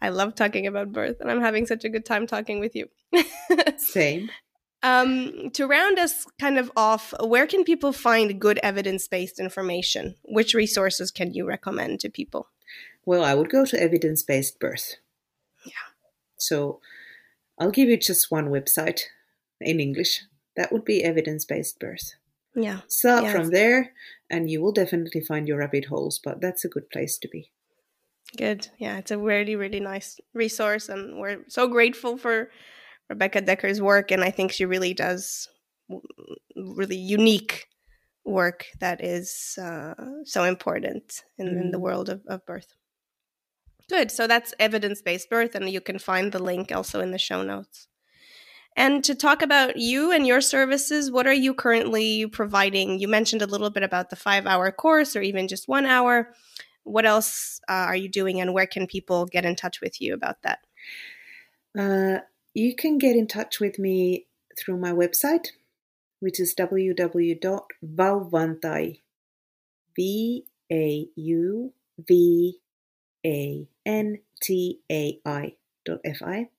I 0.00 0.10
love 0.10 0.34
talking 0.34 0.66
about 0.66 0.92
birth, 0.92 1.16
and 1.20 1.30
I'm 1.30 1.40
having 1.40 1.66
such 1.66 1.84
a 1.84 1.88
good 1.88 2.04
time 2.04 2.26
talking 2.26 2.60
with 2.60 2.74
you. 2.74 2.88
Same. 3.76 4.30
Um, 4.82 5.50
to 5.54 5.66
round 5.66 5.98
us 5.98 6.24
kind 6.40 6.56
of 6.56 6.70
off, 6.76 7.12
where 7.20 7.46
can 7.46 7.64
people 7.64 7.92
find 7.92 8.40
good 8.40 8.60
evidence 8.62 9.08
based 9.08 9.40
information? 9.40 10.14
Which 10.24 10.54
resources 10.54 11.10
can 11.10 11.32
you 11.32 11.46
recommend 11.46 12.00
to 12.00 12.10
people? 12.10 12.48
Well, 13.04 13.24
I 13.24 13.34
would 13.34 13.50
go 13.50 13.64
to 13.64 13.82
evidence 13.82 14.22
based 14.22 14.60
birth. 14.60 14.96
Yeah. 15.64 15.72
So 16.36 16.80
I'll 17.58 17.72
give 17.72 17.88
you 17.88 17.96
just 17.96 18.30
one 18.30 18.50
website 18.50 19.00
in 19.60 19.80
English. 19.80 20.22
That 20.56 20.72
would 20.72 20.84
be 20.84 21.02
evidence 21.02 21.44
based 21.44 21.80
birth. 21.80 22.14
Yeah. 22.54 22.80
Start 22.88 23.24
Yeah, 23.24 23.32
from 23.32 23.50
there, 23.50 23.92
and 24.30 24.50
you 24.50 24.60
will 24.62 24.72
definitely 24.72 25.20
find 25.20 25.46
your 25.46 25.58
rabbit 25.58 25.86
holes, 25.86 26.18
but 26.22 26.40
that's 26.40 26.64
a 26.64 26.68
good 26.68 26.90
place 26.90 27.18
to 27.18 27.28
be. 27.28 27.52
Good. 28.36 28.68
Yeah, 28.78 28.98
it's 28.98 29.10
a 29.10 29.18
really, 29.18 29.56
really 29.56 29.80
nice 29.80 30.20
resource, 30.34 30.88
and 30.88 31.18
we're 31.18 31.44
so 31.48 31.66
grateful 31.66 32.18
for 32.18 32.50
Rebecca 33.08 33.40
Dekker's 33.40 33.80
work. 33.80 34.10
And 34.10 34.22
I 34.22 34.30
think 34.30 34.52
she 34.52 34.66
really 34.66 34.92
does 34.94 35.48
really 36.56 36.96
unique 36.96 37.66
work 38.24 38.66
that 38.80 39.02
is 39.02 39.58
uh, 39.60 39.94
so 40.24 40.44
important 40.44 41.22
in, 41.38 41.48
in 41.48 41.70
the 41.70 41.78
Mm. 41.78 41.82
world 41.82 42.08
of, 42.10 42.20
of 42.26 42.44
birth. 42.44 42.74
Good. 43.88 44.10
So 44.10 44.26
that's 44.26 44.54
evidence 44.58 45.00
based 45.02 45.30
birth, 45.30 45.54
and 45.54 45.68
you 45.70 45.80
can 45.80 45.98
find 45.98 46.30
the 46.32 46.38
link 46.42 46.70
also 46.72 47.00
in 47.00 47.10
the 47.10 47.18
show 47.18 47.42
notes. 47.42 47.87
And 48.78 49.04
to 49.04 49.14
talk 49.16 49.42
about 49.42 49.76
you 49.76 50.12
and 50.12 50.24
your 50.24 50.40
services, 50.40 51.10
what 51.10 51.26
are 51.26 51.32
you 51.32 51.52
currently 51.52 52.28
providing? 52.28 53.00
You 53.00 53.08
mentioned 53.08 53.42
a 53.42 53.46
little 53.46 53.70
bit 53.70 53.82
about 53.82 54.08
the 54.08 54.14
five 54.14 54.46
hour 54.46 54.70
course 54.70 55.16
or 55.16 55.20
even 55.20 55.48
just 55.48 55.66
one 55.66 55.84
hour. 55.84 56.32
What 56.84 57.04
else 57.04 57.60
uh, 57.68 57.72
are 57.72 57.96
you 57.96 58.08
doing, 58.08 58.40
and 58.40 58.54
where 58.54 58.68
can 58.68 58.86
people 58.86 59.26
get 59.26 59.44
in 59.44 59.56
touch 59.56 59.80
with 59.80 60.00
you 60.00 60.14
about 60.14 60.42
that? 60.42 60.60
Uh, 61.76 62.18
you 62.54 62.76
can 62.76 62.98
get 62.98 63.16
in 63.16 63.26
touch 63.26 63.58
with 63.58 63.80
me 63.80 64.26
through 64.56 64.76
my 64.76 64.92
website, 64.92 65.48
which 66.20 66.38
is 66.38 66.54
www.vauvantai, 66.54 69.00
V 69.96 70.44
A 70.70 71.08
U 71.16 71.72
V 71.98 72.58
A 73.26 73.66
N 73.84 74.18
T 74.40 74.78
A 74.90 75.20
I 75.26 75.56
dot 75.84 75.98
F 76.04 76.22
I. 76.22 76.50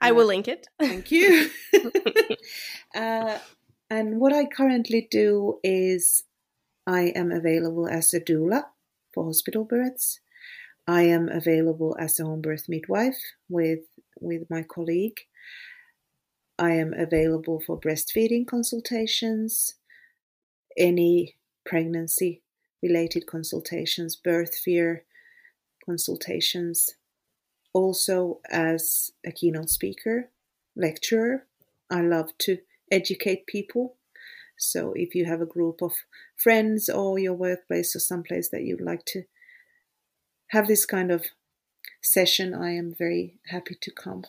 I 0.00 0.12
will 0.12 0.26
link 0.26 0.48
it. 0.48 0.66
Thank 0.78 1.10
you. 1.10 1.50
uh, 2.94 3.38
and 3.90 4.20
what 4.20 4.32
I 4.32 4.46
currently 4.46 5.06
do 5.10 5.58
is 5.62 6.24
I 6.86 7.12
am 7.14 7.30
available 7.30 7.86
as 7.86 8.14
a 8.14 8.20
doula 8.20 8.64
for 9.12 9.24
hospital 9.24 9.64
births. 9.64 10.20
I 10.86 11.02
am 11.02 11.28
available 11.28 11.96
as 12.00 12.18
a 12.18 12.24
home 12.24 12.40
birth 12.40 12.68
midwife 12.68 13.18
with 13.48 13.80
with 14.20 14.48
my 14.50 14.62
colleague. 14.62 15.20
I 16.58 16.72
am 16.72 16.92
available 16.92 17.60
for 17.64 17.80
breastfeeding 17.80 18.46
consultations, 18.46 19.74
any 20.76 21.36
pregnancy 21.64 22.42
related 22.82 23.26
consultations, 23.26 24.16
birth 24.16 24.54
fear 24.56 25.04
consultations. 25.84 26.90
Also, 27.72 28.40
as 28.50 29.12
a 29.24 29.30
keynote 29.30 29.70
speaker, 29.70 30.30
lecturer, 30.74 31.46
I 31.90 32.00
love 32.02 32.36
to 32.38 32.58
educate 32.90 33.46
people. 33.46 33.96
So, 34.56 34.92
if 34.94 35.14
you 35.14 35.24
have 35.26 35.40
a 35.40 35.46
group 35.46 35.80
of 35.82 35.92
friends 36.36 36.88
or 36.88 37.18
your 37.18 37.34
workplace 37.34 37.94
or 37.94 38.00
someplace 38.00 38.48
that 38.50 38.62
you'd 38.62 38.80
like 38.80 39.04
to 39.06 39.24
have 40.48 40.66
this 40.66 40.84
kind 40.84 41.10
of 41.10 41.26
session, 42.02 42.54
I 42.54 42.72
am 42.72 42.94
very 42.98 43.38
happy 43.46 43.76
to 43.80 43.90
come. 43.90 44.24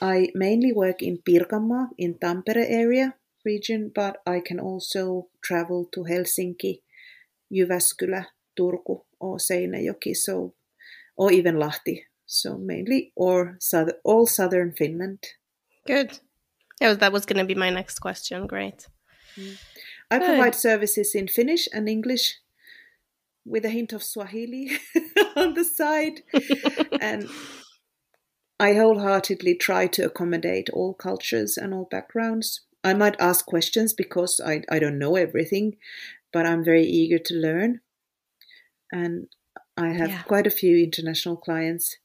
I 0.00 0.28
mainly 0.34 0.72
work 0.72 1.02
in 1.02 1.18
Pirkanmaa, 1.18 1.88
in 1.96 2.14
Tampere 2.14 2.66
area 2.68 3.14
region, 3.44 3.90
but 3.94 4.22
I 4.26 4.40
can 4.40 4.58
also 4.58 5.28
travel 5.42 5.86
to 5.92 6.04
Helsinki, 6.04 6.80
Jyväskylä, 7.52 8.26
Turku, 8.56 9.04
or 9.20 9.38
Seinäjoki, 9.38 10.14
so 10.14 10.54
or 11.16 11.32
even 11.32 11.56
Lahti. 11.56 12.04
So 12.34 12.58
mainly 12.58 13.12
or 13.14 13.56
south, 13.60 13.90
all 14.04 14.26
southern 14.26 14.72
Finland. 14.72 15.24
Good. 15.86 16.18
That 16.80 16.88
was, 16.88 16.98
that 16.98 17.12
was 17.12 17.26
going 17.26 17.38
to 17.38 17.44
be 17.44 17.54
my 17.54 17.70
next 17.70 18.00
question. 18.00 18.46
Great. 18.48 18.88
Mm. 19.38 19.56
I 20.10 20.18
Good. 20.18 20.26
provide 20.26 20.54
services 20.56 21.14
in 21.14 21.28
Finnish 21.28 21.68
and 21.72 21.88
English 21.88 22.40
with 23.44 23.64
a 23.64 23.70
hint 23.70 23.92
of 23.92 24.02
Swahili 24.02 24.70
on 25.36 25.54
the 25.54 25.64
side. 25.64 26.22
and 27.00 27.28
I 28.58 28.74
wholeheartedly 28.74 29.54
try 29.56 29.86
to 29.88 30.06
accommodate 30.06 30.68
all 30.70 30.94
cultures 30.94 31.56
and 31.56 31.72
all 31.72 31.86
backgrounds. 31.88 32.62
I 32.82 32.94
might 32.94 33.20
ask 33.20 33.46
questions 33.46 33.92
because 33.92 34.40
I, 34.44 34.62
I 34.68 34.78
don't 34.80 34.98
know 34.98 35.14
everything, 35.16 35.76
but 36.32 36.46
I'm 36.46 36.64
very 36.64 36.84
eager 36.84 37.18
to 37.18 37.34
learn. 37.34 37.80
And 38.90 39.28
I 39.76 39.88
have 39.88 40.08
Yeah. 40.10 40.22
quite 40.22 40.46
a 40.46 40.50
few 40.50 40.76
international 40.76 41.36
clients 41.36 41.96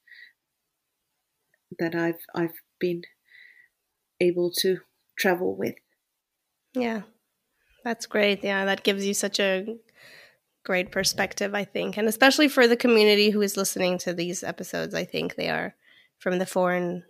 that 1.78 1.95
I've 1.95 2.22
I've 2.34 2.55
been 2.80 3.03
able 4.20 4.51
to 4.59 4.80
travel 5.17 5.55
with. 5.55 5.76
Yeah, 6.74 7.01
that's 7.84 8.05
great. 8.05 8.43
Yeah, 8.43 8.65
that 8.65 8.84
gives 8.84 9.05
you 9.05 9.13
such 9.13 9.39
a 9.39 9.78
great 10.63 10.91
perspective, 10.91 11.55
I 11.55 11.63
think. 11.63 11.97
And 11.97 12.07
especially 12.07 12.47
for 12.47 12.67
the 12.67 12.78
community 12.78 13.30
who 13.30 13.41
is 13.41 13.57
listening 13.57 13.97
to 13.99 14.13
these 14.13 14.43
episodes, 14.43 14.93
I 14.93 15.05
think 15.05 15.36
they 15.36 15.49
are 15.49 15.76
from 16.20 16.38
the 16.39 16.45
foreign 16.45 17.03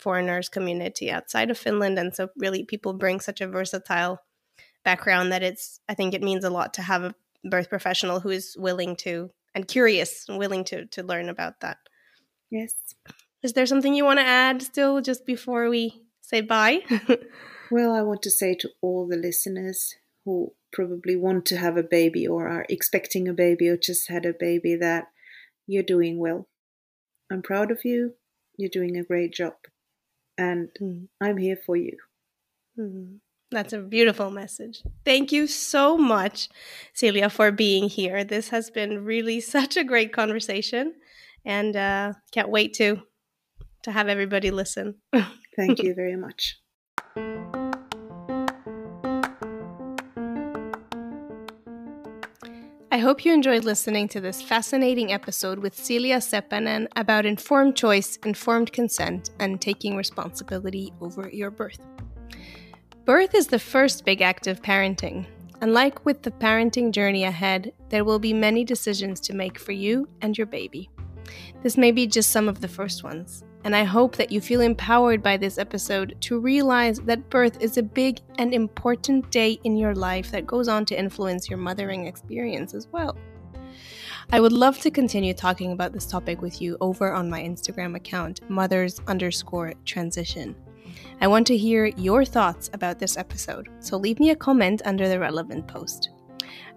foreigners 0.00 0.48
community 0.48 1.10
outside 1.10 1.50
of 1.50 1.58
Finland. 1.58 1.98
And 1.98 2.14
so 2.14 2.28
really 2.36 2.64
people 2.64 2.92
bring 2.92 3.20
such 3.20 3.40
a 3.40 3.48
versatile 3.48 4.20
background 4.84 5.32
that 5.32 5.42
it's 5.42 5.80
I 5.88 5.94
think 5.94 6.14
it 6.14 6.22
means 6.22 6.44
a 6.44 6.50
lot 6.50 6.74
to 6.74 6.82
have 6.82 7.02
a 7.04 7.14
birth 7.44 7.68
professional 7.68 8.20
who 8.20 8.30
is 8.30 8.56
willing 8.58 8.96
to 8.96 9.30
and 9.54 9.68
curious 9.68 10.28
and 10.28 10.38
willing 10.38 10.64
to 10.64 10.86
to 10.86 11.02
learn 11.02 11.28
about 11.28 11.60
that. 11.60 11.78
Yes. 12.50 12.74
Is 13.42 13.52
there 13.54 13.66
something 13.66 13.94
you 13.94 14.04
want 14.04 14.18
to 14.20 14.24
add 14.26 14.62
still 14.62 15.00
just 15.00 15.26
before 15.26 15.68
we 15.68 16.02
say 16.20 16.40
bye? 16.40 16.80
Well, 17.70 17.94
I 17.94 18.02
want 18.02 18.20
to 18.24 18.30
say 18.30 18.54
to 18.56 18.68
all 18.82 19.08
the 19.08 19.16
listeners 19.16 19.94
who 20.26 20.52
probably 20.74 21.16
want 21.16 21.46
to 21.46 21.56
have 21.56 21.78
a 21.78 21.82
baby 21.82 22.26
or 22.26 22.46
are 22.46 22.66
expecting 22.68 23.26
a 23.28 23.32
baby 23.32 23.66
or 23.66 23.78
just 23.78 24.10
had 24.10 24.26
a 24.26 24.34
baby 24.38 24.76
that 24.76 25.04
you're 25.66 25.82
doing 25.82 26.18
well. 26.18 26.48
I'm 27.30 27.40
proud 27.40 27.70
of 27.70 27.82
you. 27.82 28.16
You're 28.58 28.68
doing 28.68 28.98
a 28.98 29.02
great 29.04 29.32
job. 29.32 29.54
And 30.36 30.68
Mm. 30.82 31.08
I'm 31.18 31.38
here 31.38 31.56
for 31.56 31.76
you. 31.76 31.96
Mhm. 32.78 33.20
That's 33.50 33.72
a 33.72 33.78
beautiful 33.80 34.30
message. 34.30 34.82
Thank 35.06 35.32
you 35.32 35.46
so 35.46 35.96
much, 35.96 36.50
Silja, 36.94 37.30
for 37.32 37.50
being 37.52 37.88
here. 37.88 38.22
This 38.22 38.50
has 38.50 38.70
been 38.70 39.02
really 39.04 39.40
such 39.56 39.78
a 39.78 39.84
great 39.84 40.12
conversation, 40.12 40.94
and 41.44 41.74
uh, 41.74 42.12
can't 42.32 42.50
wait 42.50 42.74
to 42.74 43.00
to 43.82 43.92
have 43.92 44.08
everybody 44.08 44.50
listen. 44.50 44.96
Thank 45.56 45.82
you 45.82 45.94
very 45.94 46.16
much. 46.16 46.58
I 52.92 52.98
hope 52.98 53.24
you 53.24 53.32
enjoyed 53.32 53.64
listening 53.64 54.06
to 54.08 54.20
this 54.20 54.42
fascinating 54.42 55.12
episode 55.12 55.58
with 55.58 55.74
Silja 55.74 56.18
Seppänen 56.20 56.88
about 56.94 57.24
informed 57.24 57.74
choice, 57.74 58.16
informed 58.24 58.70
consent, 58.70 59.30
and 59.40 59.58
taking 59.58 59.96
responsibility 59.96 60.92
over 61.00 61.30
your 61.32 61.50
birth. 61.50 61.80
Birth 63.06 63.34
is 63.34 63.46
the 63.46 63.58
first 63.58 64.04
big 64.04 64.20
act 64.20 64.46
of 64.46 64.60
parenting, 64.60 65.24
and 65.62 65.72
like 65.72 66.04
with 66.04 66.20
the 66.20 66.30
parenting 66.32 66.92
journey 66.92 67.24
ahead, 67.24 67.72
there 67.88 68.04
will 68.04 68.18
be 68.18 68.34
many 68.34 68.62
decisions 68.62 69.20
to 69.20 69.34
make 69.34 69.58
for 69.58 69.72
you 69.72 70.06
and 70.20 70.36
your 70.36 70.46
baby. 70.46 70.90
This 71.62 71.78
may 71.78 71.92
be 71.92 72.06
just 72.06 72.30
some 72.30 72.46
of 72.46 72.60
the 72.60 72.68
first 72.68 73.02
ones, 73.02 73.42
and 73.64 73.76
I 73.76 73.84
hope 73.84 74.16
that 74.16 74.32
you 74.32 74.40
feel 74.40 74.60
empowered 74.60 75.22
by 75.22 75.36
this 75.36 75.58
episode 75.58 76.16
to 76.22 76.38
realize 76.38 76.98
that 77.00 77.30
birth 77.30 77.60
is 77.60 77.76
a 77.76 77.82
big 77.82 78.20
and 78.38 78.52
important 78.52 79.30
day 79.30 79.58
in 79.64 79.76
your 79.76 79.94
life 79.94 80.30
that 80.30 80.46
goes 80.46 80.68
on 80.68 80.84
to 80.86 80.98
influence 80.98 81.48
your 81.48 81.58
mothering 81.58 82.06
experience 82.06 82.74
as 82.74 82.88
well. 82.88 83.16
I 84.30 84.40
would 84.40 84.52
love 84.52 84.78
to 84.80 84.90
continue 84.90 85.34
talking 85.34 85.72
about 85.72 85.92
this 85.92 86.06
topic 86.06 86.40
with 86.40 86.62
you 86.62 86.76
over 86.80 87.12
on 87.12 87.28
my 87.28 87.42
Instagram 87.42 87.96
account, 87.96 88.40
mothers 88.48 89.00
underscore 89.06 89.74
transition. 89.84 90.56
I 91.20 91.26
want 91.26 91.46
to 91.48 91.56
hear 91.56 91.86
your 91.96 92.24
thoughts 92.24 92.70
about 92.72 92.98
this 92.98 93.16
episode, 93.16 93.68
so 93.80 93.96
leave 93.96 94.20
me 94.20 94.30
a 94.30 94.36
comment 94.36 94.82
under 94.84 95.08
the 95.08 95.18
relevant 95.18 95.68
post. 95.68 96.11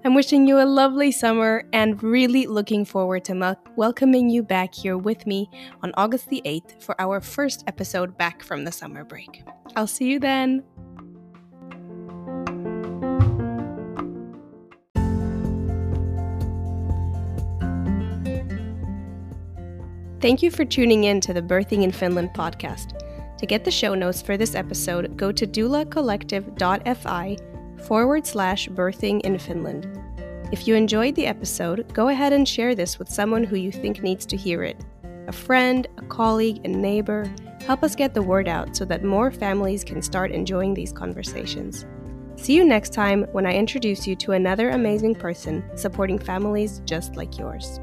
I'm 0.06 0.14
wishing 0.14 0.48
you 0.48 0.62
a 0.62 0.70
lovely 0.70 1.12
summer 1.12 1.64
and 1.74 2.02
really 2.04 2.46
looking 2.46 2.86
forward 2.86 3.26
to 3.26 3.58
welcoming 3.76 4.30
you 4.30 4.44
back 4.44 4.76
here 4.76 5.00
with 5.00 5.26
me 5.26 5.50
on 5.82 5.94
August 5.98 6.30
the 6.30 6.44
8th 6.46 6.80
for 6.84 6.94
our 7.02 7.20
first 7.20 7.64
episode 7.66 8.16
back 8.16 8.44
from 8.44 8.66
the 8.66 8.72
summer 8.72 9.04
break. 9.04 9.42
I'll 9.76 9.88
see 9.88 10.12
you 10.12 10.20
then. 10.20 10.64
Thank 20.22 20.44
you 20.44 20.52
for 20.52 20.66
tuning 20.66 21.06
in 21.06 21.20
to 21.22 21.34
the 21.34 21.42
Birthing 21.42 21.82
in 21.82 21.92
Finland 21.92 22.30
podcast. 22.36 22.92
To 23.40 23.46
get 23.48 23.66
the 23.66 23.72
show 23.72 23.96
notes 23.96 24.22
for 24.22 24.38
this 24.38 24.54
episode, 24.54 25.18
go 25.18 25.32
to 25.32 25.48
doulacollective.fi 25.48 27.38
forward 27.86 28.26
slash 28.26 28.68
birthing 28.70 29.22
in 29.22 29.38
Finland. 29.38 29.88
If 30.52 30.68
you 30.68 30.76
enjoyed 30.76 31.16
the 31.16 31.28
episode, 31.28 31.92
go 31.94 32.10
ahead 32.10 32.34
and 32.34 32.48
share 32.48 32.76
this 32.76 33.00
with 33.00 33.10
someone 33.10 33.44
who 33.44 33.56
you 33.56 33.72
think 33.72 34.02
needs 34.02 34.26
to 34.28 34.38
hear 34.38 34.64
it 34.64 34.78
a 35.28 35.32
friend, 35.32 35.88
a 35.98 36.04
colleague, 36.04 36.64
a 36.66 36.68
neighbor. 36.68 37.32
Help 37.66 37.84
us 37.84 37.96
get 37.96 38.14
the 38.14 38.22
word 38.22 38.48
out 38.48 38.76
so 38.76 38.86
that 38.86 39.04
more 39.04 39.32
families 39.32 39.84
can 39.84 40.00
start 40.02 40.32
enjoying 40.32 40.74
these 40.76 40.92
conversations. 40.92 41.86
See 42.36 42.54
you 42.54 42.64
next 42.64 42.94
time 42.94 43.24
when 43.32 43.48
I 43.48 43.56
introduce 43.56 44.06
you 44.06 44.16
to 44.18 44.34
another 44.34 44.70
amazing 44.70 45.16
person 45.16 45.64
supporting 45.76 46.20
families 46.20 46.82
just 46.86 47.16
like 47.16 47.40
yours. 47.40 47.80